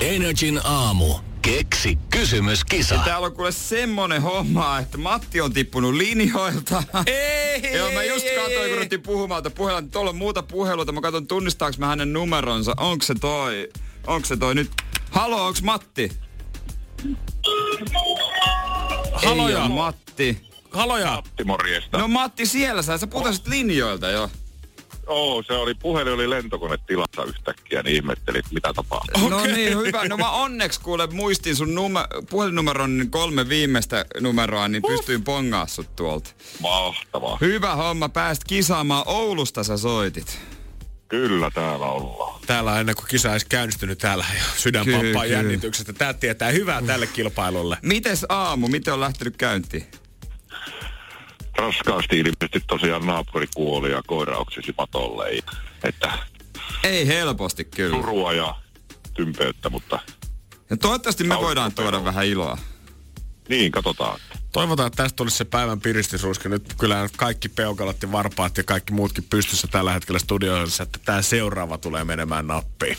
Energin 0.00 0.60
aamu. 0.64 1.14
Keksi 1.42 1.98
kysymyskisa. 2.10 2.98
Täällä 3.04 3.26
on 3.26 3.32
kuule 3.32 3.52
semmonen 3.52 4.22
homma, 4.22 4.78
että 4.78 4.98
Matti 4.98 5.40
on 5.40 5.52
tippunut 5.52 5.94
linjoilta. 5.94 6.82
Ei, 7.06 7.76
Joo, 7.76 7.92
mä 7.92 8.02
just 8.02 8.26
katsoin, 8.36 8.68
kun 8.68 8.74
ruvettiin 8.74 9.02
puhumaan, 9.02 9.38
että 9.38 9.50
puhella, 9.50 9.82
tuolla 9.82 10.10
on 10.10 10.16
muuta 10.16 10.42
puheluita. 10.42 10.92
Mä 10.92 11.00
katson, 11.00 11.26
tunnistaaks 11.26 11.78
mä 11.78 11.86
hänen 11.86 12.12
numeronsa. 12.12 12.74
Onko 12.76 13.04
se 13.04 13.14
toi? 13.20 13.68
Onko 14.06 14.26
se 14.26 14.36
toi 14.36 14.54
nyt? 14.54 14.70
Halo, 15.10 15.46
onks 15.46 15.62
Matti? 15.62 16.12
Haloja. 19.14 19.56
Ei 19.58 19.62
oo 19.62 19.68
Matti. 19.68 20.46
Haloja. 20.70 21.10
Matti, 21.10 21.44
morjesta. 21.44 21.98
No 21.98 22.08
Matti 22.08 22.46
siellä, 22.46 22.82
sä, 22.82 22.98
sä 22.98 23.06
putosit 23.06 23.46
linjoilta 23.46 24.10
jo. 24.10 24.30
Oo, 25.06 25.42
se 25.42 25.52
oli, 25.52 25.74
puhelin 25.74 26.12
oli 26.12 26.30
lentokone 26.30 26.78
tilassa 26.86 27.24
yhtäkkiä, 27.24 27.82
niin 27.82 27.96
ihmettelin, 27.96 28.38
että 28.38 28.54
mitä 28.54 28.72
tapahtuu. 28.74 29.28
No 29.28 29.44
niin, 29.44 29.78
hyvä. 29.78 30.08
No 30.08 30.16
mä 30.16 30.30
onneksi 30.30 30.80
kuule 30.80 31.06
muistin 31.06 31.56
sun 31.56 31.68
nume- 31.74 32.24
puhelinnumeron 32.30 32.98
niin 32.98 33.10
kolme 33.10 33.48
viimeistä 33.48 34.04
numeroa, 34.20 34.68
niin 34.68 34.82
pystyin 34.82 35.24
pongaa 35.24 35.66
sut 35.66 35.96
tuolta. 35.96 36.30
Mahtavaa. 36.60 37.38
Hyvä 37.40 37.74
homma, 37.74 38.08
pääst 38.08 38.44
kisaamaan. 38.44 39.02
Oulusta 39.06 39.64
sä 39.64 39.76
soitit. 39.76 40.38
Kyllä 41.12 41.50
täällä 41.50 41.86
ollaan. 41.86 42.40
Täällä 42.46 42.72
on 42.72 42.80
ennen 42.80 42.94
kuin 42.94 43.06
kisa 43.08 43.32
olisi 43.32 43.46
käynnistynyt 43.48 43.98
täällä 43.98 44.24
jo 44.38 44.44
sydän 44.56 44.86
jännityksestä. 45.30 45.92
Tää 45.92 46.14
tietää 46.14 46.50
hyvää 46.50 46.82
tälle 46.82 47.06
kilpailulle. 47.06 47.76
Mites 47.82 48.26
aamu, 48.28 48.68
miten 48.68 48.94
on 48.94 49.00
lähtenyt 49.00 49.36
käyntiin? 49.36 49.86
Raskaasti 51.58 52.18
ilmeisesti 52.18 52.60
tosiaan 52.66 53.06
naapuri 53.06 53.46
kuoli 53.54 53.90
ja 53.90 54.02
koira 54.06 54.36
oksisi 54.38 54.74
matolle. 54.78 55.26
Ei- 55.28 55.42
Että 55.84 56.12
Ei 56.84 57.06
helposti 57.06 57.64
kyllä. 57.64 57.96
surua 57.96 58.32
ja 58.32 58.54
tympeyttä, 59.14 59.70
mutta 59.70 59.98
Ja 60.70 60.76
toivottavasti 60.76 61.24
me 61.24 61.34
voidaan 61.38 61.72
tuoda 61.72 62.04
vähän 62.04 62.26
iloa. 62.26 62.58
niin, 63.48 63.72
katsotaan. 63.72 64.20
Toivotaan, 64.52 64.86
että 64.86 65.02
tästä 65.02 65.16
tulisi 65.16 65.36
se 65.36 65.44
päivän 65.44 65.80
piristysruiske. 65.80 66.48
Nyt 66.48 66.74
kyllä 66.78 67.08
kaikki 67.16 67.48
peukalot 67.48 68.02
ja 68.02 68.12
varpaat 68.12 68.56
ja 68.56 68.64
kaikki 68.64 68.92
muutkin 68.92 69.24
pystyssä 69.30 69.68
tällä 69.68 69.92
hetkellä 69.92 70.18
studioissa, 70.18 70.82
että 70.82 70.98
tämä 71.04 71.22
seuraava 71.22 71.78
tulee 71.78 72.04
menemään 72.04 72.46
nappiin. 72.46 72.96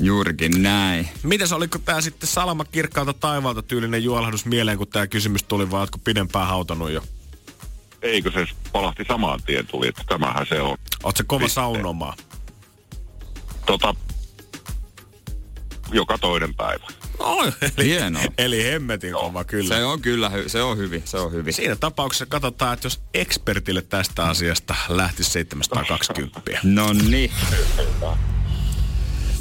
Juurikin 0.00 0.62
näin. 0.62 1.08
Mites 1.22 1.52
oliko 1.52 1.78
tämä 1.78 2.00
sitten 2.00 2.28
salama 2.28 2.64
kirkkaalta 2.64 3.12
taivaalta 3.12 3.62
tyylinen 3.62 4.04
juolahdus 4.04 4.46
mieleen, 4.46 4.78
kun 4.78 4.88
tämä 4.88 5.06
kysymys 5.06 5.42
tuli, 5.42 5.70
vai 5.70 5.80
ootko 5.80 5.98
pidempään 5.98 6.46
hautanut 6.46 6.90
jo? 6.90 7.02
Eikö 8.02 8.30
se 8.30 8.46
palahti 8.72 9.04
samaan 9.08 9.42
tien 9.46 9.66
tuli, 9.66 9.88
että 9.88 10.02
tämähän 10.08 10.46
se 10.48 10.60
on. 10.60 10.78
Oot 11.02 11.16
se 11.16 11.24
kova 11.26 11.44
Piste. 11.44 11.54
saunomaa? 11.54 12.16
Tota, 13.66 13.94
joka 15.92 16.18
toinen 16.18 16.54
päivä. 16.54 16.86
Oh, 17.18 17.44
eli, 17.62 17.84
Hienoa. 17.88 18.22
eli 18.38 18.64
hemmetin 18.64 19.12
kova 19.12 19.44
kyllä. 19.44 19.76
Se 19.76 19.84
on 19.84 20.00
kyllä, 20.02 20.28
hy- 20.28 20.48
se 20.48 20.62
on 20.62 20.76
hyvin, 20.78 21.02
se 21.04 21.18
on 21.18 21.32
hyvin. 21.32 21.52
Siinä 21.54 21.76
tapauksessa 21.76 22.26
katsotaan, 22.26 22.74
että 22.74 22.86
jos 22.86 23.00
ekspertille 23.14 23.82
tästä 23.82 24.24
asiasta 24.24 24.74
lähtisi 24.88 25.30
720. 25.30 26.40
No 26.62 26.92
niin. 26.92 27.32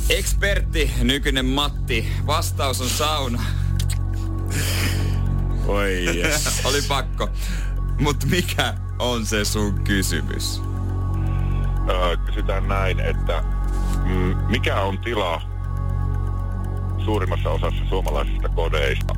Ekspertti, 0.09 0.91
nykyinen 1.01 1.45
Matti. 1.45 2.07
Vastaus 2.28 2.82
on 2.82 2.89
sauna. 2.89 3.43
Oi 5.65 6.05
yes. 6.15 6.49
Oli 6.65 6.82
pakko. 6.82 7.30
Mut 7.99 8.26
mikä 8.26 8.74
on 8.99 9.26
se 9.26 9.45
sun 9.45 9.84
kysymys? 9.84 10.61
Öö, 11.89 12.17
kysytään 12.17 12.67
näin, 12.67 12.99
että 12.99 13.43
mm, 14.05 14.36
mikä 14.49 14.82
on 14.82 14.99
tila 14.99 15.41
suurimmassa 17.06 17.49
osassa 17.49 17.86
suomalaisista 17.89 18.49
kodeista, 18.49 19.14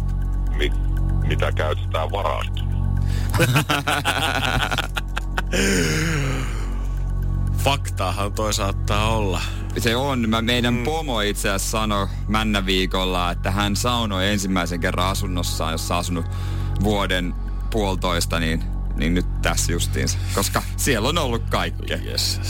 mi, 0.58 0.72
mitä 1.28 1.52
käytetään 1.52 2.12
varastona? 2.12 2.76
Faktaahan 7.64 8.34
toi 8.34 8.54
saattaa 8.54 9.16
olla. 9.16 9.42
Se 9.78 9.96
on. 9.96 10.30
Mä, 10.30 10.42
meidän 10.42 10.74
mm. 10.74 10.84
pomo 10.84 11.22
itse 11.22 11.50
asiassa 11.50 11.78
sanoi 11.80 12.08
männä 12.28 12.66
viikolla, 12.66 13.32
että 13.32 13.52
hän 13.52 13.76
saunoi 13.76 14.30
ensimmäisen 14.30 14.80
kerran 14.80 15.08
asunnossaan, 15.08 15.72
jossa 15.72 15.98
asunut 15.98 16.26
vuoden 16.84 17.34
puolitoista, 17.72 18.40
niin, 18.40 18.64
niin 18.96 19.14
nyt 19.14 19.42
tässä 19.42 19.72
justiinsa. 19.72 20.18
Koska 20.36 20.64
siellä 20.78 21.10
on 21.10 21.18
ollut 21.18 21.44
kaikkea. 21.50 21.98
Yes. 21.98 22.42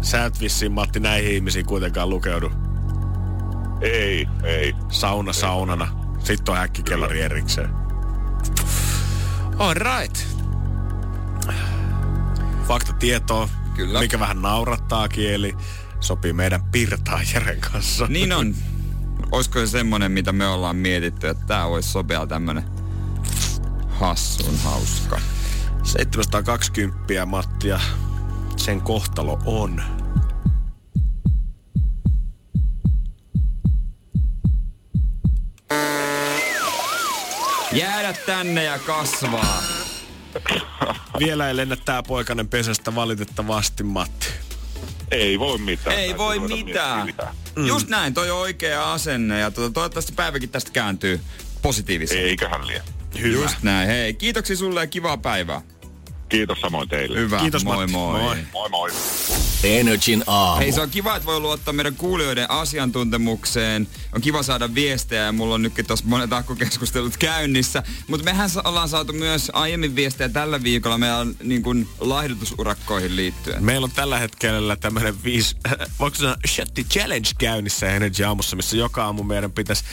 Sä 0.00 0.24
et 0.24 0.40
vissiin, 0.40 0.72
Matti, 0.72 1.00
näihin 1.00 1.32
ihmisiin 1.32 1.66
kuitenkaan 1.66 2.10
lukeudu. 2.10 2.65
Ei, 3.80 4.28
ei. 4.44 4.74
Sauna 4.88 5.32
saunana. 5.32 5.88
Sitten 6.18 6.52
on 6.52 6.58
häkkikellari 6.58 7.20
erikseen. 7.20 7.70
All 9.58 9.74
right. 9.74 10.26
Faktatietoa, 12.68 13.48
Kyllä. 13.74 14.00
mikä 14.00 14.20
vähän 14.20 14.42
naurattaa 14.42 15.08
kieli, 15.08 15.56
sopii 16.00 16.32
meidän 16.32 16.64
pirtaa 16.64 17.20
Jeren 17.34 17.60
kanssa. 17.60 18.06
Niin 18.06 18.32
on. 18.32 18.54
Olisiko 19.32 19.58
se 19.58 19.66
semmonen, 19.66 20.12
mitä 20.12 20.32
me 20.32 20.46
ollaan 20.46 20.76
mietitty, 20.76 21.28
että 21.28 21.46
tää 21.46 21.66
olisi 21.66 21.88
sopea 21.88 22.26
tämmönen 22.26 22.64
hassun 23.88 24.58
hauska. 24.64 25.20
720 25.82 27.26
Matti 27.26 27.68
ja 27.68 27.80
sen 28.56 28.80
kohtalo 28.80 29.38
on. 29.44 29.82
Jäädä 37.76 38.12
tänne 38.12 38.64
ja 38.64 38.78
kasvaa. 38.78 39.62
Vielä 41.18 41.48
ei 41.48 41.56
lennä 41.56 41.76
tää 41.76 42.02
poikainen 42.02 42.48
pesästä 42.48 42.94
valitettavasti, 42.94 43.82
Matti. 43.82 44.26
Ei 45.10 45.38
voi 45.38 45.58
mitään. 45.58 45.96
Ei 45.96 46.18
voi 46.18 46.38
mitään. 46.38 47.04
miettimään 47.04 47.34
Mm. 47.56 47.66
Just 47.66 47.88
näin, 47.88 48.14
toi 48.14 48.30
on 48.30 48.38
oikea 48.38 48.92
asenne 48.92 49.38
ja 49.38 49.50
tuota, 49.50 49.72
toivottavasti 49.72 50.12
päiväkin 50.12 50.48
tästä 50.48 50.70
kääntyy 50.70 51.20
positiivisesti. 51.62 52.22
Eiköhän 52.22 52.66
liian. 52.66 52.84
Hyvä. 53.20 53.42
Just 53.42 53.62
näin. 53.62 53.88
Hei, 53.88 54.14
kiitoksia 54.14 54.56
sulle 54.56 54.80
ja 54.80 54.86
kivaa 54.86 55.16
päivää. 55.16 55.62
Kiitos 56.28 56.60
samoin 56.60 56.88
teille. 56.88 57.18
Hyvä, 57.18 57.38
Kiitos, 57.38 57.64
moi 57.64 57.76
Matti. 57.76 57.92
moi. 57.92 58.20
Moi. 58.20 58.36
Moi 58.52 58.68
moi. 58.68 58.90
Energin 59.64 60.24
aamu. 60.26 60.60
Hei, 60.60 60.72
se 60.72 60.80
on 60.80 60.90
kiva, 60.90 61.16
että 61.16 61.26
voi 61.26 61.40
luottaa 61.40 61.74
meidän 61.74 61.96
kuulijoiden 61.96 62.50
asiantuntemukseen. 62.50 63.88
On 64.14 64.20
kiva 64.20 64.42
saada 64.42 64.74
viestejä 64.74 65.22
ja 65.22 65.32
mulla 65.32 65.54
on 65.54 65.62
nytkin 65.62 65.86
tuossa 65.86 66.04
monet 66.08 66.32
akkukeskustelut 66.32 67.16
käynnissä. 67.16 67.82
Mutta 68.08 68.24
mehän 68.24 68.50
ollaan 68.64 68.88
saatu 68.88 69.12
myös 69.12 69.50
aiemmin 69.54 69.96
viestejä 69.96 70.28
tällä 70.28 70.62
viikolla 70.62 70.98
meidän 70.98 71.34
niin 71.42 71.62
kuin, 71.62 71.88
laihdutusurakkoihin 72.00 73.16
liittyen. 73.16 73.64
Meillä 73.64 73.84
on 73.84 73.90
tällä 73.90 74.18
hetkellä 74.18 74.76
tämmöinen 74.76 75.24
viisi, 75.24 75.56
voiko 76.00 76.16
sanoa, 76.16 76.36
Shatti 76.46 76.84
Challenge 76.84 77.28
käynnissä 77.38 77.90
Energy 77.96 78.24
Aamussa, 78.24 78.56
missä 78.56 78.76
joka 78.76 79.04
aamu 79.04 79.22
meidän 79.22 79.52
pitäisi 79.52 79.84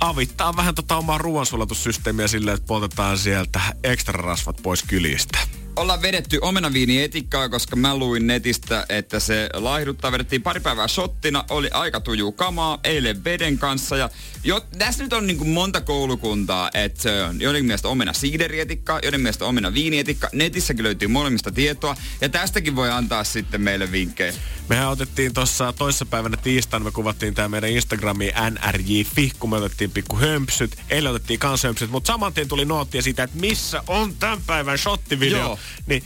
avittaa 0.00 0.56
vähän 0.56 0.74
tota 0.74 0.96
omaa 0.96 1.18
ruoansulatussysteemiä 1.18 2.28
silleen, 2.28 2.54
että 2.54 2.66
poltetaan 2.66 3.18
sieltä 3.18 3.60
ekstra 3.84 4.22
rasvat 4.22 4.56
pois 4.62 4.82
kylistä. 4.82 5.38
Ollaan 5.76 6.02
vedetty 6.02 6.38
omenaviinietikkaa, 6.42 7.48
koska 7.48 7.76
mä 7.76 7.96
luin 7.96 8.26
netistä, 8.26 8.86
että 8.88 9.20
se 9.20 9.48
laihduttaa. 9.52 10.12
Vedettiin 10.12 10.42
pari 10.42 10.60
päivää 10.60 10.88
shottina, 10.88 11.44
oli 11.50 11.70
aika 11.70 12.00
tuju 12.00 12.32
kamaa, 12.32 12.78
eilen 12.84 13.24
veden 13.24 13.58
kanssa. 13.58 13.96
Ja 13.96 14.10
jo, 14.44 14.60
tässä 14.78 15.02
nyt 15.02 15.12
on 15.12 15.26
niin 15.26 15.38
kuin 15.38 15.50
monta 15.50 15.80
koulukuntaa, 15.80 16.70
että 16.74 17.02
se 17.02 17.22
on 17.22 17.40
joiden 17.40 17.64
mielestä 17.64 17.88
omena 17.88 18.12
siiderietikkaa, 18.12 19.00
joiden 19.02 19.20
mielestä 19.20 19.44
omena 19.44 19.74
viinietikka. 19.74 20.28
Netissäkin 20.32 20.82
löytyy 20.84 21.08
molemmista 21.08 21.52
tietoa, 21.52 21.96
ja 22.20 22.28
tästäkin 22.28 22.76
voi 22.76 22.90
antaa 22.90 23.24
sitten 23.24 23.60
meille 23.60 23.92
vinkkejä. 23.92 24.34
Mehän 24.68 24.88
otettiin 24.88 25.34
tuossa 25.34 25.72
toissapäivänä 25.72 26.36
tiistaina, 26.36 26.84
me 26.84 26.90
kuvattiin 26.90 27.34
tämä 27.34 27.48
meidän 27.48 27.70
Instagramiin 27.70 28.32
nrj.fi, 28.50 29.32
kun 29.38 29.50
me 29.50 29.56
otettiin 29.56 29.90
pikku 29.90 30.16
hömpsyt. 30.16 30.76
Eilen 30.90 31.10
otettiin 31.10 31.40
kans 31.40 31.62
hömpsyt, 31.62 31.90
mutta 31.90 32.12
saman 32.12 32.32
tien 32.32 32.48
tuli 32.48 32.64
noottia 32.64 33.02
siitä, 33.02 33.22
että 33.22 33.38
missä 33.38 33.82
on 33.86 34.14
tämän 34.14 34.38
päivän 34.46 34.78
shottivideo. 34.78 35.38
Joo. 35.38 35.58
Niin 35.86 36.02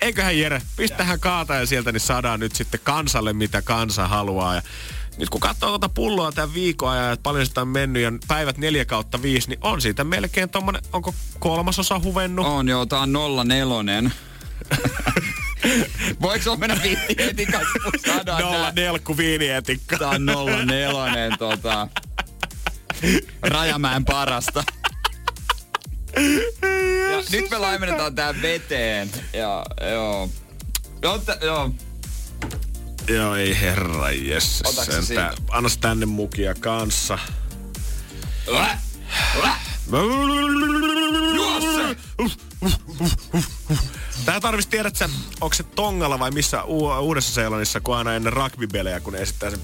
eiköhän 0.00 0.38
Jere, 0.38 0.62
pistähän 0.76 1.20
kaata 1.20 1.54
ja 1.54 1.66
sieltä, 1.66 1.92
niin 1.92 2.00
saadaan 2.00 2.40
nyt 2.40 2.54
sitten 2.54 2.80
kansalle, 2.84 3.32
mitä 3.32 3.62
kansa 3.62 4.08
haluaa. 4.08 4.54
Ja 4.54 4.62
nyt 5.18 5.30
kun 5.30 5.40
katsoo 5.40 5.68
tuota 5.68 5.88
pulloa 5.88 6.32
tämän 6.32 6.54
viikon 6.54 6.90
ajan, 6.90 7.12
että 7.12 7.22
paljon 7.22 7.46
sitä 7.46 7.60
on 7.60 7.68
mennyt 7.68 8.02
ja 8.02 8.12
päivät 8.28 8.58
4 8.58 8.84
kautta 8.84 9.22
5, 9.22 9.48
niin 9.48 9.58
on 9.62 9.80
siitä 9.80 10.04
melkein 10.04 10.50
tommonen, 10.50 10.82
onko 10.92 11.14
kolmasosa 11.38 12.00
huvennut? 12.04 12.46
On 12.46 12.68
joo, 12.68 12.86
tää 12.86 12.98
on 12.98 13.12
nolla 13.12 13.44
nelonen. 13.44 14.12
Voiko 16.22 16.52
omena 16.52 16.76
viinietikkaa 16.82 17.60
sanoa 18.06 18.40
Nolla 18.40 18.72
nelkku 18.76 19.16
viinietikka. 19.16 19.98
Tää 19.98 20.08
on 20.08 20.26
nolla 20.26 20.64
nelonen 20.64 21.38
tota, 21.38 21.88
Rajamäen 23.42 24.04
parasta. 24.04 24.64
Ja 27.10 27.22
nyt 27.32 27.50
me 27.50 27.58
laimennetaan 27.58 28.14
tää 28.14 28.42
veteen. 28.42 29.10
Ja 29.32 29.64
joo. 29.90 30.30
Joo, 31.02 31.18
t- 31.18 31.42
joo. 31.42 31.70
Joo, 33.08 33.34
ei 33.34 33.60
herra 33.60 34.08
siitä? 35.02 35.34
Anna 35.50 35.68
tänne 35.80 36.06
mukia 36.06 36.54
kanssa. 36.54 37.18
Lä! 38.46 38.78
Lä! 39.42 39.56
Juo 41.34 41.60
se! 41.60 41.96
Tää 44.24 44.40
tarvis 44.40 44.66
tiedät 44.66 44.96
sä, 44.96 45.08
onko 45.40 45.54
se 45.54 45.62
Tongalla 45.62 46.18
vai 46.18 46.30
missä 46.30 46.64
U- 46.64 46.86
Uudessa 47.00 47.32
Seelannissa, 47.34 47.80
kun 47.80 47.96
aina 47.96 48.14
ennen 48.14 48.32
rugby-pelejä, 48.32 49.00
kun 49.00 49.12
ne 49.12 49.18
esittää 49.18 49.50
sen 49.50 49.60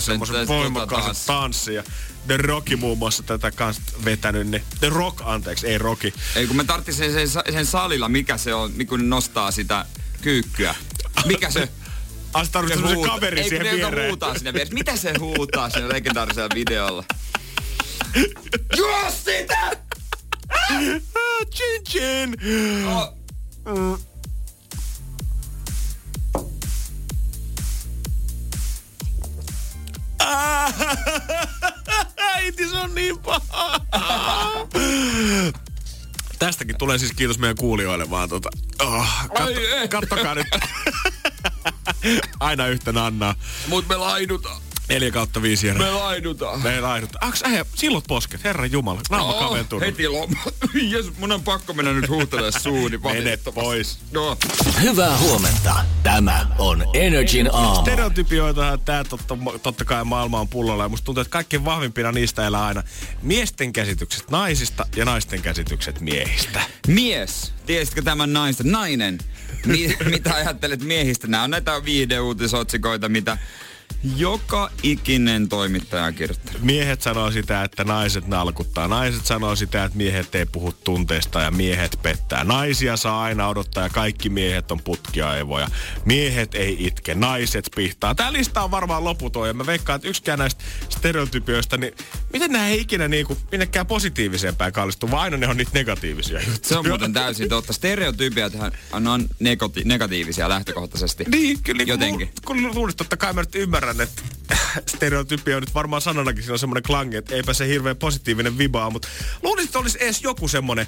se- 0.00 0.06
semmoisen 0.06 0.36
se- 0.36 0.48
voimakkaan 0.48 1.02
tota 1.02 1.14
tanssin. 1.26 1.74
Ja 1.74 1.82
The 2.26 2.36
Rocky 2.36 2.76
muun 2.76 2.98
muassa 2.98 3.22
tätä 3.22 3.50
kanssa 3.50 3.82
vetänyt, 4.04 4.46
niin 4.46 4.62
The 4.80 4.88
Rock, 4.88 5.20
anteeksi, 5.24 5.66
ei 5.66 5.78
Rocky. 5.78 6.12
Ei 6.36 6.46
kun 6.46 6.56
me 6.56 6.64
tarvittiin 6.64 6.94
sen, 6.94 7.12
sen, 7.28 7.42
sen, 7.52 7.66
salilla, 7.66 8.08
mikä 8.08 8.36
se 8.36 8.54
on, 8.54 8.72
niin 8.76 8.88
kun 8.88 9.00
ne 9.00 9.06
nostaa 9.06 9.50
sitä 9.50 9.86
kyykkyä. 10.22 10.74
Mikä 11.26 11.50
se? 11.50 11.68
Ai 12.32 12.46
se 12.46 12.50
tarvitsee 12.52 12.82
se 12.82 12.86
semmoisen 12.88 13.14
kaverin 13.14 13.44
siihen 13.48 13.66
ne, 13.66 13.72
viereen. 13.72 14.08
huutaa 14.08 14.34
sinne 14.34 14.52
vieressä. 14.52 14.74
Mitä 14.74 14.96
se 14.96 15.12
huutaa 15.18 15.70
siinä 15.70 15.88
legendaarisella 15.88 16.48
videolla? 16.54 17.04
Juo 18.78 19.10
sitä! 19.24 19.76
Chin 21.54 21.84
chin! 21.88 22.36
Oh. 22.88 23.21
Ah, 30.20 30.74
Äiti, 32.34 32.68
se 32.68 32.76
on 32.76 32.94
niin 32.94 33.18
paha. 33.18 33.80
Tästäkin 36.38 36.78
tulee 36.78 36.98
siis 36.98 37.12
kiitos 37.12 37.38
meidän 37.38 37.56
kuulijoille 37.56 38.10
vaan 38.10 38.28
tota. 38.28 38.48
Oh, 38.80 39.06
katso, 39.28 39.44
Ai 39.44 39.66
ei. 39.66 39.88
kattokaa 39.88 40.34
nyt. 40.34 40.46
Aina 42.40 42.66
yhtä 42.66 42.92
Nannaa. 42.92 43.34
Mut 43.68 43.88
me 43.88 43.96
laidutaan. 43.96 44.62
4 44.92 45.10
kautta 45.10 45.42
5 45.42 45.66
järjellä. 45.66 45.92
Me 45.92 45.98
laidutaan. 45.98 46.62
Me 46.62 46.74
ei 46.74 46.80
laihduta. 46.80 47.18
Aks 47.20 47.42
äijä, 47.42 47.64
silloin 47.74 48.04
posket, 48.08 48.44
herra 48.44 48.66
jumala. 48.66 49.00
Naama 49.10 49.32
Oh, 49.32 49.48
kaventunut. 49.48 49.86
heti 49.86 50.08
loma. 50.08 50.40
Jeesus, 50.90 51.18
mun 51.18 51.32
on 51.32 51.42
pakko 51.42 51.72
mennä 51.74 51.92
nyt 51.92 52.08
huutelemaan 52.08 52.60
suuni. 52.62 52.98
Mene 52.98 53.36
pois. 53.54 53.98
No. 54.12 54.36
Hyvää 54.82 55.18
huomenta. 55.18 55.74
Tämä 56.02 56.46
on 56.58 56.84
Energin 56.94 57.48
aamu. 57.54 57.80
Stereotypioitahan 57.82 58.80
tää 58.80 59.04
totta, 59.04 59.38
totta 59.62 59.84
kai 59.84 60.04
maailma 60.04 60.40
on 60.40 60.48
pullolla 60.48 60.82
ja 60.82 60.88
musta 60.88 61.04
tuntuu, 61.04 61.20
että 61.20 61.30
kaikkein 61.32 61.64
vahvimpina 61.64 62.12
niistä 62.12 62.46
elää 62.46 62.66
aina 62.66 62.82
miesten 63.22 63.72
käsitykset 63.72 64.30
naisista 64.30 64.86
ja 64.96 65.04
naisten 65.04 65.42
käsitykset 65.42 66.00
miehistä. 66.00 66.60
Mies. 66.86 67.52
Tiesitkö 67.66 68.02
tämän 68.02 68.32
naista? 68.32 68.62
Nainen. 68.66 69.18
Mi- 69.66 69.96
mitä 70.10 70.34
ajattelet 70.34 70.82
miehistä? 70.82 71.26
Nämä 71.26 71.42
on 71.42 71.50
näitä 71.50 71.84
viihdeuutisotsikoita, 71.84 73.08
mitä 73.08 73.38
joka 74.16 74.70
ikinen 74.82 75.48
toimittaja 75.48 76.04
on 76.04 76.14
kirjoittanut. 76.14 76.62
Miehet 76.62 77.02
sanoo 77.02 77.30
sitä, 77.30 77.64
että 77.64 77.84
naiset 77.84 78.26
nalkuttaa. 78.26 78.88
Naiset 78.88 79.26
sanoo 79.26 79.56
sitä, 79.56 79.84
että 79.84 79.96
miehet 79.98 80.34
ei 80.34 80.46
puhu 80.46 80.72
tunteista 80.72 81.40
ja 81.40 81.50
miehet 81.50 81.98
pettää. 82.02 82.44
Naisia 82.44 82.96
saa 82.96 83.22
aina 83.22 83.48
odottaa 83.48 83.82
ja 83.82 83.90
kaikki 83.90 84.28
miehet 84.28 84.72
on 84.72 84.80
putkiaivoja. 84.80 85.68
Miehet 86.04 86.54
ei 86.54 86.76
itke, 86.86 87.14
naiset 87.14 87.70
pihtaa. 87.76 88.14
Tää 88.14 88.32
lista 88.32 88.62
on 88.62 88.70
varmaan 88.70 89.04
loputon 89.04 89.48
ja 89.48 89.54
mä 89.54 89.66
veikkaan, 89.66 89.96
että 89.96 90.08
yksikään 90.08 90.38
näistä 90.38 90.64
stereotypioista, 90.88 91.76
niin 91.76 91.94
miten 92.32 92.52
nämä 92.52 92.68
ei 92.68 92.80
ikinä 92.80 93.08
niinku 93.08 93.38
minnekään 93.52 93.86
positiiviseen 93.86 94.56
päin 94.56 94.72
kallistu, 94.72 95.10
vaan 95.10 95.22
aina 95.22 95.36
ne 95.36 95.48
on 95.48 95.56
niitä 95.56 95.70
negatiivisia 95.74 96.38
juttuja. 96.38 96.58
Se 96.62 96.76
on 96.76 96.88
muuten 96.88 97.12
täysin 97.12 97.48
totta. 97.48 97.72
Stereotypiathan 97.72 98.72
on 98.92 99.28
negati- 99.40 99.84
negatiivisia 99.84 100.48
lähtökohtaisesti. 100.48 101.24
Niin, 101.28 101.62
kyllä. 101.62 101.82
Jotenkin. 101.82 102.26
Mu, 102.26 102.32
kun 102.44 102.74
luulisin, 102.74 102.96
totta 102.96 103.16
kai 103.16 103.32
mä 103.32 103.40
nyt 103.40 103.54
ymmärrän, 103.54 103.91
että 104.00 104.22
stereotypia 104.86 105.56
on 105.56 105.62
nyt 105.62 105.74
varmaan 105.74 106.02
sananakin, 106.02 106.42
siinä 106.42 106.52
on 106.52 106.58
semmoinen 106.58 106.82
klangi, 106.82 107.16
että 107.16 107.34
eipä 107.34 107.52
se 107.52 107.68
hirveän 107.68 107.96
positiivinen 107.96 108.58
vibaa, 108.58 108.90
mutta 108.90 109.08
luulisin, 109.42 109.68
että 109.68 109.78
olisi 109.78 109.98
edes 110.00 110.22
joku 110.22 110.48
semmoinen 110.48 110.86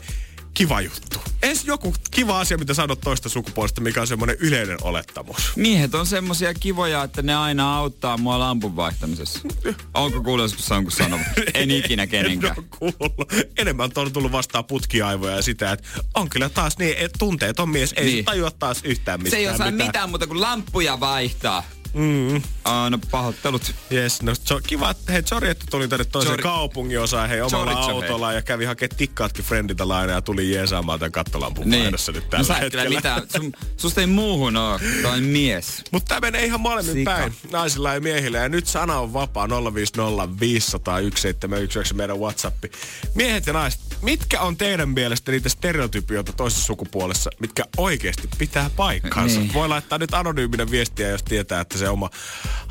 kiva 0.55 0.81
juttu. 0.81 1.19
Edes 1.43 1.65
joku 1.65 1.95
kiva 2.11 2.41
asia, 2.41 2.59
mitä 2.59 2.75
sanot 2.75 3.01
toista 3.01 3.29
sukupuolesta, 3.29 3.81
mikä 3.81 4.01
on 4.01 4.07
semmoinen 4.07 4.37
yleinen 4.41 4.79
olettamus. 4.83 5.53
Miehet 5.57 5.95
on 5.95 6.07
semmosia 6.07 6.55
kivoja, 6.55 7.03
että 7.03 7.23
ne 7.23 7.35
aina 7.37 7.77
auttaa 7.77 8.17
mua 8.17 8.39
lampun 8.39 8.77
vaihtamisessa. 8.77 9.39
Onko 9.95 10.23
kuullut 10.23 10.45
joskus 10.45 10.71
jonkun 10.71 10.93
sanova? 10.93 11.23
En 11.55 11.71
ikinä 11.71 12.07
kenenkään. 12.07 12.55
En 12.59 12.65
ole 12.81 12.93
kuullut. 12.99 13.33
Enemmän 13.59 13.91
on 13.97 14.13
tullut 14.13 14.33
vastaan 14.33 14.65
putkiaivoja 14.65 15.37
ja 15.37 15.43
sitä, 15.43 15.73
että 15.73 15.89
on 16.15 16.31
kyllä 16.31 16.49
taas 16.49 16.79
niin, 16.79 16.97
että 16.99 17.19
tunteet 17.19 17.61
on 17.61 17.69
mies, 17.69 17.93
ei 17.97 18.05
Niin. 18.05 18.25
tajua 18.25 18.51
taas 18.51 18.81
yhtään 18.85 19.21
Se 19.21 19.25
mitään. 19.25 19.41
ei 19.41 19.49
osaa 19.49 19.71
mitään 19.71 20.09
muuta 20.11 20.27
kuin 20.27 20.41
lamppuja 20.41 21.01
vaihtaa. 21.01 21.63
Mm. 21.95 22.37
Uh, 22.37 22.43
no 22.91 22.99
pahoittelut. 23.11 23.75
Jes, 23.91 24.23
no 24.23 24.35
se 24.35 24.55
on 24.55 24.61
kiva, 24.67 24.91
että 24.91 25.13
hei, 25.13 25.23
sorry, 25.25 25.49
että 25.49 25.65
tulin 25.71 25.91
tänne 25.91 26.05
toiseen 26.05 26.33
Sorry. 26.33 26.43
kaupungin 26.43 27.01
osaan, 27.01 27.29
hei, 27.29 27.41
omalla 27.41 27.73
sorry. 27.73 27.95
autolla 27.95 28.33
ja 28.33 28.43
kävi 28.43 28.65
hakemaan 28.65 28.97
tikkaatkin 28.97 29.45
friendiltä 29.45 29.89
lainaa 29.89 30.17
ja 30.17 30.23
tuli 30.23 30.51
jeesaamaan 30.51 30.99
tämän 30.99 31.13
kattolampun 31.13 31.71
niin. 31.71 31.83
vaihdossa 31.83 32.13
nyt 32.13 32.25
no 32.25 32.31
tällä 32.31 32.45
sä 32.45 32.57
et 32.59 32.71
kyllä 32.71 32.83
hetkellä. 32.83 32.99
mitään. 32.99 33.43
Sun, 33.43 33.53
susta 33.77 34.01
ei 34.01 34.07
muuhun 34.07 34.57
oo. 34.57 34.81
Toi 35.03 35.21
mies. 35.21 35.83
Mutta 35.91 36.09
tämä 36.09 36.21
menee 36.21 36.45
ihan 36.45 36.61
molemmin 36.61 36.95
Sika. 36.95 37.11
päin, 37.11 37.33
naisilla 37.53 37.95
ja 37.95 38.01
miehillä. 38.01 38.39
Ja 38.39 38.49
nyt 38.49 38.67
sana 38.67 38.99
on 38.99 39.13
vapaa 39.13 39.49
050 39.75 40.41
500 40.41 40.95
1719 40.95 41.95
meidän 41.95 42.21
Whatsappi. 42.21 42.71
Miehet 43.15 43.47
ja 43.47 43.53
naiset, 43.53 43.81
mitkä 44.03 44.41
on 44.41 44.57
teidän 44.57 44.89
mielestä 44.89 45.33
niitä 45.33 45.49
stereotypioita 45.49 46.33
toisessa 46.33 46.67
sukupuolessa, 46.67 47.31
mitkä 47.41 47.65
oikeasti 47.77 48.29
pitää 48.39 48.71
paikkaansa? 48.77 49.41
Niin. 49.41 49.55
Voi 49.55 49.69
laittaa 49.69 49.99
nyt 49.99 50.15
anonyyminen 50.15 50.71
viestiä, 50.71 51.09
jos 51.09 51.23
tietää, 51.23 51.61
että 51.61 51.79
se 51.79 51.84
oma 51.91 52.11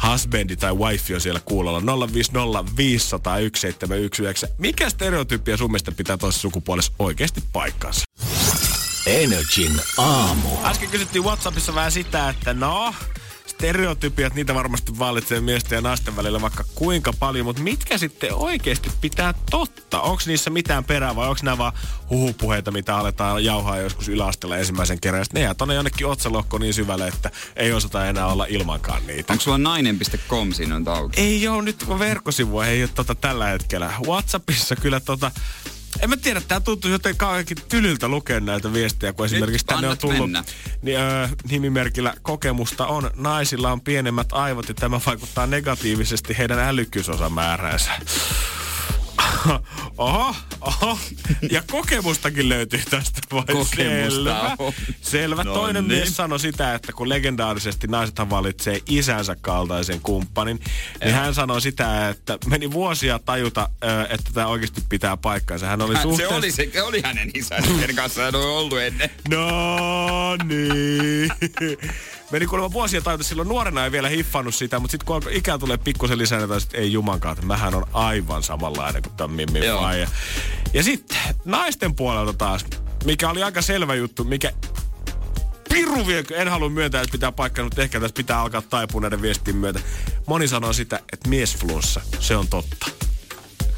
husbandi 0.08 0.56
tai 0.56 0.74
wifi 0.74 1.16
on 1.16 1.22
siellä 1.22 1.40
kuulolla. 1.40 2.08
050 2.14 2.78
500 2.78 3.34
1719. 3.34 4.48
Mikä 4.58 4.90
stereotypia 4.90 5.58
sun 5.58 5.72
mielestä 5.72 5.92
pitää 5.92 6.18
toisessa 6.18 6.42
sukupuolessa 6.42 6.92
oikeasti 7.00 7.44
paikkaansa? 7.54 8.04
Energin 9.06 9.82
aamu. 9.98 10.50
Äsken 10.64 10.90
kysyttiin 10.90 11.24
Whatsappissa 11.24 11.76
vähän 11.76 11.92
sitä, 11.92 12.30
että 12.30 12.54
no, 12.54 12.94
stereotypiat, 13.64 14.36
niitä 14.36 14.56
varmasti 14.56 15.00
vallitsee 15.00 15.42
miesten 15.42 15.76
ja 15.76 15.82
naisten 15.82 16.16
välillä 16.16 16.42
vaikka 16.42 16.64
kuinka 16.76 17.14
paljon, 17.20 17.46
mutta 17.46 17.62
mitkä 17.62 17.98
sitten 17.98 18.34
oikeasti 18.34 18.92
pitää 19.02 19.34
totta? 19.52 20.02
Onko 20.02 20.24
niissä 20.26 20.50
mitään 20.50 20.84
perää 20.84 21.16
vai 21.16 21.28
onko 21.28 21.40
nämä 21.44 21.58
vaan 21.58 21.74
huhupuheita, 22.10 22.72
mitä 22.72 22.98
aletaan 22.98 23.44
jauhaa 23.44 23.78
joskus 23.78 24.10
yläasteella 24.10 24.58
ensimmäisen 24.58 25.00
kerran? 25.00 25.20
Ja 25.20 25.26
ne 25.34 25.40
jää 25.40 25.54
tonne 25.54 25.74
jonnekin 25.74 26.08
otsalohko 26.08 26.58
niin 26.58 26.74
syvälle, 26.74 27.08
että 27.08 27.32
ei 27.56 27.74
osata 27.74 28.06
enää 28.06 28.28
olla 28.28 28.46
ilmankaan 28.46 29.08
niitä. 29.08 29.34
Onko 29.34 29.44
sulla 29.44 29.58
nainen.com 29.58 30.54
siinä 30.54 30.76
on 30.76 30.88
auki? 30.88 31.22
Ei 31.22 31.48
ole 31.48 31.62
nyt 31.64 31.90
verkkosivua, 32.00 32.66
ei 32.66 32.84
ole 32.84 32.90
tota 32.96 33.16
tällä 33.16 33.46
hetkellä. 33.48 33.94
Whatsappissa 34.08 34.76
kyllä 34.76 35.00
tota, 35.00 35.32
en 36.04 36.10
mä 36.10 36.18
tiedä, 36.18 36.42
tää 36.42 36.60
tuntuu 36.60 36.92
joten 36.92 37.18
kauheankin 37.18 37.58
tylyltä 37.70 38.08
lukea 38.08 38.40
näitä 38.40 38.74
viestejä, 38.74 39.14
kun 39.14 39.26
esimerkiksi 39.26 39.66
tänne 39.66 39.88
on 39.88 39.98
tullut 39.98 40.20
mennä. 40.20 40.44
niin, 40.82 41.00
öö, 41.00 41.28
nimimerkillä 41.50 42.14
kokemusta 42.22 42.88
on. 42.88 43.12
Naisilla 43.16 43.72
on 43.72 43.82
pienemmät 43.82 44.28
aivot 44.32 44.68
ja 44.68 44.74
tämä 44.74 45.00
vaikuttaa 45.06 45.48
negatiivisesti 45.48 46.38
heidän 46.38 46.60
älykkyysosamääräänsä. 46.60 47.92
Oho, 49.98 50.36
oho. 50.62 50.98
Ja 51.52 51.64
kokemustakin 51.72 52.50
löytyy 52.50 52.82
tästä 52.90 53.22
vai 53.32 53.44
Kokemusta 53.46 53.76
selvä. 53.76 54.56
on. 54.60 54.74
Selvä. 55.02 55.44
No 55.44 55.54
Toinen 55.54 55.88
niin. 55.88 56.00
mies 56.00 56.16
sanoi 56.16 56.40
sitä, 56.40 56.76
että 56.76 56.94
kun 56.94 57.10
legendaarisesti 57.10 57.88
naisethan 57.88 58.30
valitsee 58.30 58.82
isänsä 58.90 59.36
kaltaisen 59.42 60.02
kumppanin, 60.02 60.60
niin 61.04 61.14
hän 61.16 61.34
sanoi 61.34 61.62
sitä, 61.62 62.10
että 62.10 62.38
meni 62.46 62.72
vuosia 62.72 63.20
tajuta, 63.20 63.70
että 64.10 64.32
tämä 64.34 64.48
oikeasti 64.48 64.84
pitää 64.90 65.18
paikkansa. 65.18 65.66
Hän 65.66 65.82
oli 65.82 65.94
Hän, 65.94 66.02
se, 66.02 66.04
suhteessa... 66.04 66.36
oli, 66.36 66.52
se 66.52 66.84
oli 66.84 67.02
hänen 67.04 67.32
isänsä, 67.34 67.70
kanssa 67.96 68.22
hän 68.22 68.36
on 68.36 68.42
ollut 68.46 68.80
ennen. 68.80 69.10
No 69.30 70.36
niin. 70.44 71.32
Meni 72.34 72.48
kuulemma 72.48 72.74
vuosia 72.74 73.02
tajuta, 73.02 73.24
silloin 73.24 73.48
nuorena 73.48 73.86
ei 73.86 73.92
vielä 73.92 74.10
hiffannut 74.10 74.56
sitä, 74.56 74.80
mutta 74.80 74.92
sitten 74.92 75.06
kun 75.06 75.16
alkoi 75.16 75.38
ikää 75.38 75.58
tulee 75.58 75.78
pikkusen 75.78 76.18
lisää, 76.18 76.40
niin 76.40 76.58
että 76.58 76.78
ei 76.78 76.94
jumankaan, 76.94 77.34
että 77.34 77.46
mähän 77.46 77.76
on 77.76 77.86
aivan 77.94 78.44
samanlainen 78.44 79.02
kuin 79.02 79.16
tämä 79.16 79.36
Mimmi 79.36 79.60
faija. 79.80 80.08
Ja 80.74 80.84
sitten 80.84 81.18
naisten 81.46 81.96
puolelta 81.96 82.34
taas, 82.34 82.66
mikä 83.06 83.30
oli 83.30 83.44
aika 83.44 83.62
selvä 83.62 83.96
juttu, 83.96 84.24
mikä 84.24 84.54
piru 85.70 86.08
vie, 86.08 86.24
en 86.34 86.48
halua 86.48 86.70
myöntää, 86.70 87.02
että 87.02 87.12
pitää 87.12 87.32
paikkaa, 87.32 87.66
mutta 87.66 87.82
ehkä 87.82 88.00
tässä 88.00 88.16
pitää 88.18 88.42
alkaa 88.42 88.62
taipua 88.62 89.02
näiden 89.02 89.22
viestin 89.22 89.56
myötä. 89.56 89.80
Moni 90.28 90.48
sanoo 90.48 90.74
sitä, 90.74 91.00
että 91.14 91.30
miesflunssa, 91.30 92.02
se 92.20 92.36
on 92.36 92.48
totta. 92.48 92.86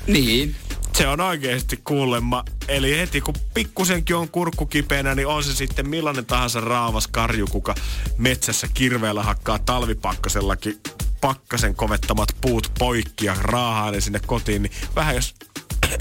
Niin. 0.07 0.55
Se 0.97 1.07
on 1.07 1.21
oikeasti 1.21 1.79
kuulemma. 1.83 2.43
Eli 2.67 2.97
heti 2.97 3.21
kun 3.21 3.33
pikkusenkin 3.53 4.15
on 4.15 4.29
kurkku 4.29 4.65
kipeänä, 4.65 5.15
niin 5.15 5.27
on 5.27 5.43
se 5.43 5.55
sitten 5.55 5.89
millainen 5.89 6.25
tahansa 6.25 6.61
raavas 6.61 7.07
karju, 7.07 7.47
kuka 7.47 7.75
metsässä 8.17 8.67
kirveellä 8.73 9.23
hakkaa 9.23 9.59
talvipakkasellakin 9.59 10.81
pakkasen 11.21 11.75
kovettamat 11.75 12.29
puut 12.41 12.71
poikki 12.79 13.25
ja 13.25 13.35
raahaa 13.39 13.91
ne 13.91 14.01
sinne 14.01 14.19
kotiin, 14.25 14.61
niin 14.61 14.71
vähän 14.95 15.15
jos 15.15 15.35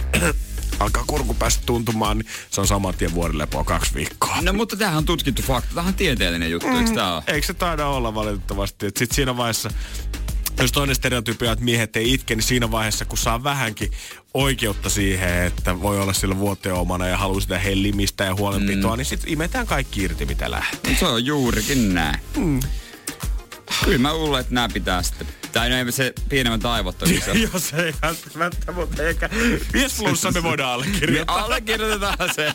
alkaa 0.80 1.04
kurku 1.06 1.34
päästä 1.34 1.62
tuntumaan, 1.66 2.18
niin 2.18 2.28
se 2.50 2.60
on 2.60 2.66
saman 2.66 2.94
tien 2.94 3.14
vuorilepoa 3.14 3.64
kaksi 3.64 3.94
viikkoa. 3.94 4.40
No 4.40 4.52
mutta 4.52 4.76
tämähän 4.76 4.98
on 4.98 5.04
tutkittu 5.04 5.42
fakta. 5.42 5.68
Tämähän 5.68 5.88
on 5.92 5.94
tieteellinen 5.94 6.50
juttu, 6.50 6.68
mm. 6.68 6.78
eikö 6.78 6.90
tää 6.90 7.14
ole? 7.14 7.22
Eikö 7.26 7.46
se 7.46 7.54
taida 7.54 7.86
olla 7.86 8.14
valitettavasti? 8.14 8.86
Et 8.86 8.96
sit 8.96 9.12
siinä 9.12 9.36
vaiheessa, 9.36 9.70
jos 10.62 10.72
toinen 10.72 10.96
stereotypia, 10.96 11.52
että 11.52 11.64
miehet 11.64 11.96
ei 11.96 12.12
itke, 12.12 12.34
niin 12.34 12.42
siinä 12.42 12.70
vaiheessa, 12.70 13.04
kun 13.04 13.18
saa 13.18 13.44
vähänkin 13.44 13.90
oikeutta 14.34 14.90
siihen, 14.90 15.42
että 15.42 15.80
voi 15.82 16.00
olla 16.00 16.12
sillä 16.12 16.38
vuoteomana 16.38 17.08
ja 17.08 17.16
haluaa 17.16 17.40
sitä 17.40 17.58
hellimistä 17.58 18.24
ja 18.24 18.34
huolenpitoa, 18.34 18.90
mm. 18.90 18.98
niin 18.98 19.06
sitten 19.06 19.32
imetään 19.32 19.66
kaikki 19.66 20.02
irti, 20.02 20.26
mitä 20.26 20.50
lähtee. 20.50 20.96
Se 20.96 21.06
on 21.06 21.26
juurikin 21.26 21.94
näin. 21.94 22.20
Mm. 22.36 22.60
Kyllä 23.84 23.98
mä 23.98 24.14
luulen, 24.14 24.40
että 24.40 24.54
nämä 24.54 24.68
pitää 24.68 25.02
sitten. 25.02 25.26
Tai 25.52 25.70
no 25.70 25.76
ei 25.76 25.92
se 25.92 26.12
pienemmät 26.28 26.64
aivot 26.64 27.02
on 27.02 27.10
iso. 27.10 27.32
Jos 27.52 27.72
ei 27.72 27.94
välttämättä, 28.02 28.72
mutta 28.72 29.02
ehkä 29.02 29.30
Viesflussa 29.72 30.30
me 30.30 30.42
voidaan 30.42 30.72
allekirjoittaa. 30.72 31.38
Allekirjoitetaan 31.44 32.34
se. 32.34 32.54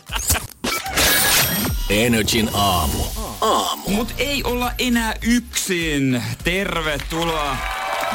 Energin 1.90 2.50
aamu. 2.54 3.04
Aamu. 3.42 3.90
Mut 3.90 4.14
ei 4.18 4.44
olla 4.44 4.72
enää 4.78 5.16
yksin. 5.22 6.24
Tervetuloa. 6.44 7.58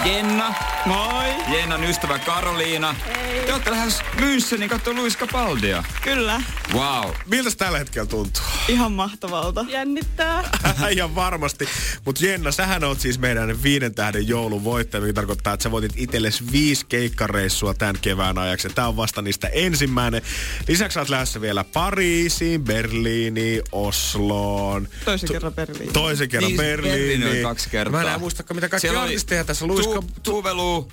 Jenna. 0.05 0.55
Moi. 0.87 1.57
Jennan 1.59 1.85
ystävä 1.85 2.19
Karoliina. 2.19 2.93
Hei. 3.07 3.47
Te 3.47 3.53
olette 3.53 3.71
lähes 3.71 4.01
Münchenin 4.17 4.69
katsoa 4.69 4.95
Luis 4.95 5.17
Capaldia. 5.19 5.85
Kyllä, 6.03 6.43
Wow. 6.75 7.11
Miltä 7.27 7.51
tällä 7.57 7.79
hetkellä 7.79 8.07
tuntuu? 8.07 8.43
ihan 8.69 8.93
mahtavalta. 8.93 9.65
Jännittää. 9.69 10.45
Ihan 10.91 11.15
varmasti. 11.15 11.69
Mutta 12.05 12.27
Jenna, 12.27 12.53
sähän 12.53 12.85
oot 12.85 13.01
siis 13.01 13.19
meidän 13.19 13.63
viiden 13.63 13.95
tähden 13.95 14.29
joulun 14.29 14.65
voittaja, 14.65 15.01
mikä 15.01 15.13
tarkoittaa, 15.13 15.55
että 15.55 15.63
sä 15.63 15.71
voitit 15.71 15.93
itsellesi 15.97 16.45
viisi 16.53 16.87
keikkareissua 16.87 17.75
tämän 17.75 17.97
kevään 18.03 18.39
ajaksi. 18.39 18.69
Tämä 18.69 18.89
on 18.89 18.97
vasta 18.97 19.23
niistä 19.23 19.49
ensimmäinen. 19.49 20.23
Lisäksi 20.69 20.95
sä 20.95 21.01
oot 21.01 21.09
lähdössä 21.09 21.41
vielä 21.41 21.65
Pariisiin, 21.65 22.65
Berliiniin, 22.65 23.63
Osloon. 23.73 24.89
Toisen 25.05 25.29
kerran 25.33 25.53
Berliin. 25.55 25.93
Toisen 25.93 26.29
kerran 26.29 26.49
Niin, 26.49 26.57
Berliiniin. 26.57 27.21
Berliini 27.21 27.43
kaksi 27.43 27.71
kertaa. 27.71 28.03
Mä 28.03 28.15
en 28.15 28.21
muistakaan, 28.21 28.57
mitä 28.57 28.69
kaikki 28.69 28.81
Siellä 28.87 29.01
oli 29.01 29.09
artisteja 29.09 29.45
tässä 29.45 29.67
luiska... 29.85 30.03
Tu- 30.15 30.21
Tuvelu, 30.23 30.89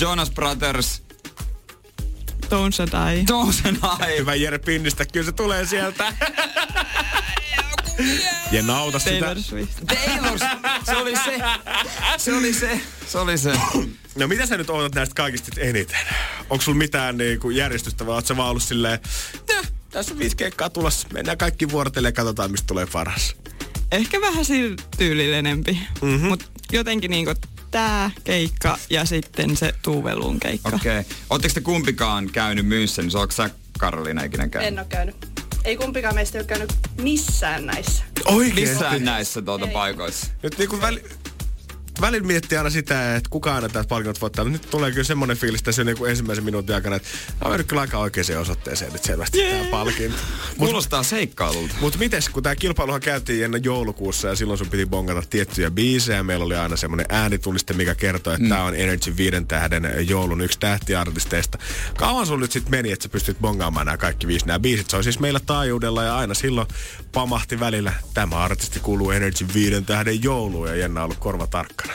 Jonas 0.00 0.30
Brothers, 0.30 1.02
Don't 2.44 2.90
die. 3.14 3.24
Dawson 3.28 3.78
Eye. 4.06 4.18
Hyvä 4.18 4.34
Jere 4.34 4.58
Pinnistä, 4.58 5.04
kyllä 5.06 5.26
se 5.26 5.32
tulee 5.32 5.66
sieltä. 5.66 6.12
ja 8.52 8.62
nauta 8.62 8.98
sitä. 8.98 9.20
Taylor 9.20 9.42
Swift. 9.42 9.72
Taylor, 9.86 10.38
se 10.86 10.96
oli 10.96 11.16
se. 11.16 11.38
Se 12.16 12.32
oli 12.36 12.52
se. 12.54 12.80
Se 13.08 13.18
oli 13.18 13.38
se. 13.38 13.52
No 14.16 14.28
mitä 14.28 14.46
sä 14.46 14.56
nyt 14.56 14.70
ootat 14.70 14.94
näistä 14.94 15.14
kaikista 15.14 15.60
eniten? 15.60 15.98
Onko 16.50 16.62
sulla 16.64 16.78
mitään 16.78 17.16
niinku 17.16 17.50
järjestystä 17.50 18.06
vai 18.06 18.14
oot 18.14 18.26
sä 18.26 18.36
vaan 18.36 18.50
ollut 18.50 18.62
silleen, 18.62 18.98
"Täh, 19.46 19.70
tässä 19.90 20.12
on 20.12 20.18
viisi 20.18 20.36
keikkaa 20.36 20.70
tulossa, 20.70 21.08
mennään 21.12 21.38
kaikki 21.38 21.70
vuorotelle 21.70 22.08
ja 22.08 22.12
katsotaan 22.12 22.50
mistä 22.50 22.66
tulee 22.66 22.86
paras. 22.86 23.34
Ehkä 23.92 24.20
vähän 24.20 24.44
sillä 24.44 24.76
tyylillenempi. 24.98 25.78
Mm-hmm. 26.02 26.28
Mut 26.28 26.50
jotenkin 26.72 27.10
niinku 27.10 27.34
tää 27.70 28.10
keikka 28.24 28.78
ja 28.90 29.04
sitten 29.04 29.56
se 29.56 29.74
Tuuveluun 29.82 30.40
keikka. 30.40 30.68
Okei. 30.68 31.00
Okay. 31.00 31.16
Ootteko 31.30 31.54
te 31.54 31.60
kumpikaan 31.60 32.30
käynyt 32.30 32.66
Münchenissä? 32.66 33.18
Onko 33.18 33.32
sä 33.32 33.50
Karoliina 33.78 34.22
ikinä 34.22 34.48
käynyt? 34.48 34.68
En 34.68 34.78
ole 34.78 34.86
käynyt. 34.88 35.16
Ei 35.64 35.76
kumpikaan 35.76 36.14
meistä 36.14 36.38
ole 36.38 36.46
käynyt 36.46 36.72
missään 37.00 37.66
näissä. 37.66 38.04
Oikeesti? 38.24 38.60
Missään 38.60 39.04
näissä 39.04 39.42
tuota 39.42 39.66
paikoissa. 39.66 40.26
Nyt 40.42 40.58
niinku 40.58 40.80
väli, 40.80 41.04
välillä 42.00 42.26
miettii 42.26 42.58
aina 42.58 42.70
sitä, 42.70 43.16
että 43.16 43.30
kuka 43.30 43.54
aina 43.54 43.68
täältä 43.68 43.88
palkinnot 43.88 44.20
voittaa. 44.20 44.44
Mutta 44.44 44.62
nyt 44.62 44.70
tulee 44.70 44.90
kyllä 44.90 45.04
semmoinen 45.04 45.36
fiilis 45.36 45.62
tässä 45.62 45.84
niinku 45.84 46.04
ensimmäisen 46.04 46.44
minuutin 46.44 46.74
aikana, 46.74 46.96
että 46.96 47.08
on 47.44 47.50
mennyt 47.50 47.66
kyllä 47.66 47.80
aika 47.80 47.98
oikeaan 47.98 48.40
osoitteeseen 48.40 48.92
nyt 48.92 49.04
selvästi 49.04 49.38
yeah. 49.38 49.58
tämä 49.58 49.70
palkinto. 49.70 50.18
Kuulostaa 50.58 51.02
seikkailulta. 51.02 51.74
Mutta 51.80 51.98
mites, 51.98 52.28
kun 52.28 52.42
tämä 52.42 52.56
kilpailuhan 52.56 53.00
käytiin 53.00 53.44
ennen 53.44 53.64
joulukuussa 53.64 54.28
ja 54.28 54.36
silloin 54.36 54.58
sun 54.58 54.70
piti 54.70 54.86
bongata 54.86 55.22
tiettyjä 55.30 55.70
biisejä. 55.70 56.22
Meillä 56.22 56.44
oli 56.44 56.56
aina 56.56 56.76
semmoinen 56.76 57.06
äänituliste, 57.08 57.74
mikä 57.74 57.94
kertoo, 57.94 58.32
että 58.32 58.44
mm. 58.44 58.48
tämä 58.48 58.64
on 58.64 58.74
Energy 58.74 59.16
viiden 59.16 59.46
tähden 59.46 60.08
joulun 60.08 60.40
yksi 60.40 60.58
tähtiartisteista. 60.58 61.58
Kauan 61.96 62.26
sun 62.26 62.40
nyt 62.40 62.52
sitten 62.52 62.70
meni, 62.70 62.92
että 62.92 63.02
sä 63.02 63.08
pystyt 63.08 63.38
bongaamaan 63.40 63.86
nämä 63.86 63.96
kaikki 63.96 64.26
viisi 64.26 64.46
nämä 64.46 64.58
biisit? 64.58 64.90
Se 64.90 64.96
on 64.96 65.04
siis 65.04 65.18
meillä 65.18 65.40
taajuudella 65.40 66.02
ja 66.02 66.16
aina 66.16 66.34
silloin 66.34 66.68
pamahti 67.12 67.60
välillä. 67.60 67.92
Tämä 68.14 68.36
artisti 68.36 68.80
kuuluu 68.80 69.10
Energy 69.10 69.46
viiden 69.54 69.84
tähden 69.84 70.22
jouluun 70.22 70.68
ja 70.68 70.76
Jenna 70.76 71.00
on 71.00 71.04
ollut 71.04 71.18
korva 71.18 71.46
tarkkana. 71.46 71.87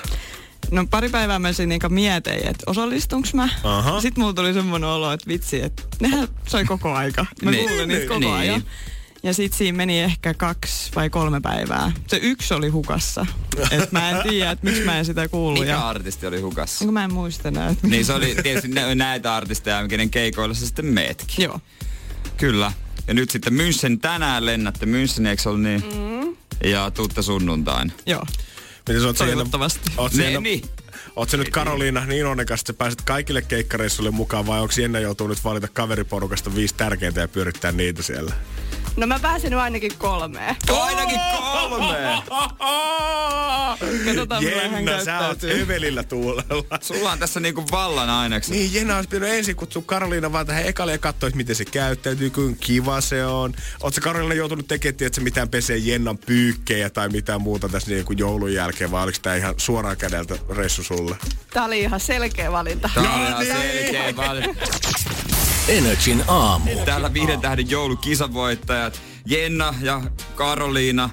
No 0.72 0.86
pari 0.90 1.10
päivää 1.10 1.40
mä 1.40 1.54
siinä 1.54 1.70
niinku 1.70 1.90
mietin, 1.90 2.34
että 2.34 2.64
osallistunks 2.68 3.34
mä. 3.34 3.50
Aha. 3.64 4.02
Sitten 4.02 4.22
mulla 4.22 4.34
tuli 4.34 4.54
semmoinen 4.54 4.90
olo, 4.90 5.12
että 5.12 5.28
vitsi, 5.28 5.62
että 5.64 5.84
nehän 6.00 6.28
soi 6.48 6.66
koko 6.66 6.94
aika. 6.94 7.26
Mä 7.44 7.52
Niin. 7.52 7.68
kuulin 7.70 7.88
niitä 7.90 8.08
koko 8.08 8.20
Niin. 8.20 8.34
ajan. 8.34 8.64
Ja 9.24 9.34
sit 9.34 9.54
siinä 9.54 9.78
meni 9.78 10.00
ehkä 10.02 10.34
kaksi 10.34 10.92
vai 10.96 11.10
kolme 11.10 11.42
päivää. 11.42 11.92
Se 12.08 12.18
yksi 12.18 12.54
oli 12.54 12.70
hukassa. 12.70 13.26
Et 13.72 13.92
mä 13.92 14.10
en 14.10 14.18
tiedä, 14.30 14.52
että 14.52 14.66
miksi 14.66 14.82
mä 14.82 14.98
en 15.00 15.06
sitä 15.06 15.28
kuullut. 15.28 15.60
Mikä 15.60 15.72
Ja, 15.72 15.90
artisti 15.90 16.28
oli 16.28 16.42
hukassa? 16.42 16.86
niin 16.86 16.94
mä 16.94 17.04
en 17.04 17.14
muista 17.14 17.52
näitä. 17.52 17.88
Niin 17.88 18.06
se 18.06 18.14
oli 18.14 18.36
tietysti 18.44 18.68
nä- 18.68 18.96
näitä 18.96 19.36
artisteja, 19.36 19.88
kenen 19.88 20.10
keikoilla 20.10 20.54
sä 20.56 20.66
sitten 20.66 20.86
meetkin. 20.86 21.44
Joo. 21.44 21.60
Kyllä. 22.38 22.72
Ja 23.08 23.14
nyt 23.14 23.30
sitten 23.30 23.54
München 23.54 24.00
tänään 24.02 24.46
lennätte 24.46 24.86
München, 24.86 25.28
eikö 25.28 25.42
se 25.42 25.50
ollut 25.50 25.62
niin? 25.62 25.84
Mm. 25.96 26.36
Ja 26.70 26.92
tuutte 26.92 27.22
sunnuntain. 27.22 27.94
Joo. 28.06 28.26
Miten 28.88 29.02
sä 29.02 29.08
oot 29.08 29.18
Toivottavasti. 29.18 29.80
Oot 29.98 30.12
sä 30.12 30.18
Ne, 30.18 30.24
Jenna- 30.32 30.42
niin. 30.42 30.62
Oot 31.16 31.30
sä 31.30 31.38
nyt 31.38 31.50
Karoliina 31.50 32.06
niin 32.06 32.26
onnekas, 32.26 32.60
että 32.60 32.74
sä 32.74 32.78
pääset 32.78 33.02
kaikille 33.02 33.42
keikkareissuille 33.42 34.12
mukaan 34.12 34.48
vai 34.48 34.62
onko 34.62 34.74
Jenna 34.78 35.00
joutuu 35.00 35.28
nyt 35.28 35.44
valita 35.44 35.68
kaveriporukasta 35.74 36.56
viisi 36.56 36.76
tärkeintä 36.76 37.22
ja 37.22 37.28
pyörittää 37.28 37.72
niitä 37.72 38.04
siellä? 38.04 38.34
No 38.98 39.08
mä 39.08 39.20
pääsin 39.20 39.50
nyt 39.50 39.60
ainakin 39.60 39.92
kolmeen. 39.98 40.56
Ainakin 40.82 41.20
kolme! 41.42 42.24
Katsotaan, 44.06 44.44
Jenna, 44.44 45.04
sä 45.06 45.28
oot. 45.28 45.44
Evelillä 45.44 46.04
tuulella. 46.04 46.80
Sulla 46.82 47.12
on 47.12 47.20
tässä 47.20 47.40
niinku 47.40 47.64
vallan 47.72 48.10
aineksi. 48.10 48.52
Niin, 48.52 48.74
Jenna 48.74 48.96
olisi 48.96 49.10
pitänyt 49.10 49.36
ensin 49.36 49.56
kutsua 49.56 49.84
Karoliina 49.86 50.32
vaan 50.32 50.48
tähän 50.48 50.66
ekalle 50.66 50.92
ja 50.92 50.98
katsoa, 50.98 51.30
miten 51.36 51.56
se 51.56 51.66
käyttäytyy, 51.66 52.30
kuinka 52.30 52.66
kiva 52.66 53.02
se 53.02 53.26
on. 53.26 53.54
Oletko 53.82 54.02
Karoliina 54.02 54.34
joutunut 54.34 54.68
tekemään, 54.68 54.98
että 55.02 55.22
mitään 55.22 55.50
pesee 55.50 55.78
Jennan 55.78 56.18
pyykkejä 56.18 56.90
tai 56.90 57.10
mitään 57.10 57.42
muuta 57.42 57.70
tässä 57.70 57.92
niin 57.92 58.06
kuin 58.06 58.20
joulun 58.20 58.54
jälkeen, 58.54 58.92
vai 58.92 59.04
oliko 59.04 59.18
tämä 59.22 59.36
ihan 59.36 59.54
suoraan 59.58 59.98
kädeltä 59.98 60.36
reissu 60.50 60.84
sulle? 60.84 61.16
Tää 61.54 61.64
oli 61.66 61.80
ihan 61.80 62.00
selkeä 62.00 62.52
valinta. 62.52 62.90
Tää 62.94 63.14
on 63.14 63.28
ihan 63.28 63.46
selkeä 63.46 64.16
valinta. 64.16 64.66
Energin 65.68 66.24
aamu. 66.28 66.72
Täällä 66.86 67.14
viiden 67.14 67.42
tähden 67.42 67.70
joulukisavoittajat 67.70 69.02
Jenna 69.26 69.74
ja 69.82 70.02
Karoliina. 70.36 71.10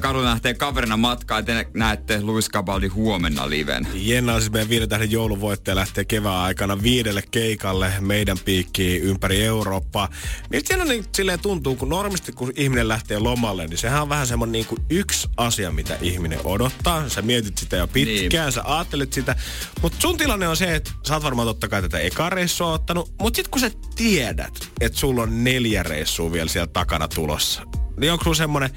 Karoliina 0.00 0.30
lähtee 0.30 0.54
kaverina 0.54 0.96
matkaan, 0.96 1.44
te 1.44 1.66
näette 1.74 2.22
Luis 2.22 2.50
Cabaldi 2.50 2.88
huomenna 2.88 3.50
liven. 3.50 3.88
Jenna 3.94 4.34
on 4.34 4.40
siis 4.40 4.52
meidän 4.52 4.68
viiden 4.68 4.88
tähden 4.88 5.10
jouluvoittaja 5.10 5.74
lähtee 5.74 6.04
kevään 6.04 6.36
aikana 6.36 6.82
viidelle 6.82 7.22
keikalle 7.30 7.92
meidän 8.00 8.38
piikkiin 8.38 9.02
ympäri 9.02 9.44
Eurooppaa. 9.44 10.08
Niin 10.50 10.62
siinä 10.66 10.84
niin 10.84 11.04
silleen 11.14 11.40
tuntuu, 11.40 11.76
kun 11.76 11.88
normisti 11.88 12.32
kun 12.32 12.52
ihminen 12.56 12.88
lähtee 12.88 13.18
lomalle, 13.18 13.66
niin 13.66 13.78
sehän 13.78 14.02
on 14.02 14.08
vähän 14.08 14.26
semmoinen 14.26 14.52
niin 14.52 14.66
kuin 14.66 14.78
yksi 14.90 15.28
asia, 15.36 15.70
mitä 15.70 15.98
ihminen 16.02 16.40
odottaa. 16.44 17.08
Sä 17.08 17.22
mietit 17.22 17.58
sitä 17.58 17.76
jo 17.76 17.86
pitkään, 17.86 18.46
niin. 18.46 18.52
sä 18.52 18.62
ajattelet 18.64 19.12
sitä. 19.12 19.36
Mutta 19.82 20.00
sun 20.00 20.16
tilanne 20.16 20.48
on 20.48 20.56
se, 20.56 20.74
että 20.74 20.90
sä 21.06 21.14
oot 21.14 21.22
varmaan 21.22 21.48
totta 21.48 21.68
kai 21.68 21.82
tätä 21.82 21.98
eka 21.98 22.30
reissua 22.30 22.72
ottanut, 22.72 23.12
mutta 23.20 23.36
sit 23.36 23.48
kun 23.48 23.60
sä 23.60 23.70
tiedät, 23.94 24.68
että 24.80 24.98
sulla 24.98 25.22
on 25.22 25.44
neljä 25.44 25.82
reissua 25.82 26.32
vielä 26.32 26.48
siellä 26.48 26.70
takana 26.72 27.08
tulossa, 27.08 27.62
niin 27.96 28.12
onko 28.12 28.24
sulla 28.24 28.36
semmoinen 28.36 28.70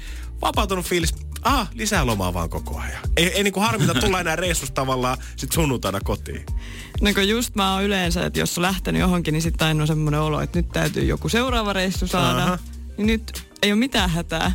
vapautunut 0.44 0.86
fiilis, 0.86 1.14
ah, 1.42 1.70
lisää 1.74 2.06
lomaa 2.06 2.34
vaan 2.34 2.50
koko 2.50 2.78
ajan. 2.78 3.02
Ei, 3.16 3.26
ei 3.26 3.42
niinku 3.42 3.60
harmita 3.60 3.94
tulla 3.94 4.20
enää 4.20 4.36
reissusta 4.36 4.74
tavallaan 4.74 5.18
sit 5.36 5.52
sunnuntaina 5.52 6.00
kotiin. 6.04 6.46
No 7.00 7.14
kun 7.14 7.28
just 7.28 7.54
mä 7.54 7.74
oon 7.74 7.84
yleensä, 7.84 8.26
että 8.26 8.40
jos 8.40 8.58
on 8.58 8.62
lähtenyt 8.62 9.00
johonkin, 9.00 9.32
niin 9.32 9.42
sitten 9.42 9.66
aina 9.66 9.82
on 9.82 9.86
semmoinen 9.86 10.20
olo, 10.20 10.40
että 10.40 10.58
nyt 10.58 10.68
täytyy 10.68 11.04
joku 11.04 11.28
seuraava 11.28 11.72
reissu 11.72 12.06
saada. 12.06 12.42
Aha. 12.42 12.58
Niin 12.96 13.06
nyt 13.06 13.46
ei 13.62 13.72
ole 13.72 13.78
mitään 13.78 14.10
hätää. 14.10 14.52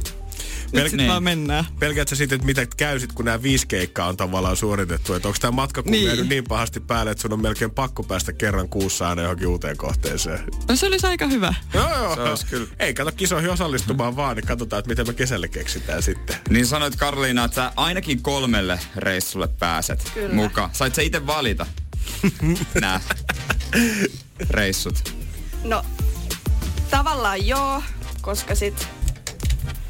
Nyt 0.71 0.83
Pelk- 0.83 0.89
sit 0.89 1.07
vaan 1.07 1.23
mennään. 1.23 1.65
Pelkäät 1.79 2.07
sä 2.07 2.15
sitten, 2.15 2.35
että 2.35 2.45
mitä 2.45 2.65
käy 2.77 2.99
sit, 2.99 3.13
kun 3.13 3.25
nämä 3.25 3.41
viisi 3.43 3.67
keikkaa 3.67 4.07
on 4.07 4.17
tavallaan 4.17 4.55
suoritettu? 4.57 5.13
Että 5.13 5.27
onko 5.27 5.37
tämä 5.41 5.51
matka 5.51 5.83
kun 5.83 5.91
Niin. 5.91 6.11
niin. 6.15 6.29
niin 6.29 6.43
pahasti 6.43 6.79
päälle, 6.79 7.11
että 7.11 7.21
sun 7.21 7.33
on 7.33 7.41
melkein 7.41 7.71
pakko 7.71 8.03
päästä 8.03 8.33
kerran 8.33 8.69
kuussa 8.69 9.09
aina 9.09 9.21
johonkin 9.21 9.47
uuteen 9.47 9.77
kohteeseen? 9.77 10.39
No 10.67 10.75
se 10.75 10.85
olisi 10.85 11.07
aika 11.07 11.27
hyvä. 11.27 11.53
Joo, 11.73 11.89
joo. 11.97 12.15
Se 12.15 12.21
olisi 12.21 12.45
kyllä. 12.45 12.67
Ei 12.79 12.93
kato 12.93 13.11
kisoihin 13.11 13.49
osallistumaan 13.49 14.15
vaan, 14.15 14.35
niin 14.35 14.45
katsotaan, 14.47 14.79
että 14.79 14.89
miten 14.89 15.07
me 15.07 15.13
kesällä 15.13 15.47
keksitään 15.47 16.03
sitten. 16.03 16.35
Niin 16.49 16.65
sanoit 16.67 16.95
Karoliina, 16.95 17.43
että 17.43 17.55
sä 17.55 17.71
ainakin 17.75 18.21
kolmelle 18.21 18.79
reissulle 18.95 19.47
pääset 19.47 20.11
Kyllä. 20.13 20.35
mukaan. 20.35 20.69
Sait 20.73 20.95
sä 20.95 21.01
itse 21.01 21.27
valita 21.27 21.65
nää 22.81 23.01
reissut? 24.49 25.13
No, 25.63 25.85
tavallaan 26.89 27.47
joo, 27.47 27.83
koska 28.21 28.55
sit 28.55 28.87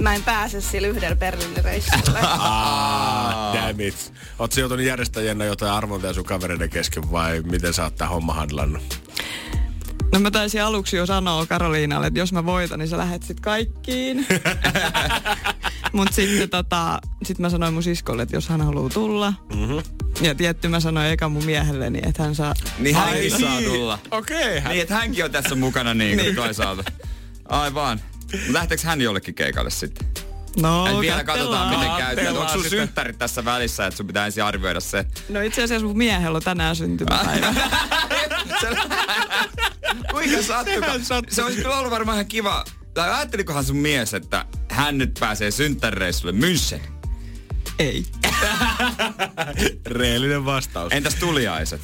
mä 0.02 0.16
en 0.16 0.24
pääse 0.24 0.62
sillä 0.62 0.88
yhdellä 0.88 1.16
Berliinin 1.16 1.64
reissulle. 1.64 2.20
Ah, 2.30 3.54
damn 3.54 3.82
it. 3.82 4.14
Oot 4.40 4.52
sä 4.52 4.60
joutunut 4.60 4.86
järjestäjänä 4.86 5.46
jotain 5.46 5.72
arvontaa 5.72 6.14
sun 6.14 6.26
kavereiden 6.26 6.70
kesken 6.70 7.12
vai 7.12 7.42
miten 7.42 7.74
sä 7.74 7.84
oot 7.84 7.96
tää 7.96 8.08
homma 8.08 8.34
handlannut? 8.34 9.02
No 10.14 10.20
mä 10.20 10.32
taisin 10.32 10.64
aluksi 10.64 10.98
jo 10.98 11.06
sanoa 11.06 11.46
Karoliinalle, 11.46 12.08
että 12.08 12.20
jos 12.20 12.34
mä 12.34 12.46
voitan, 12.46 12.80
niin 12.80 12.90
sä 12.90 12.98
lähet 12.98 13.24
sit 13.24 13.40
kaikkiin. 13.40 14.28
Mut 15.94 16.14
sitten 16.14 16.50
tota, 16.50 17.00
sit 17.24 17.40
mä 17.40 17.50
sanoin 17.50 17.74
mun 17.74 17.84
siskolle, 17.84 18.24
että 18.24 18.36
jos 18.36 18.50
hän 18.50 18.62
haluaa 18.62 18.90
tulla. 18.90 19.34
Mm-hmm. 19.56 19.82
Ja 20.22 20.36
tietty 20.36 20.68
mä 20.68 20.80
sanoin 20.80 21.08
eka 21.08 21.30
mun 21.30 21.46
miehelleni, 21.46 22.00
että 22.04 22.24
hän 22.24 22.36
saa... 22.36 22.54
Niin 22.80 22.96
hänkin 22.96 23.40
saa 23.40 23.62
tulla. 23.62 24.00
Okei. 24.12 24.58
Okay, 24.58 24.72
Niin, 24.72 24.82
että 24.82 24.96
hänkin 24.96 25.26
on 25.26 25.32
tässä 25.32 25.56
mukana 25.56 25.94
niin, 25.94 26.18
niin. 26.18 26.26
Niin. 26.26 26.36
toisaalta. 26.36 26.84
Aivan. 27.50 28.02
Lähteekö 28.50 28.84
hän 28.88 29.02
jollekin 29.02 29.36
keikalle 29.36 29.70
sitten? 29.70 30.08
No, 30.62 30.88
Et 30.88 31.00
vielä 31.02 31.24
katsotaan, 31.24 31.70
miten 31.70 31.92
käy. 31.98 32.28
Onko 32.28 32.48
sun 32.54 32.70
synttärit 32.70 33.18
tässä 33.18 33.46
välissä, 33.46 33.86
että 33.86 33.98
sun 33.98 34.08
pitää 34.08 34.26
ensin 34.26 34.44
arvioida 34.44 34.80
se? 34.80 35.06
No 35.30 35.42
itse 35.42 35.64
asiassa 35.64 35.88
mun 35.88 35.98
miehellä 35.98 36.36
on 36.36 36.42
tänään 36.44 36.76
syntymäpäivä. 36.76 37.54
Kuinka 40.12 40.42
sattuko? 40.48 40.88
Se 41.30 41.44
olisi 41.44 41.62
kyllä 41.62 41.78
ollut 41.78 41.92
varmaan 41.92 42.16
ihan 42.16 42.26
kiva. 42.26 42.64
Tai 42.94 43.14
ajattelikohan 43.14 43.64
sun 43.64 43.78
mies, 43.78 44.14
että 44.14 44.46
hän 44.72 44.98
nyt 44.98 45.18
pääsee 45.20 45.52
synttärireissulle 45.52 46.34
München? 46.34 46.82
Ei. 47.80 48.06
Reellinen 49.86 50.46
vastaus. 50.46 50.94
Entäs 50.94 51.16
tuliaiset? 51.16 51.82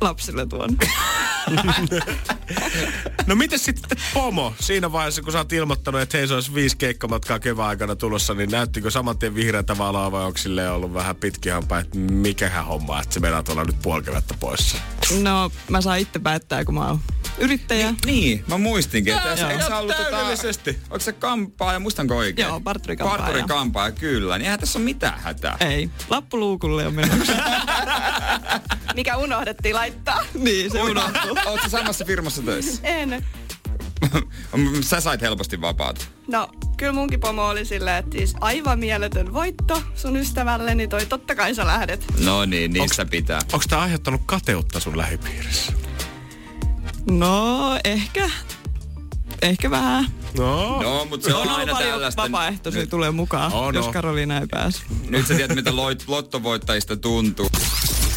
Lapsille 0.00 0.46
tuon. 0.46 0.70
No 3.26 3.34
miten 3.34 3.58
sitten 3.58 3.98
pomo? 4.14 4.54
Siinä 4.60 4.92
vaiheessa, 4.92 5.22
kun 5.22 5.32
sä 5.32 5.38
oot 5.38 5.52
ilmoittanut, 5.52 6.00
että 6.00 6.18
hei 6.18 6.28
se 6.28 6.34
olisi 6.34 6.54
viisi 6.54 6.76
keikkamatkaa 6.76 7.38
kevään 7.38 7.68
aikana 7.68 7.96
tulossa, 7.96 8.34
niin 8.34 8.50
näyttikö 8.50 8.90
saman 8.90 9.18
tien 9.18 9.34
vihreätä 9.34 9.78
valoa 9.78 10.12
vai 10.12 10.24
onko 10.24 10.38
silleen 10.38 10.72
ollut 10.72 10.94
vähän 10.94 11.16
pitkihampaa, 11.16 11.78
että 11.78 11.98
mikähän 11.98 12.66
homma, 12.66 13.00
että 13.00 13.14
se 13.14 13.20
meidän 13.20 13.44
olla 13.48 13.64
nyt 13.64 13.82
puoli 13.82 14.02
kevättä 14.02 14.34
poissa? 14.40 14.78
No, 15.22 15.50
mä 15.68 15.80
saan 15.80 15.98
itse 15.98 16.18
päättää, 16.18 16.64
kun 16.64 16.74
mä 16.74 16.88
oon 16.88 17.00
yrittäjä. 17.38 17.94
Niin, 18.06 18.44
mä 18.48 18.58
muistinkin, 18.58 19.16
että 19.16 19.28
Joo, 19.28 19.50
eikö 19.50 19.64
se 19.64 19.74
ollut 19.74 19.96
tota, 19.96 20.18
onko 20.90 21.00
se 21.00 21.12
kampaa 21.12 21.72
ja 21.72 21.80
muistanko 21.80 22.16
oikein? 22.16 22.48
Joo, 22.48 22.60
parturikampaaja. 22.60 23.22
Parturikampaaja, 23.22 23.92
kyllä. 23.92 24.38
Niin 24.38 24.44
eihän 24.44 24.60
tässä 24.60 24.78
ole 24.78 24.84
mitään 24.84 25.20
hätää. 25.20 25.56
Ei. 25.60 25.90
Lappuluukulle 26.10 26.86
on 26.86 26.94
menossa. 26.94 27.32
Mikä 28.94 29.16
unohdettiin 29.16 29.74
laittaa. 29.74 30.24
niin, 30.34 30.70
se 30.70 30.82
unohtuu. 30.82 31.36
Oletko 31.46 31.68
samassa 31.68 32.04
firmassa 32.04 32.42
töissä? 32.42 32.80
En. 32.82 33.24
Sä 34.80 35.00
sait 35.00 35.20
helposti 35.20 35.60
vapaata. 35.60 36.04
No, 36.28 36.48
kyllä 36.76 36.92
munkin 36.92 37.20
pomo 37.20 37.46
oli 37.48 37.64
silleen, 37.64 37.96
että 37.96 38.18
siis 38.18 38.34
aivan 38.40 38.78
mieletön 38.78 39.32
voitto 39.34 39.82
sun 39.94 40.16
ystävälleni 40.16 40.88
toi, 40.88 41.06
totta 41.06 41.34
kai 41.34 41.54
sä 41.54 41.66
lähdet. 41.66 42.04
No 42.24 42.44
niin, 42.44 42.72
niissä 42.72 43.04
pitää. 43.06 43.40
Onko 43.52 43.64
tämä 43.68 43.82
aiheuttanut 43.82 44.20
kateutta 44.26 44.80
sun 44.80 44.98
lähipiirissä? 44.98 45.72
No, 47.10 47.60
ehkä. 47.84 48.30
Ehkä 49.42 49.70
vähän. 49.70 50.06
No. 50.38 50.82
No, 50.82 51.04
mutta 51.04 51.26
se 51.28 51.34
on, 51.34 51.42
on 51.42 51.54
aina 51.54 51.72
paljon 51.72 51.90
tällaista. 51.92 52.22
vapaaehtoisia 52.22 52.86
tulee 52.86 53.10
mukaan, 53.10 53.52
On, 53.52 53.74
jos 53.74 53.86
on. 53.86 53.92
Karoliina 53.92 54.38
ei 54.40 54.46
pääse. 54.46 54.82
Nyt 55.08 55.26
sä 55.26 55.34
tiedät, 55.34 55.56
mitä 55.56 55.70
loit- 55.70 56.04
lottovoittajista 56.06 56.96
tuntuu. 56.96 57.48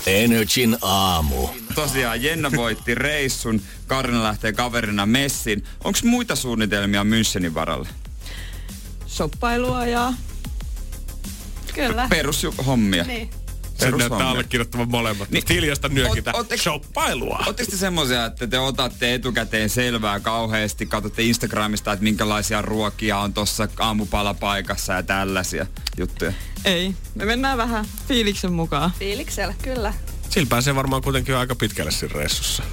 Energin 0.05 0.77
aamu. 0.81 1.49
Tosiaan 1.75 2.23
Jenna 2.23 2.51
voitti 2.55 2.95
reissun, 2.95 3.61
Karina 3.87 4.23
lähtee 4.23 4.53
kaverina 4.53 5.05
messin. 5.05 5.63
Onko 5.83 5.99
muita 6.03 6.35
suunnitelmia 6.35 7.03
Münchenin 7.03 7.53
varalle? 7.53 7.87
Shoppailua 9.07 9.85
ja... 9.85 10.13
Kyllä. 11.75 12.07
Perushommia. 12.09 13.03
Niin. 13.03 13.29
Sen 13.89 13.97
näyttää 13.97 14.29
allekirjoittavan 14.29 14.89
molemmat. 14.89 15.29
Niin. 15.31 15.43
Hiljasta 15.49 15.87
nyökitä. 15.89 16.31
Ot- 16.31 16.35
ootteko- 16.35 16.61
Shoppailua. 16.61 17.43
Oletteko 17.45 17.71
te 17.71 17.77
semmoisia, 17.77 18.25
että 18.25 18.47
te 18.47 18.59
otatte 18.59 19.13
etukäteen 19.13 19.69
selvää 19.69 20.19
kauheasti, 20.19 20.85
katsotte 20.85 21.23
Instagramista, 21.23 21.93
että 21.93 22.03
minkälaisia 22.03 22.61
ruokia 22.61 23.17
on 23.17 23.33
tuossa 23.33 23.67
aamupalapaikassa 23.79 24.93
ja 24.93 25.03
tällaisia 25.03 25.65
juttuja? 25.97 26.33
Ei. 26.65 26.95
Me 27.15 27.25
mennään 27.25 27.57
vähän 27.57 27.85
fiiliksen 28.07 28.53
mukaan. 28.53 28.91
Fiiliksellä, 28.99 29.53
kyllä. 29.61 29.93
Sillä 30.29 30.47
pääsee 30.49 30.75
varmaan 30.75 31.01
kuitenkin 31.01 31.35
aika 31.35 31.55
pitkälle 31.55 31.91
siinä 31.91 32.15
reissussa. 32.17 32.63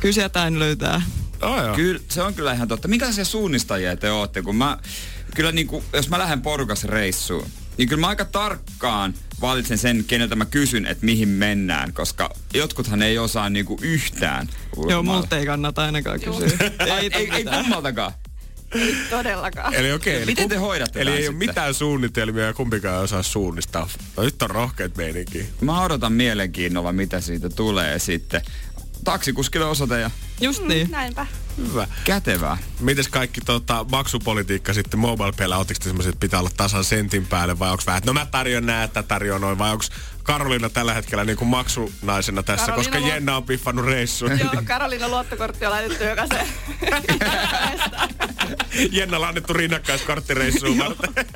Kyllä 0.00 0.12
sieltä 0.14 0.46
löytää. 0.58 1.02
Oh, 1.42 1.62
joo. 1.64 1.76
Kyllä, 1.76 2.00
se 2.08 2.22
on 2.22 2.34
kyllä 2.34 2.52
ihan 2.52 2.68
totta. 2.68 2.88
Minkälaisia 2.88 3.24
suunnistajia 3.24 3.96
te 3.96 4.10
ootte? 4.12 4.42
Kun 4.42 4.56
mä, 4.56 4.78
kyllä 5.34 5.52
niin 5.52 5.66
kuin, 5.66 5.84
jos 5.92 6.08
mä 6.08 6.18
lähden 6.18 6.42
porukas 6.42 6.84
reissuun, 6.84 7.46
niin 7.78 7.88
kyllä 7.88 8.00
mä 8.00 8.06
aika 8.08 8.24
tarkkaan 8.24 9.14
valitsen 9.40 9.78
sen, 9.78 10.04
keneltä 10.04 10.36
mä 10.36 10.44
kysyn, 10.44 10.86
että 10.86 11.04
mihin 11.06 11.28
mennään, 11.28 11.92
koska 11.92 12.30
jotkuthan 12.54 13.02
ei 13.02 13.18
osaa 13.18 13.50
niinku 13.50 13.78
yhtään 13.82 14.48
Joo, 14.52 14.66
ulkomailla. 14.76 15.02
multa 15.02 15.38
ei 15.38 15.46
kannata 15.46 15.84
ainakaan 15.84 16.20
kysyä. 16.20 16.48
Ei, 17.00 17.10
ei, 17.12 17.30
ei 17.32 17.44
kummaltakaan. 17.44 18.12
Todellakaan. 19.10 19.74
Eli 19.74 19.92
okei. 19.92 20.16
eli 20.16 20.26
Miten 20.26 20.48
te 20.48 20.56
hoidatte 20.56 21.00
Eli 21.00 21.10
ei 21.10 21.16
ole 21.16 21.20
sitten? 21.22 21.36
mitään 21.36 21.74
suunnitelmia 21.74 22.44
ja 22.44 22.52
kumpikaan 22.54 22.96
ei 22.96 23.02
osaa 23.04 23.22
suunnistaa. 23.22 23.88
No 24.16 24.22
nyt 24.22 24.42
on 24.42 24.50
rohkeat 24.50 24.96
meininki. 24.96 25.46
Mä 25.60 25.82
odotan 25.84 26.12
mielenkiinnolla, 26.12 26.92
mitä 26.92 27.20
siitä 27.20 27.48
tulee 27.48 27.98
sitten. 27.98 28.42
Taksikuskille 29.04 29.66
osoite 29.66 30.00
ja 30.00 30.10
Just 30.40 30.62
niin. 30.64 30.90
Näinpä. 30.90 31.26
Hyvä. 31.56 31.86
kätevää. 32.04 32.58
Mites 32.80 33.08
kaikki 33.08 33.40
tota, 33.40 33.86
maksupolitiikka 33.90 34.72
sitten 34.72 35.00
mobile? 35.00 35.56
Ottiko 35.56 35.78
te 35.78 35.84
semmoiset, 35.84 36.12
että 36.12 36.20
pitää 36.20 36.40
olla 36.40 36.50
tasan 36.56 36.84
sentin 36.84 37.26
päälle 37.26 37.58
vai 37.58 37.70
onko 37.70 37.82
vähän, 37.86 37.98
että 37.98 38.10
no 38.10 38.12
mä 38.14 38.26
tarjon 38.26 38.66
nää, 38.66 38.84
että 38.84 39.02
tarjon 39.02 39.40
noin 39.40 39.58
vai 39.58 39.70
onko 39.72 39.84
Karoliina 40.22 40.68
tällä 40.68 40.94
hetkellä 40.94 41.24
niin 41.24 41.36
kuin 41.36 41.48
maksunaisena 41.48 42.42
tässä, 42.42 42.66
Karoliina 42.66 42.90
koska 42.90 43.00
luo- 43.00 43.08
Jenna 43.08 43.36
on 43.36 43.44
piffannut 43.44 43.86
reissun. 43.86 44.38
Joo, 44.38 44.50
Karoliina 44.64 45.08
luottokortti 45.08 45.66
on 45.66 45.72
laitettu 45.72 46.04
jokaiseen. 46.04 46.48
Jennalla 48.98 49.28
annettu 49.28 49.52
rinnakkaiskorttireissuun 49.52 50.78
varten. 50.78 51.26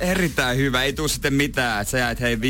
Erittäin 0.00 0.58
hyvä. 0.58 0.82
Ei 0.82 0.92
tuu 0.92 1.08
sitten 1.08 1.34
mitään, 1.34 1.82
että 1.82 1.90
sä 1.90 1.98
jäät 1.98 2.20
hei 2.20 2.36
5.20 2.36 2.40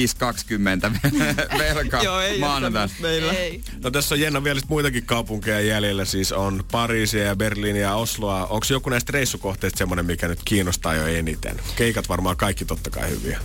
velka 1.59 2.03
Joo, 2.03 2.21
ei 2.21 2.39
maanantaina. 2.39 2.93
meillä. 3.01 3.33
Ei. 3.33 3.61
No 3.85 3.91
tässä 3.91 4.15
on 4.15 4.21
Jenna 4.21 4.45
vielä 4.45 4.61
muitakin 4.69 5.07
kaupunkeja 5.07 5.61
jäljellä, 5.61 6.05
siis 6.05 6.33
on 6.33 6.65
Pariisia 6.73 7.25
ja 7.25 7.37
Berliiniä 7.37 7.83
ja 7.83 7.95
Osloa. 7.95 8.47
Onko 8.47 8.67
joku 8.71 8.91
näistä 8.91 9.13
reissukohteista 9.13 9.79
semmoinen, 9.79 10.07
mikä 10.07 10.29
nyt 10.29 10.41
kiinnostaa 10.45 10.95
jo 10.95 11.07
eniten? 11.07 11.57
Keikat 11.77 12.09
varmaan 12.09 12.37
kaikki 12.37 12.65
totta 12.65 12.91
kai 12.91 13.11
hyviä. 13.11 13.41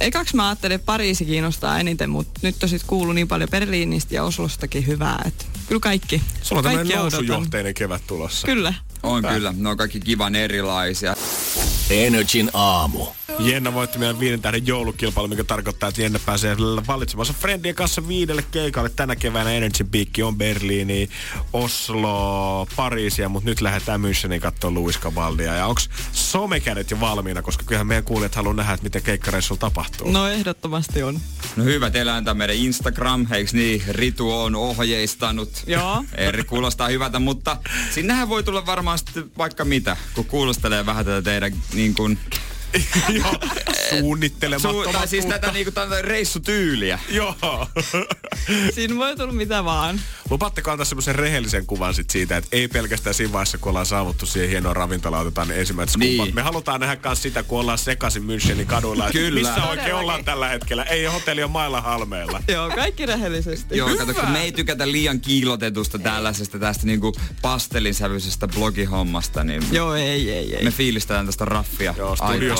Ekaksi 0.00 0.36
mä 0.36 0.48
ajattelin, 0.48 0.74
että 0.74 0.86
Pariisi 0.86 1.24
kiinnostaa 1.24 1.78
eniten, 1.80 2.10
mutta 2.10 2.40
nyt 2.42 2.62
on 2.62 2.68
sit 2.68 2.82
kuullut 2.86 3.14
niin 3.14 3.28
paljon 3.28 3.50
Berliinistä 3.50 4.14
ja 4.14 4.24
Oslostakin 4.24 4.86
hyvää, 4.86 5.22
että 5.26 5.44
kyllä 5.68 5.80
kaikki. 5.80 6.22
Sulla 6.42 6.58
on 6.60 6.64
tämmöinen 6.64 6.96
nousujohteinen 6.96 7.74
kevät 7.74 8.02
tulossa. 8.06 8.46
Kyllä. 8.46 8.74
On 9.06 9.22
kyllä, 9.22 9.54
ne 9.56 9.68
on 9.68 9.76
kaikki 9.76 10.00
kivan 10.00 10.34
erilaisia. 10.34 11.16
Energin 11.90 12.50
aamu. 12.52 13.06
Jenna 13.38 13.74
voitti 13.74 13.98
meidän 13.98 14.20
viiden 14.20 14.42
tähden 14.42 14.66
joulukilpailu, 14.66 15.28
mikä 15.28 15.44
tarkoittaa, 15.44 15.88
että 15.88 16.02
Jenna 16.02 16.18
pääsee 16.26 16.56
valitsemansa 16.86 17.32
friendien 17.32 17.74
kanssa 17.74 18.08
viidelle 18.08 18.44
keikalle. 18.50 18.88
Tänä 18.88 19.16
keväänä 19.16 19.52
Energy 19.52 19.84
Peak 19.84 20.08
on 20.22 20.36
Berliini, 20.36 21.08
Oslo, 21.52 22.66
Pariisia, 22.76 23.28
mutta 23.28 23.48
nyt 23.48 23.60
lähdetään 23.60 24.00
Müncheniin 24.00 24.40
katsoa 24.40 24.74
Louis 24.74 24.98
Cavaldia. 24.98 25.54
Ja 25.54 25.66
onko 25.66 25.80
somekädet 26.12 26.90
jo 26.90 27.00
valmiina, 27.00 27.42
koska 27.42 27.64
kyllähän 27.64 27.86
meidän 27.86 28.04
kuulijat 28.04 28.34
haluaa 28.34 28.54
nähdä, 28.54 28.72
että 28.72 28.84
miten 28.84 29.02
keikkareissulla 29.02 29.60
tapahtuu. 29.60 30.10
No 30.10 30.28
ehdottomasti 30.28 31.02
on. 31.02 31.20
No 31.56 31.64
hyvä, 31.64 31.90
teillä 31.90 32.14
on 32.14 32.36
meidän 32.36 32.56
Instagram, 32.56 33.26
eiks 33.32 33.54
niin? 33.54 33.82
Ritu 33.88 34.40
on 34.40 34.54
ohjeistanut. 34.54 35.62
Joo. 35.66 36.04
Eri 36.14 36.44
kuulostaa 36.44 36.88
hyvältä, 36.88 37.18
mutta 37.18 37.56
sinnehän 37.90 38.28
voi 38.28 38.42
tulla 38.42 38.66
varmaan 38.66 38.95
sitten 38.96 39.30
vaikka 39.38 39.64
mitä, 39.64 39.96
kun 40.14 40.24
kuulostelee 40.24 40.86
vähän 40.86 41.04
tätä 41.04 41.22
teidän 41.22 41.52
niin 41.74 41.94
kuin, 41.94 42.18
Joo, 43.08 43.34
suunnittelemattomat. 43.90 44.92
tai 44.92 45.08
siis 45.08 45.26
tätä 45.26 45.52
niinku 45.52 45.70
tätä 45.72 46.02
reissutyyliä. 46.02 46.98
Joo. 47.08 47.34
Siinä 48.74 48.96
voi 48.96 49.16
tulla 49.16 49.32
mitä 49.32 49.64
vaan. 49.64 50.00
Lupaatteko 50.30 50.70
antaa 50.70 50.84
semmoisen 50.84 51.14
rehellisen 51.14 51.66
kuvan 51.66 51.94
sit 51.94 52.10
siitä, 52.10 52.36
että 52.36 52.48
ei 52.52 52.68
pelkästään 52.68 53.14
siinä 53.14 53.32
vaiheessa, 53.32 53.58
kun 53.58 53.70
ollaan 53.70 53.86
saavuttu 53.86 54.26
siihen 54.26 54.50
hienoon 54.50 54.76
ravintolaan, 54.76 55.26
otetaan 55.26 55.48
ne 55.48 55.60
ensimmäiset 55.60 55.96
Niin. 55.96 56.34
Me 56.34 56.42
halutaan 56.42 56.80
nähdä 56.80 56.96
myös 57.04 57.22
sitä, 57.22 57.42
kun 57.42 57.60
ollaan 57.60 57.78
sekaisin 57.78 58.22
Münchenin 58.22 58.66
kaduilla. 58.66 59.10
Kyllä. 59.12 59.40
Missä 59.40 59.54
oikein 59.54 59.68
Todellakin. 59.68 59.94
ollaan 59.94 60.24
tällä 60.24 60.48
hetkellä? 60.48 60.82
Ei 60.82 61.04
hotelli 61.04 61.42
on 61.42 61.50
mailla 61.50 61.80
halmeella. 61.80 62.42
Joo, 62.52 62.70
kaikki 62.70 63.06
rehellisesti. 63.06 63.76
Joo, 63.76 63.96
kato, 63.96 64.14
kun 64.14 64.30
me 64.30 64.42
ei 64.42 64.52
tykätä 64.52 64.92
liian 64.92 65.20
kiilotetusta 65.20 65.98
tällaisesta 65.98 66.58
tästä 66.58 66.86
niinku 66.86 67.12
pastelinsävyisestä 67.42 68.48
blogihommasta, 68.48 69.44
niin 69.44 69.62
Joo, 69.72 69.94
ei, 69.94 70.32
ei, 70.32 70.56
ei. 70.56 70.64
me 70.64 70.70
fiilistetään 70.70 71.26
tästä 71.26 71.44
raffia. 71.44 71.94
Joo, 71.98 72.16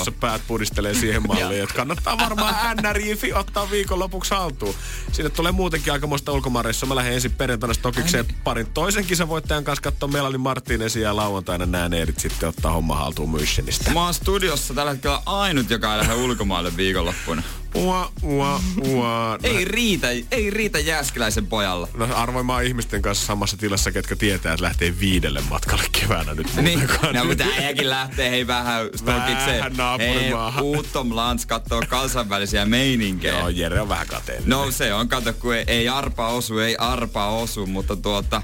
studiossa 0.07 0.11
päät 0.19 0.41
pudistelee 0.47 0.93
siihen 0.93 1.23
malliin, 1.27 1.63
että 1.63 1.75
kannattaa 1.75 2.17
varmaan 2.17 2.77
NRI 2.77 3.33
ottaa 3.33 3.69
viikonlopuksi 3.71 4.33
haltuun. 4.33 4.75
Sinne 5.11 5.29
tulee 5.29 5.51
muutenkin 5.51 5.93
aikamoista 5.93 6.31
ulkomaanreissua. 6.31 6.89
Mä 6.89 6.95
lähden 6.95 7.13
ensin 7.13 7.31
perjantaina 7.31 7.73
Stokikseen 7.73 8.25
parin 8.43 8.67
toisen 8.73 9.05
kisavoittajan 9.05 9.63
kanssa 9.63 9.81
katsoa 9.81 10.09
Melanie 10.09 10.37
Martinezin 10.37 11.01
ja 11.01 11.15
lauantaina 11.15 11.65
nää 11.65 11.89
neidit 11.89 12.19
sitten 12.19 12.49
ottaa 12.49 12.71
homma 12.71 12.95
haltuun 12.95 13.29
Münchenistä. 13.29 13.93
Mä 13.93 14.03
oon 14.03 14.13
studiossa 14.13 14.73
tällä 14.73 14.91
hetkellä 14.91 15.21
ainut, 15.25 15.69
joka 15.69 15.93
ei 15.93 15.99
lähde 15.99 16.13
ulkomaille 16.13 16.77
viikonloppuna. 16.77 17.43
Ua, 17.75 18.11
ua, 18.23 18.59
ua. 18.87 19.37
Ei 19.43 19.65
riitä, 19.65 20.07
ei 20.31 20.49
riitä 20.49 20.79
Jääskeläisen 20.79 21.47
pojalla. 21.47 21.87
No 21.97 22.07
harvoin 22.07 22.45
mä 22.45 22.53
oon 22.53 22.63
ihmisten 22.63 23.01
kanssa 23.01 23.25
samassa 23.25 23.57
tilassa, 23.57 23.91
ketkä 23.91 24.15
tietää, 24.15 24.53
että 24.53 24.63
lähtee 24.63 24.99
viidelle 24.99 25.41
matkalle 25.49 25.83
keväänä 25.91 26.33
nyt 26.33 26.55
Niin, 26.55 26.79
no, 27.13 27.25
mutta 27.25 27.43
äijäkin 27.57 27.89
lähtee 27.89 28.29
hei 28.29 28.47
vähän 28.47 28.85
stokikseen. 28.95 29.57
Vähän 29.59 29.73
naapurimaahan. 29.77 30.63
Hei, 30.63 30.75
Uuttom 30.75 31.15
Lans 31.15 31.45
kattoo 31.45 31.81
kansainvälisiä 31.87 32.65
meininkejä. 32.65 33.39
Joo, 33.39 33.49
Jere 33.49 33.81
on 33.81 33.89
vähän 33.89 34.07
kateellinen. 34.07 34.49
No 34.49 34.71
se 34.71 34.93
on, 34.93 35.09
kato, 35.09 35.33
kun 35.33 35.55
ei, 35.55 35.63
ei 35.67 35.89
arpa 35.89 36.27
osu, 36.27 36.59
ei 36.59 36.75
arpa 36.79 37.27
osu, 37.27 37.65
mutta 37.65 37.95
tuota... 37.95 38.41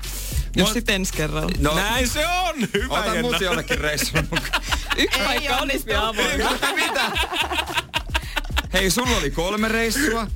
Jos 0.55 0.67
Mä- 0.67 0.73
sitten 0.73 0.95
ensi 0.95 1.13
kerralla. 1.13 1.51
No, 1.59 1.75
Näin 1.75 2.07
se 2.09 2.27
on! 2.27 2.55
Hyvä 2.73 2.93
Ota 2.99 3.21
mut 3.21 3.41
jollekin 3.41 3.77
reissuun 3.77 4.27
mukaan. 4.31 4.61
Yksi 4.97 5.19
paikka 5.19 5.49
olisi 5.49 5.61
onnistu. 5.61 5.87
vielä 5.87 6.07
avoin. 6.07 6.37
Mitä? 6.75 7.11
Hei, 8.73 8.89
sulla 8.89 9.17
oli 9.17 9.31
kolme 9.31 9.67
reissua, 9.67 10.27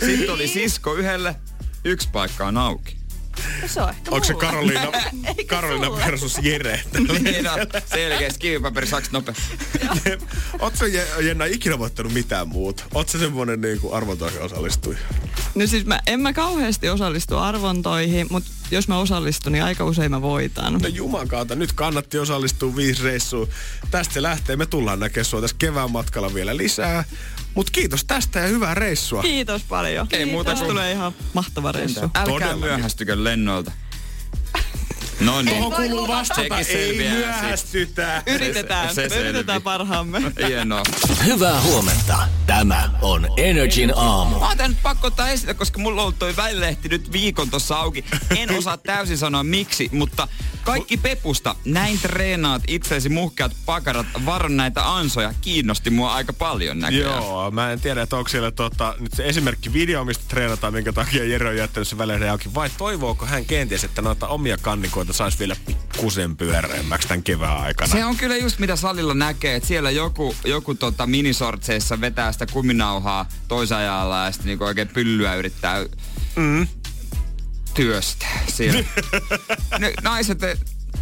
sitten 0.00 0.30
oli 0.30 0.48
sisko 0.48 0.94
yhdelle, 0.94 1.34
yksi 1.84 2.08
paikka 2.12 2.46
on 2.46 2.56
auki. 2.56 2.98
No 3.62 3.68
se 3.68 3.82
on 3.82 3.88
ehkä 3.90 4.10
Onko 4.10 4.24
se. 4.26 4.34
Karoliina, 4.34 4.92
Karoliina 5.46 5.96
versus 5.96 6.38
Jere? 6.42 6.82
Niin 7.22 7.48
on, 7.50 7.58
selkeästi 7.86 8.38
kivipaperi 8.40 8.86
saks 8.86 9.10
nopea. 9.10 9.34
Ootko 10.60 10.86
Je- 10.86 11.20
Jenna 11.20 11.44
ikinä 11.44 11.78
voittanut 11.78 12.12
mitään 12.12 12.48
muuta? 12.48 12.84
Ootko 12.94 13.18
semmonen 13.18 13.60
niinku 13.60 13.92
arvontoihin 13.94 14.40
osallistuja? 14.42 14.98
No 15.54 15.66
siis 15.66 15.84
mä, 15.86 16.00
en 16.06 16.20
mä 16.20 16.32
kauheasti 16.32 16.88
osallistu 16.88 17.36
arvontoihin, 17.36 18.26
mutta 18.30 18.50
jos 18.70 18.88
mä 18.88 18.98
osallistun, 18.98 19.52
niin 19.52 19.64
aika 19.64 19.84
usein 19.84 20.10
mä 20.10 20.22
voitan. 20.22 20.72
No 20.72 20.88
jumakauta, 20.88 21.54
nyt 21.54 21.72
kannatti 21.72 22.18
osallistua 22.18 22.76
viisi 22.76 23.02
reissuun. 23.02 23.48
Tästä 23.90 24.14
se 24.14 24.22
lähtee. 24.22 24.56
Me 24.56 24.66
tullaan 24.66 25.00
näkemään 25.00 25.24
sua 25.24 25.40
tässä 25.40 25.56
kevään 25.58 25.90
matkalla 25.90 26.34
vielä 26.34 26.56
lisää. 26.56 27.04
Mut 27.54 27.70
kiitos 27.70 28.04
tästä 28.04 28.38
ja 28.40 28.46
hyvää 28.46 28.74
reissua. 28.74 29.22
Kiitos 29.22 29.62
paljon. 29.62 30.06
Ei 30.12 30.26
muuta 30.26 30.50
Tästä 30.50 30.64
kuin- 30.64 30.74
tulee 30.74 30.92
ihan 30.92 31.12
mahtava 31.34 31.72
reissu. 31.72 32.00
Älkää 32.00 32.24
Todellakin. 32.24 32.60
myöhästykö 32.60 33.24
lennoilta. 33.24 33.72
No 35.20 35.42
niin. 35.42 35.56
Tuohon 35.56 35.72
kuuluu 35.72 36.08
vastata, 36.08 36.58
ei 36.68 36.96
myöhästytä. 37.10 38.22
Yritetään, 38.26 38.94
Se- 38.94 39.08
se 39.08 39.14
me 39.14 39.20
yritetään 39.20 39.62
parhaamme. 39.62 40.32
Hienoa. 40.46 40.82
Hyvää 41.24 41.60
huomenta. 41.60 42.18
Tämä 42.46 42.90
on 43.02 43.28
Energin 43.36 43.92
aamu. 43.96 44.38
Mä 44.38 44.46
oon 44.46 44.76
pakko 44.82 45.06
ottaa 45.06 45.28
esille, 45.28 45.54
koska 45.54 45.78
mulla 45.78 46.02
on 46.02 46.14
toi 46.14 46.36
välilehti 46.36 46.88
nyt 46.88 47.12
viikon 47.12 47.50
tossa 47.50 47.76
auki. 47.76 48.04
En 48.36 48.58
osaa 48.58 48.76
täysin 48.76 49.18
sanoa 49.18 49.42
miksi, 49.44 49.88
mutta 49.92 50.28
kaikki 50.64 50.96
pepusta. 50.96 51.54
Näin 51.64 51.98
treenaat 51.98 52.62
itseesi 52.68 53.08
muhkeat 53.08 53.52
pakarat, 53.66 54.06
varon 54.26 54.56
näitä 54.56 54.94
ansoja. 54.96 55.34
Kiinnosti 55.40 55.90
mua 55.90 56.14
aika 56.14 56.32
paljon 56.32 56.78
näköjään. 56.78 57.22
Joo, 57.22 57.50
mä 57.50 57.72
en 57.72 57.80
tiedä, 57.80 58.02
että 58.02 58.16
onko 58.16 58.28
siellä 58.28 58.50
tota, 58.50 58.94
nyt 58.98 59.12
se 59.12 59.24
esimerkki 59.26 59.72
video, 59.72 60.04
mistä 60.04 60.24
treenataan, 60.28 60.72
minkä 60.72 60.92
takia 60.92 61.24
Jere 61.24 61.48
on 61.48 61.56
jättänyt 61.56 61.88
se 61.88 61.98
välillä 61.98 62.30
auki, 62.30 62.54
vai 62.54 62.70
toivooko 62.78 63.26
hän 63.26 63.44
kenties, 63.44 63.84
että 63.84 64.02
noita 64.02 64.28
omia 64.28 64.56
kannikoita 64.58 65.07
saisi 65.12 65.38
vielä 65.38 65.56
pikkusen 65.66 66.36
pyöreämmäksi 66.36 67.08
tämän 67.08 67.22
kevään 67.22 67.58
aikana? 67.58 67.92
Se 67.92 68.04
on 68.04 68.16
kyllä 68.16 68.36
just 68.36 68.58
mitä 68.58 68.76
salilla 68.76 69.14
näkee, 69.14 69.54
että 69.54 69.66
siellä 69.68 69.90
joku, 69.90 70.36
joku 70.44 70.74
tota 70.74 71.06
minisortseissa 71.06 72.00
vetää 72.00 72.32
sitä 72.32 72.46
kuminauhaa 72.46 73.28
toisajalla 73.48 74.24
ja 74.24 74.32
sitten 74.32 74.46
niinku 74.46 74.64
oikein 74.64 74.88
pyllyä 74.88 75.34
yrittää 75.34 75.86
Mm. 76.36 76.66
työstää 77.74 78.40
siellä. 78.54 78.84
ne 79.78 79.92
naiset 80.02 80.38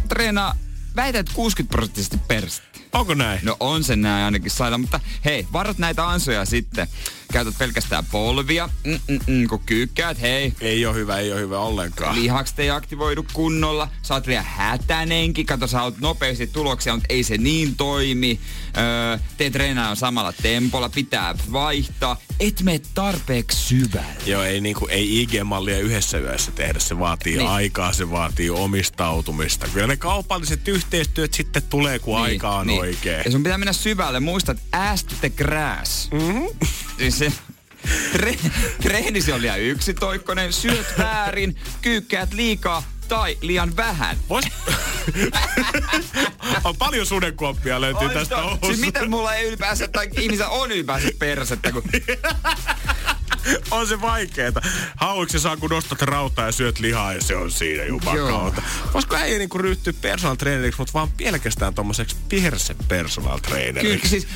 treenaa 0.09 0.55
väität 0.95 1.29
60 1.33 1.71
prosenttisesti 1.71 2.17
persettä. 2.27 2.66
Onko 2.93 3.13
näin? 3.13 3.39
No 3.43 3.57
on 3.59 3.83
se 3.83 3.95
näin 3.95 4.25
ainakin 4.25 4.51
saada, 4.51 4.77
mutta 4.77 4.99
hei, 5.25 5.47
varat 5.53 5.77
näitä 5.77 6.07
ansoja 6.09 6.45
sitten. 6.45 6.87
Käytät 7.31 7.57
pelkästään 7.57 8.05
polvia, 8.11 8.69
Mm-mm-mm, 8.83 9.47
kun 9.47 9.59
kyykkäät, 9.65 10.21
hei, 10.21 10.53
Ei 10.61 10.85
ole 10.85 10.95
hyvä, 10.95 11.17
ei 11.17 11.31
ole 11.31 11.39
hyvä 11.39 11.59
ollenkaan. 11.59 12.15
lihakset 12.15 12.59
ei 12.59 12.69
aktivoidu 12.69 13.25
kunnolla, 13.33 13.87
sä 14.01 14.13
oot 14.13 14.27
vielä 14.27 14.41
hätänenkin, 14.41 15.45
kato 15.45 15.67
sä 15.67 15.83
oot 15.83 15.99
nopeasti 15.99 16.47
tuloksia, 16.47 16.93
mutta 16.93 17.05
ei 17.09 17.23
se 17.23 17.37
niin 17.37 17.75
toimi. 17.75 18.39
Öö, 18.77 19.17
teet 19.37 19.53
treenaa 19.53 19.95
samalla 19.95 20.33
tempolla, 20.41 20.89
pitää 20.89 21.35
vaihtaa, 21.51 22.17
et 22.39 22.61
mene 22.61 22.81
tarpeeksi 22.93 23.57
syvälle. 23.57 24.13
Joo, 24.25 24.43
ei, 24.43 24.61
niinku, 24.61 24.87
ei 24.87 25.21
IG-mallia 25.21 25.79
yhdessä 25.79 26.17
yössä 26.17 26.51
tehdä. 26.51 26.79
Se 26.79 26.99
vaatii 26.99 27.37
Niin. 27.37 27.49
aikaa, 27.49 27.93
se 27.93 28.11
vaatii 28.11 28.49
omistautumista. 28.49 29.67
Kyllä 29.73 29.87
ne 29.87 29.97
kaupalliset 29.97 30.67
yhteistyöt 30.67 31.33
sitten 31.33 31.63
tulee, 31.63 31.99
kun 31.99 32.15
niin, 32.15 32.23
aika 32.23 32.49
on 32.49 32.67
niin. 32.67 32.79
oikein. 32.79 33.21
Ja 33.25 33.31
sun 33.31 33.43
pitää 33.43 33.57
mennä 33.57 33.73
syvälle, 33.73 34.19
muista, 34.19 34.51
että 34.51 34.91
ass 34.91 35.03
to 35.03 35.15
the 35.19 35.29
grass. 35.29 36.09
Mm-hmm. 36.11 36.47
Siis 36.97 37.17
se, 37.19 37.31
tre, 38.11 38.37
treenisi 38.83 39.31
on 39.31 39.41
liian 39.41 39.59
yksitoikkoinen, 39.61 40.53
syöt 40.53 40.87
väärin, 40.97 41.55
kyykkäät 41.81 42.33
liikaa 42.33 42.83
tai 43.07 43.37
liian 43.41 43.75
vähän. 43.75 44.17
Vois... 44.29 44.45
on 46.63 46.77
paljon 46.77 47.05
sudenkuoppia 47.05 47.81
löytyy 47.81 48.09
tästä 48.09 48.35
Siis 48.35 48.47
Oulusta. 48.47 48.85
miten 48.85 49.09
mulla 49.09 49.33
ei 49.33 49.47
ylipäänsä, 49.47 49.87
tai 49.87 50.09
ihmisellä 50.19 50.49
on 50.49 50.71
ylipäänsä 50.71 51.07
persettä, 51.19 51.71
kun 51.71 51.83
on 53.71 53.87
se 53.87 54.01
vaikeeta. 54.01 54.61
Hauiksi 54.95 55.39
saa, 55.39 55.57
kun 55.57 55.69
nostat 55.69 56.01
rautaa 56.01 56.45
ja 56.45 56.51
syöt 56.51 56.79
lihaa 56.79 57.13
ja 57.13 57.21
se 57.21 57.35
on 57.35 57.51
siinä 57.51 57.83
jumakauta. 57.83 58.61
Voisiko 58.93 59.15
ei 59.15 59.37
niinku 59.37 59.57
ryhtyä 59.57 59.93
personal 60.01 60.35
traineriksi, 60.35 60.81
mutta 60.81 60.93
vaan 60.93 61.09
pelkästään 61.17 61.73
tommoseksi 61.73 62.15
perse 62.29 62.75
personal 62.87 63.39
Kyllä, 63.39 63.47
traineriksi? 63.47 64.09
siis 64.09 64.27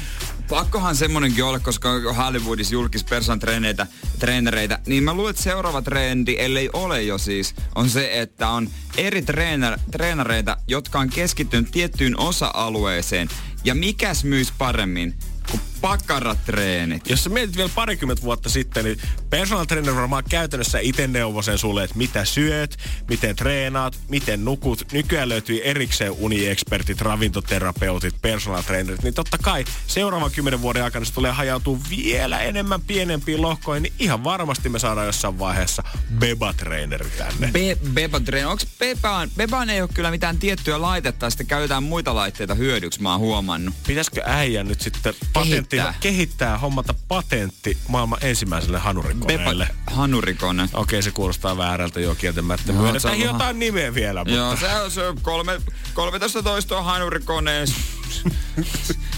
pakkohan 0.52 0.96
semmonenkin 0.96 1.44
olla, 1.44 1.60
koska 1.60 1.90
Hollywoodissa 2.18 2.74
julkis 2.74 3.04
personal 3.04 3.40
treeneitä, 3.40 3.88
treenereitä, 4.20 4.80
niin 4.86 5.04
mä 5.04 5.14
luulen, 5.14 5.30
että 5.30 5.44
seuraava 5.44 5.82
trendi, 5.82 6.36
ellei 6.40 6.70
ole 6.74 7.04
jo 7.04 7.18
siis, 7.18 7.56
on 7.76 7.90
se, 7.90 8.22
että 8.22 8.50
on 8.50 8.70
eri 8.98 9.22
treener, 9.22 9.80
treenareita, 9.92 10.58
jotka 10.68 11.00
on 11.00 11.10
keskittynyt 11.10 11.72
tiettyyn 11.72 12.20
osa-alueeseen. 12.20 13.30
Ja 13.64 13.76
mikäs 13.76 14.24
myys 14.24 14.52
paremmin 14.58 15.16
kuin 15.52 15.62
pakkaratreenit? 15.82 17.10
Jos 17.10 17.24
sä 17.24 17.30
mietit 17.30 17.58
vielä 17.58 17.70
parikymmentä 17.76 18.22
vuotta 18.22 18.50
sitten, 18.50 18.86
niin 18.86 19.02
personal 19.30 19.66
trainer 19.66 19.96
varmaan 19.96 20.24
käytännössä 20.30 20.80
itse 20.80 21.08
neuvoi 21.08 21.44
sen 21.44 21.58
sulle, 21.58 21.84
että 21.84 21.98
mitä 21.98 22.26
syöt, 22.26 22.78
miten 23.10 23.36
treenaat, 23.36 24.00
miten 24.10 24.46
nukut. 24.46 24.92
Nykyään 24.92 25.30
löytyy 25.30 25.62
erikseen 25.64 26.12
uniekspertit, 26.12 27.02
ravintoterapeutit, 27.02 28.16
personal 28.22 28.62
trainerit. 28.62 29.04
Niin 29.04 29.14
totta 29.14 29.38
kai 29.38 29.66
seuraavan 29.88 30.32
kymmenen 30.32 30.62
vuoden 30.62 30.84
aikana 30.84 31.06
se 31.06 31.14
tulee 31.14 31.32
hajautua 31.32 31.80
vielä 31.90 32.40
enemmän 32.40 32.82
pienempiin 32.82 33.42
lohkoihin, 33.42 33.84
niin 33.84 33.94
ihan 34.00 34.24
varmasti 34.24 34.70
me 34.70 34.80
saadaan 34.80 35.08
jossain 35.08 35.40
vaiheessa 35.40 35.84
beba-traineri 36.20 37.10
tänne. 37.18 37.52
Be- 37.52 37.78
Beba 37.94 38.20
Train. 38.20 38.48
Onks 38.48 38.68
Bebaan, 38.80 39.32
Bebaan 39.38 39.70
ei 39.70 39.82
ole 39.82 39.90
kyllä 39.94 40.12
mitään 40.12 40.38
tiettyä 40.38 40.82
laitetta, 40.82 41.30
sitten 41.30 41.48
käytetään 41.48 41.84
muita 41.84 42.16
laitteita 42.16 42.56
hyödyksi, 42.56 43.02
mä 43.02 43.12
oon 43.12 43.20
huomannut. 43.20 43.76
Pitäisikö 43.88 44.22
äijä 44.26 44.64
nyt 44.64 44.82
sitten 44.82 45.14
patentti, 45.34 45.71
Kehittää. 45.72 45.94
kehittää 46.00 46.58
hommata 46.58 46.94
patentti 47.08 47.78
maailman 47.88 48.20
ensimmäiselle 48.22 48.80
hanurikoneelle? 48.80 49.66
Beba 49.66 49.96
hanurikone. 49.96 50.70
Okei, 50.74 51.02
se 51.04 51.12
kuulostaa 51.12 51.58
väärältä 51.58 52.00
jo 52.00 52.16
kieltämättä. 52.16 52.74
No, 52.74 52.82
Myönnetään 52.82 53.20
vähän- 53.20 53.34
jotain 53.34 53.60
nimeä 53.60 53.94
vielä, 53.94 54.20
mutta... 54.20 54.34
Joo, 54.34 54.58
se 54.58 54.68
on, 54.76 54.92
se 54.92 55.02
kolme, 55.22 55.62
13 55.94 56.44
toistoa 56.44 56.82
hanurikoneen. 56.82 57.68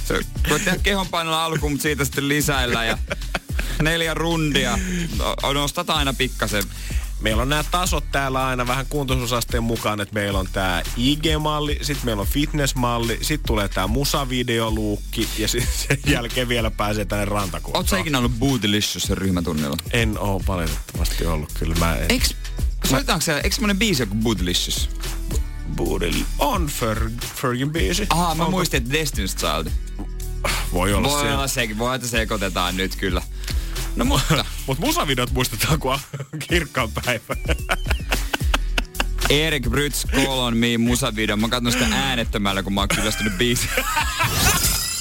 Se 0.08 0.20
voi 0.50 0.60
tehdä 0.60 0.78
kehonpainolla 0.84 1.46
alkuun, 1.46 1.72
mutta 1.72 1.84
siitä 1.84 2.06
sitten 2.06 2.28
lisäillä 2.28 2.86
ja 2.86 2.98
neljä 3.82 4.14
rundia. 4.14 4.80
No, 5.18 5.54
Nostat 5.54 5.90
aina 5.90 6.14
pikkasen. 6.14 6.64
Meillä 7.24 7.42
on 7.42 7.50
nämä 7.50 7.64
tasot 7.72 8.04
täällä 8.12 8.48
aina 8.48 8.68
vähän 8.68 8.86
kuntoisuusasteen 8.90 9.64
mukaan, 9.64 10.02
että 10.02 10.14
meillä 10.14 10.40
on 10.40 10.48
tämä 10.54 10.84
IG-malli, 10.98 11.80
sitten 11.82 12.06
meillä 12.06 12.22
on 12.22 12.28
fitness-malli, 12.28 13.18
sitten 13.22 13.48
tulee 13.48 13.68
tämä 13.68 13.88
musavideoluukki 13.88 15.30
ja 15.38 15.48
sitten 15.48 15.74
sen 15.88 15.98
jälkeen 16.14 16.50
vielä 16.50 16.72
pääsee 16.72 17.06
tänne 17.06 17.26
rantakuntaan. 17.26 17.88
Sä 17.88 17.98
ikinä 17.98 18.18
ollut 18.18 18.40
Bootylicious 18.40 19.10
ryhmätunnilla? 19.10 19.78
En 19.94 20.20
oo 20.20 20.42
valitettavasti 20.48 21.26
ollut 21.26 21.52
kyllä. 21.60 21.76
Mä 21.76 21.96
en. 21.96 22.06
Eiks, 22.10 22.36
soitetaanko 22.86 23.22
siellä, 23.22 23.42
eiks 23.42 23.56
semmonen 23.56 23.80
biisi 23.80 24.04
joku 24.04 24.16
Bootylicious? 24.16 24.90
Boodle 25.76 26.14
on 26.40 26.68
Fer, 26.68 27.10
Fergin 27.36 27.72
biisi. 27.72 28.08
Aha, 28.10 28.36
mä 28.36 28.44
Onko- 28.44 28.52
muistin, 28.52 28.78
että 28.78 28.94
Destiny's 28.94 29.38
Child. 29.38 29.72
Voi 30.74 30.94
olla 30.94 31.08
Voi 31.10 31.20
siellä. 31.20 31.38
olla 31.38 31.48
sekin, 31.48 31.78
voi 31.78 31.96
että 31.96 32.08
sekoitetaan 32.08 32.78
nyt 32.78 32.96
kyllä. 32.96 33.22
No 33.96 34.06
mutta, 34.06 34.46
Mut 34.68 34.80
musavideot 34.80 35.32
muistetaan, 35.32 35.80
kun 35.80 35.94
on 35.94 36.00
kirkkaan 36.48 36.90
päivä. 36.92 37.36
Erik 39.30 39.70
Brytz 39.70 40.06
Colon 40.08 40.58
Me 40.58 40.78
musavideo. 40.78 41.38
Mä 41.38 41.50
katson 41.50 41.72
sitä 41.72 41.86
äänettömällä, 41.92 42.64
kun 42.64 42.74
mä 42.74 42.82
oon 42.82 42.88
kyllästynyt 42.96 43.38
biisiin. 43.38 43.70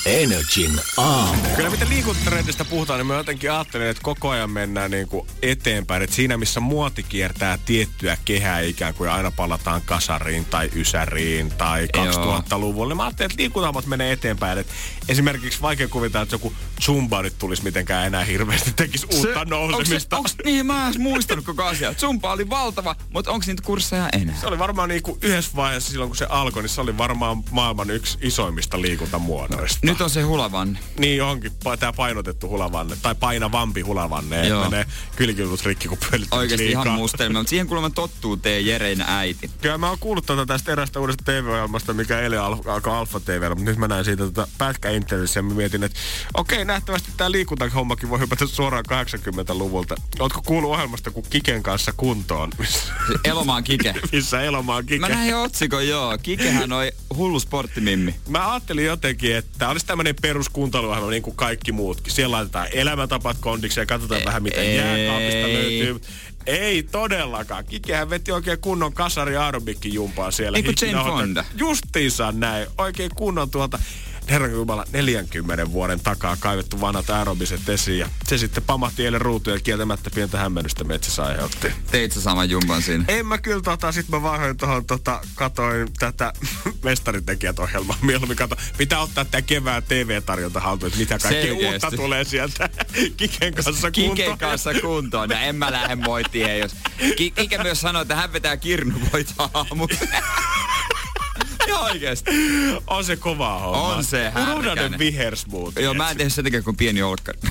Energin 0.06 0.80
aamu. 0.96 1.42
Kyllä 1.56 1.70
mitä 1.70 1.88
liikuntatrendistä 1.88 2.64
puhutaan, 2.64 2.98
niin 2.98 3.06
mä 3.06 3.14
jotenkin 3.14 3.52
ajattelen, 3.52 3.88
että 3.88 4.02
koko 4.02 4.30
ajan 4.30 4.50
mennään 4.50 4.90
niin 4.90 5.08
kuin 5.08 5.26
eteenpäin. 5.42 6.02
Että 6.02 6.16
siinä 6.16 6.36
missä 6.36 6.60
muoti 6.60 7.02
kiertää 7.02 7.58
tiettyä 7.66 8.16
kehää 8.24 8.60
ikään 8.60 8.94
kuin 8.94 9.10
aina 9.10 9.30
palataan 9.30 9.82
kasariin 9.84 10.44
tai 10.44 10.70
ysäriin 10.74 11.50
tai 11.50 11.88
2000-luvulle. 11.96 12.88
Niin 12.88 12.96
mä 12.96 13.04
ajattelin, 13.04 13.30
että 13.30 13.42
liikuntahommat 13.42 13.86
menee 13.86 14.12
eteenpäin. 14.12 14.58
Että 14.58 14.72
esimerkiksi 15.08 15.62
vaikea 15.62 15.88
kuvitella, 15.88 16.22
että 16.22 16.34
joku 16.34 16.52
Zumba 16.80 17.22
nyt 17.22 17.38
tulisi 17.38 17.64
mitenkään 17.64 18.06
enää 18.06 18.24
hirveästi 18.24 18.72
tekisi 18.76 19.06
uutta 19.14 19.44
nousemista. 19.44 20.16
Onks, 20.16 20.32
onks, 20.32 20.44
niin, 20.44 20.66
mä 20.66 20.88
en 20.88 21.00
muistanut 21.00 21.44
koko 21.44 21.64
asia. 21.64 21.94
Zumba 21.94 22.32
oli 22.32 22.50
valtava, 22.50 22.96
mutta 23.12 23.30
onko 23.30 23.44
niitä 23.46 23.62
kursseja 23.62 24.08
enää? 24.12 24.36
Se 24.40 24.46
oli 24.46 24.58
varmaan 24.58 24.88
niin 24.88 25.02
kuin 25.02 25.18
yhdessä 25.22 25.52
vaiheessa 25.56 25.90
silloin, 25.90 26.10
kun 26.10 26.16
se 26.16 26.26
alkoi, 26.28 26.62
niin 26.62 26.70
se 26.70 26.80
oli 26.80 26.98
varmaan 26.98 27.44
maailman 27.50 27.90
yksi 27.90 28.18
isoimmista 28.20 28.80
liikuntamuodoista. 28.82 29.91
Nyt 29.92 30.00
on 30.00 30.10
se 30.10 30.22
hulavanne. 30.22 30.78
Niin 30.98 31.22
onkin, 31.22 31.52
pa- 31.52 31.76
tämä 31.76 31.92
painotettu 31.92 32.48
hulavanne, 32.48 32.96
tai 33.02 33.14
painavampi 33.14 33.80
hulavanne, 33.80 34.46
Joo. 34.48 34.58
että 34.62 34.70
menee 34.70 34.86
kylkiluut 35.16 35.64
rikki, 35.66 35.88
kun 35.88 35.98
pölyttää 36.10 36.38
Oikeesti 36.38 36.66
liikaa. 36.66 36.84
ihan 36.84 36.98
mustelma, 36.98 37.38
mutta 37.38 37.50
siihen 37.50 37.66
kuulemma 37.66 37.90
tottuu 37.90 38.36
tee 38.36 38.60
Jereen 38.60 39.04
äiti. 39.06 39.50
Kyllä 39.60 39.78
mä 39.78 39.88
oon 39.88 39.98
kuullut 39.98 40.26
tuota 40.26 40.46
tästä 40.46 40.72
erästä 40.72 41.00
uudesta 41.00 41.24
TV-ohjelmasta, 41.24 41.92
mikä 41.94 42.20
eilen 42.20 42.40
al- 42.40 42.56
alkoi 42.66 42.92
Alfa 42.96 43.20
TVllä, 43.20 43.48
mutta 43.54 43.64
nyt 43.70 43.78
mä 43.78 43.88
näin 43.88 44.04
siitä 44.04 44.24
tota 44.24 44.48
pätkäintervissä 44.58 45.38
ja 45.38 45.42
mä 45.42 45.54
mietin, 45.54 45.82
että 45.82 45.98
okei, 46.34 46.64
nähtävästi 46.64 47.08
tämä 47.16 47.30
liikuntahommakin 47.30 48.10
voi 48.10 48.18
hypätä 48.20 48.46
suoraan 48.46 48.84
80-luvulta. 48.92 49.94
Ootko 50.18 50.42
kuullut 50.46 50.70
ohjelmasta 50.70 51.10
kuin 51.10 51.26
Kiken 51.30 51.62
kanssa 51.62 51.92
kuntoon, 51.96 52.50
Elomaan 53.24 53.64
Kike. 53.64 53.94
missä 54.12 54.40
Elomaa 54.42 54.82
Kike? 54.82 54.98
Mä 54.98 55.08
näin 55.08 55.36
otsikon, 55.36 55.88
joo. 55.88 56.18
Kikehän 56.22 56.72
oli 56.72 56.92
hullu 57.16 57.40
sporttimimmi. 57.40 58.14
Mä 58.28 58.52
ajattelin 58.52 58.84
jotenkin, 58.84 59.36
että 59.36 59.68
olisi 59.82 59.86
tämmöinen 59.86 60.14
peruskuntoiluohjelma 60.22 61.10
niin 61.10 61.22
kuin 61.22 61.36
kaikki 61.36 61.72
muutkin. 61.72 62.12
Siellä 62.12 62.36
laitetaan 62.36 62.68
elämäntapat 62.72 63.36
kondiksi 63.40 63.80
ja 63.80 63.86
katsotaan 63.86 64.20
Ei- 64.20 64.26
vähän, 64.26 64.42
miten 64.42 64.76
jääkaapista 64.76 65.48
löytyy. 65.48 66.00
Ei 66.46 66.82
todellakaan. 66.82 67.64
Kikehän 67.64 68.10
veti 68.10 68.32
oikein 68.32 68.58
kunnon 68.58 68.92
kasari 68.92 69.36
aerobikki 69.36 69.94
jumpaa 69.94 70.30
siellä. 70.30 70.58
Hikki 70.58 70.86
Jane 70.86 71.04
Fonda. 71.04 71.44
Justiinsa 71.56 72.32
näin. 72.32 72.66
Oikein 72.78 73.10
kunnon 73.14 73.50
tuolta 73.50 73.78
Herran 74.30 74.52
Jumala 74.52 74.84
40 74.92 75.72
vuoden 75.72 76.00
takaa 76.00 76.36
kaivettu 76.40 76.80
vanhat 76.80 77.10
aerobiset 77.10 77.68
esiin 77.68 77.98
ja 77.98 78.08
se 78.26 78.38
sitten 78.38 78.62
pamahti 78.62 79.04
eilen 79.04 79.20
ruutuun 79.20 79.56
ja 79.56 79.60
kieltämättä 79.62 80.10
pientä 80.10 80.38
hämmennystä 80.38 80.84
metsässä 80.84 81.22
aiheutti. 81.24 81.72
Teit 81.90 82.12
sä 82.12 82.20
saman 82.20 82.50
jumpan 82.50 82.82
siinä? 82.82 83.04
En 83.08 83.26
mä 83.26 83.38
kyllä 83.38 83.62
tota, 83.62 83.92
sit 83.92 84.08
mä 84.08 84.22
vaihoin 84.22 84.56
tohon 84.56 84.84
tota, 84.84 85.20
katoin 85.34 85.88
tätä 85.98 86.32
mestaritekijät 86.84 87.58
ohjelmaa. 87.58 87.98
Mieluummin 88.02 88.36
kato, 88.36 88.56
pitää 88.78 89.00
ottaa 89.00 89.24
tää 89.24 89.42
kevään 89.42 89.82
TV-tarjonta 89.82 90.60
haltuun, 90.60 90.86
että 90.88 90.98
mitä 91.00 91.18
kaikki 91.18 91.42
Selkeästi. 91.46 91.86
uutta 91.86 91.90
tulee 91.96 92.24
sieltä 92.24 92.68
Kiken 93.16 93.54
kanssa 93.54 93.90
kuntoon. 93.90 94.16
Kiken 94.16 94.38
kanssa 94.38 94.74
kuntoon. 94.74 95.28
No 95.28 95.36
en 95.42 95.56
mä 95.56 95.72
lähde 95.72 95.94
moittiin, 95.96 96.58
jos... 96.58 96.74
Ki- 97.16 97.30
Kike 97.30 97.58
myös 97.62 97.80
sanoi, 97.80 98.02
että 98.02 98.16
hän 98.16 98.32
vetää 98.32 98.56
kirnuvoita 98.56 99.50
aamulla. 99.54 99.94
Ihan 101.72 101.84
oikeesti. 101.84 102.30
On 102.86 103.04
se 103.04 103.16
kovaa 103.16 103.58
homma. 103.58 103.94
On 103.94 104.04
se 104.04 104.32
Rudanen 104.34 104.64
härkänen. 104.64 104.98
vihersmoothie. 104.98 105.84
Joo, 105.84 105.94
mä 105.94 106.10
en 106.10 106.16
tehnyt 106.16 106.32
sen 106.32 106.44
takia 106.44 106.62
kuin 106.62 106.76
pieni 106.76 107.02
olkkari. 107.02 107.38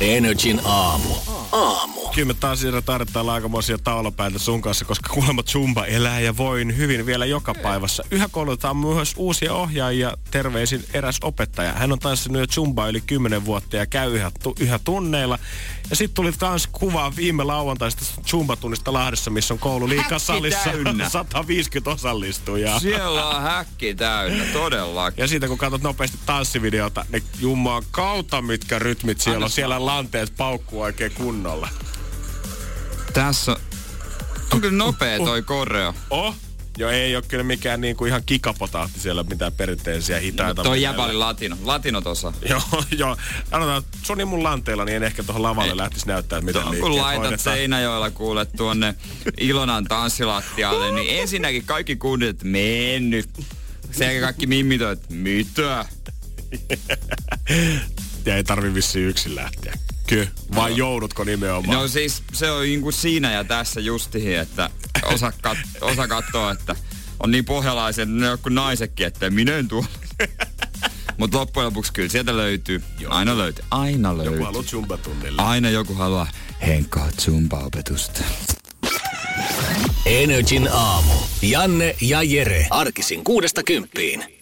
Energin 0.00 0.60
aamu. 0.64 1.14
Aamu. 1.52 2.01
Kyllä 2.14 2.26
me 2.26 2.34
taas 2.34 2.60
siellä 2.60 2.82
tarvitaan 2.82 3.30
aikamoisia 3.30 3.78
taulapäitä 3.78 4.38
sun 4.38 4.62
kanssa, 4.62 4.84
koska 4.84 5.14
kuulemma 5.14 5.42
Zumba 5.42 5.86
elää 5.86 6.20
ja 6.20 6.36
voin 6.36 6.76
hyvin 6.76 7.06
vielä 7.06 7.26
joka 7.26 7.54
päivässä. 7.54 8.02
Yhä 8.10 8.28
koulutetaan 8.30 8.76
myös 8.76 9.14
uusia 9.16 9.54
ohjaajia. 9.54 10.16
Terveisin 10.30 10.84
eräs 10.94 11.18
opettaja. 11.22 11.72
Hän 11.72 11.92
on 11.92 11.98
tanssinut 11.98 12.40
jo 12.40 12.46
Zumba 12.46 12.88
yli 12.88 13.00
10 13.00 13.44
vuotta 13.44 13.76
ja 13.76 13.86
käy 13.86 14.14
yhä, 14.14 14.30
tu, 14.42 14.54
yhä 14.60 14.78
tunneilla. 14.78 15.38
Ja 15.90 15.96
sitten 15.96 16.14
tuli 16.14 16.32
taas 16.32 16.68
kuvaa 16.72 17.16
viime 17.16 17.44
lauantaista 17.44 18.04
Zumba-tunnista 18.26 18.92
Lahdessa, 18.92 19.30
missä 19.30 19.54
on 19.54 19.60
koulu 19.60 19.88
liikasalissa 19.88 20.70
täynnä. 20.70 21.08
150 21.32 21.90
osallistujaa. 21.90 22.80
Siellä 22.80 23.28
on 23.28 23.42
häkki 23.42 23.94
täynnä, 23.94 24.44
todella. 24.52 25.12
Ja 25.16 25.26
siitä 25.28 25.48
kun 25.48 25.58
katsot 25.58 25.82
nopeasti 25.82 26.18
tanssivideota, 26.26 27.06
niin 27.12 27.22
jummaa 27.40 27.82
kautta 27.90 28.42
mitkä 28.42 28.78
rytmit 28.78 29.20
siellä 29.20 29.44
on. 29.44 29.50
Siellä 29.50 29.86
lanteet 29.86 30.32
paukkuu 30.36 30.80
oikein 30.80 31.12
kunnolla. 31.12 31.68
Tässä 33.12 33.52
on... 33.52 33.58
On 34.52 34.60
kyllä 34.60 34.76
nopea 34.76 35.18
toi 35.18 35.42
koreo. 35.42 35.94
Oh? 36.10 36.34
Joo, 36.78 36.90
ei 36.90 37.16
ole 37.16 37.24
kyllä 37.28 37.44
mikään 37.44 37.80
niinku 37.80 38.04
ihan 38.04 38.22
kikapotahti 38.26 39.00
siellä 39.00 39.22
mitään 39.22 39.52
perinteisiä 39.52 40.18
hitaita. 40.18 40.62
Toi 40.62 40.78
mitään. 40.78 40.92
jäbä 40.92 41.04
oli 41.04 41.14
latino. 41.14 41.56
Latino 41.64 42.00
tossa. 42.00 42.32
Joo, 42.48 42.60
joo. 42.96 43.16
Sanotaan, 43.50 43.78
että 43.78 43.98
Soni 44.02 44.24
mun 44.24 44.42
lanteella, 44.42 44.84
niin 44.84 44.96
en 44.96 45.02
ehkä 45.02 45.22
tuohon 45.22 45.42
lavalle 45.42 45.70
Ei. 45.70 45.76
lähtisi 45.76 46.06
näyttää, 46.06 46.38
että 46.38 46.46
miten 46.46 46.62
Tuo, 46.62 46.70
kun 46.70 46.80
liikkeet 46.80 47.02
laitat 47.02 47.24
hoidetaan. 47.24 47.56
Seinäjoella 47.56 48.10
kuule 48.10 48.46
tuonne 48.46 48.94
Ilonan 49.40 49.84
tanssilattialle, 49.84 50.90
niin 50.90 51.20
ensinnäkin 51.20 51.64
kaikki 51.64 51.96
kunnit, 51.96 52.28
että 52.28 52.44
mennyt. 52.44 53.28
Sen 53.90 54.20
kaikki 54.20 54.46
mimmit 54.46 54.82
on, 54.82 54.92
että 54.92 55.14
mitä? 55.14 55.86
Ja 58.24 58.36
ei 58.36 58.44
tarvi 58.44 58.74
vissiin 58.74 59.08
yksin 59.08 59.34
lähteä. 59.34 59.72
Kyllä. 60.06 60.28
Vai 60.54 60.70
No. 60.70 60.76
joudutko 60.76 61.24
nimenomaan? 61.24 61.78
No 61.78 61.88
siis 61.88 62.22
se 62.32 62.50
on 62.50 62.62
niinku 62.62 62.92
siinä 62.92 63.32
ja 63.32 63.44
tässä 63.44 63.80
justihin, 63.80 64.38
että 64.38 64.70
osa, 65.04 65.32
kat, 65.42 65.58
osa 65.80 66.08
katsoo, 66.08 66.50
että 66.50 66.76
on 67.20 67.30
niin 67.30 67.44
pohjalaiset, 67.44 68.08
ne 68.08 68.30
on 68.30 68.38
kuin 68.38 68.54
naisetkin, 68.54 69.06
että 69.06 69.30
minä 69.30 69.56
en 69.56 69.68
tuo. 69.68 69.84
Mutta 71.16 71.38
loppujen 71.38 71.66
lopuksi 71.66 71.92
kyllä 71.92 72.08
sieltä 72.08 72.36
löytyy. 72.36 72.82
Aina 73.08 73.38
löytyy. 73.38 73.64
Aina 73.70 74.16
löytyy. 74.18 74.32
Joku 74.34 74.44
haluaa 74.44 74.62
Zumba-tunnille. 74.62 75.42
Aina 75.42 75.70
joku 75.70 75.94
haluaa 75.94 76.26
Henkkaa 76.66 77.08
Zumba-opetusta. 77.20 78.20
Energin 80.06 80.68
aamu. 80.72 81.12
Janne 81.42 81.96
ja 82.00 82.22
Jere. 82.22 82.66
Arkisin 82.70 83.24
kuudesta 83.24 83.62
kymppiin. 83.62 84.41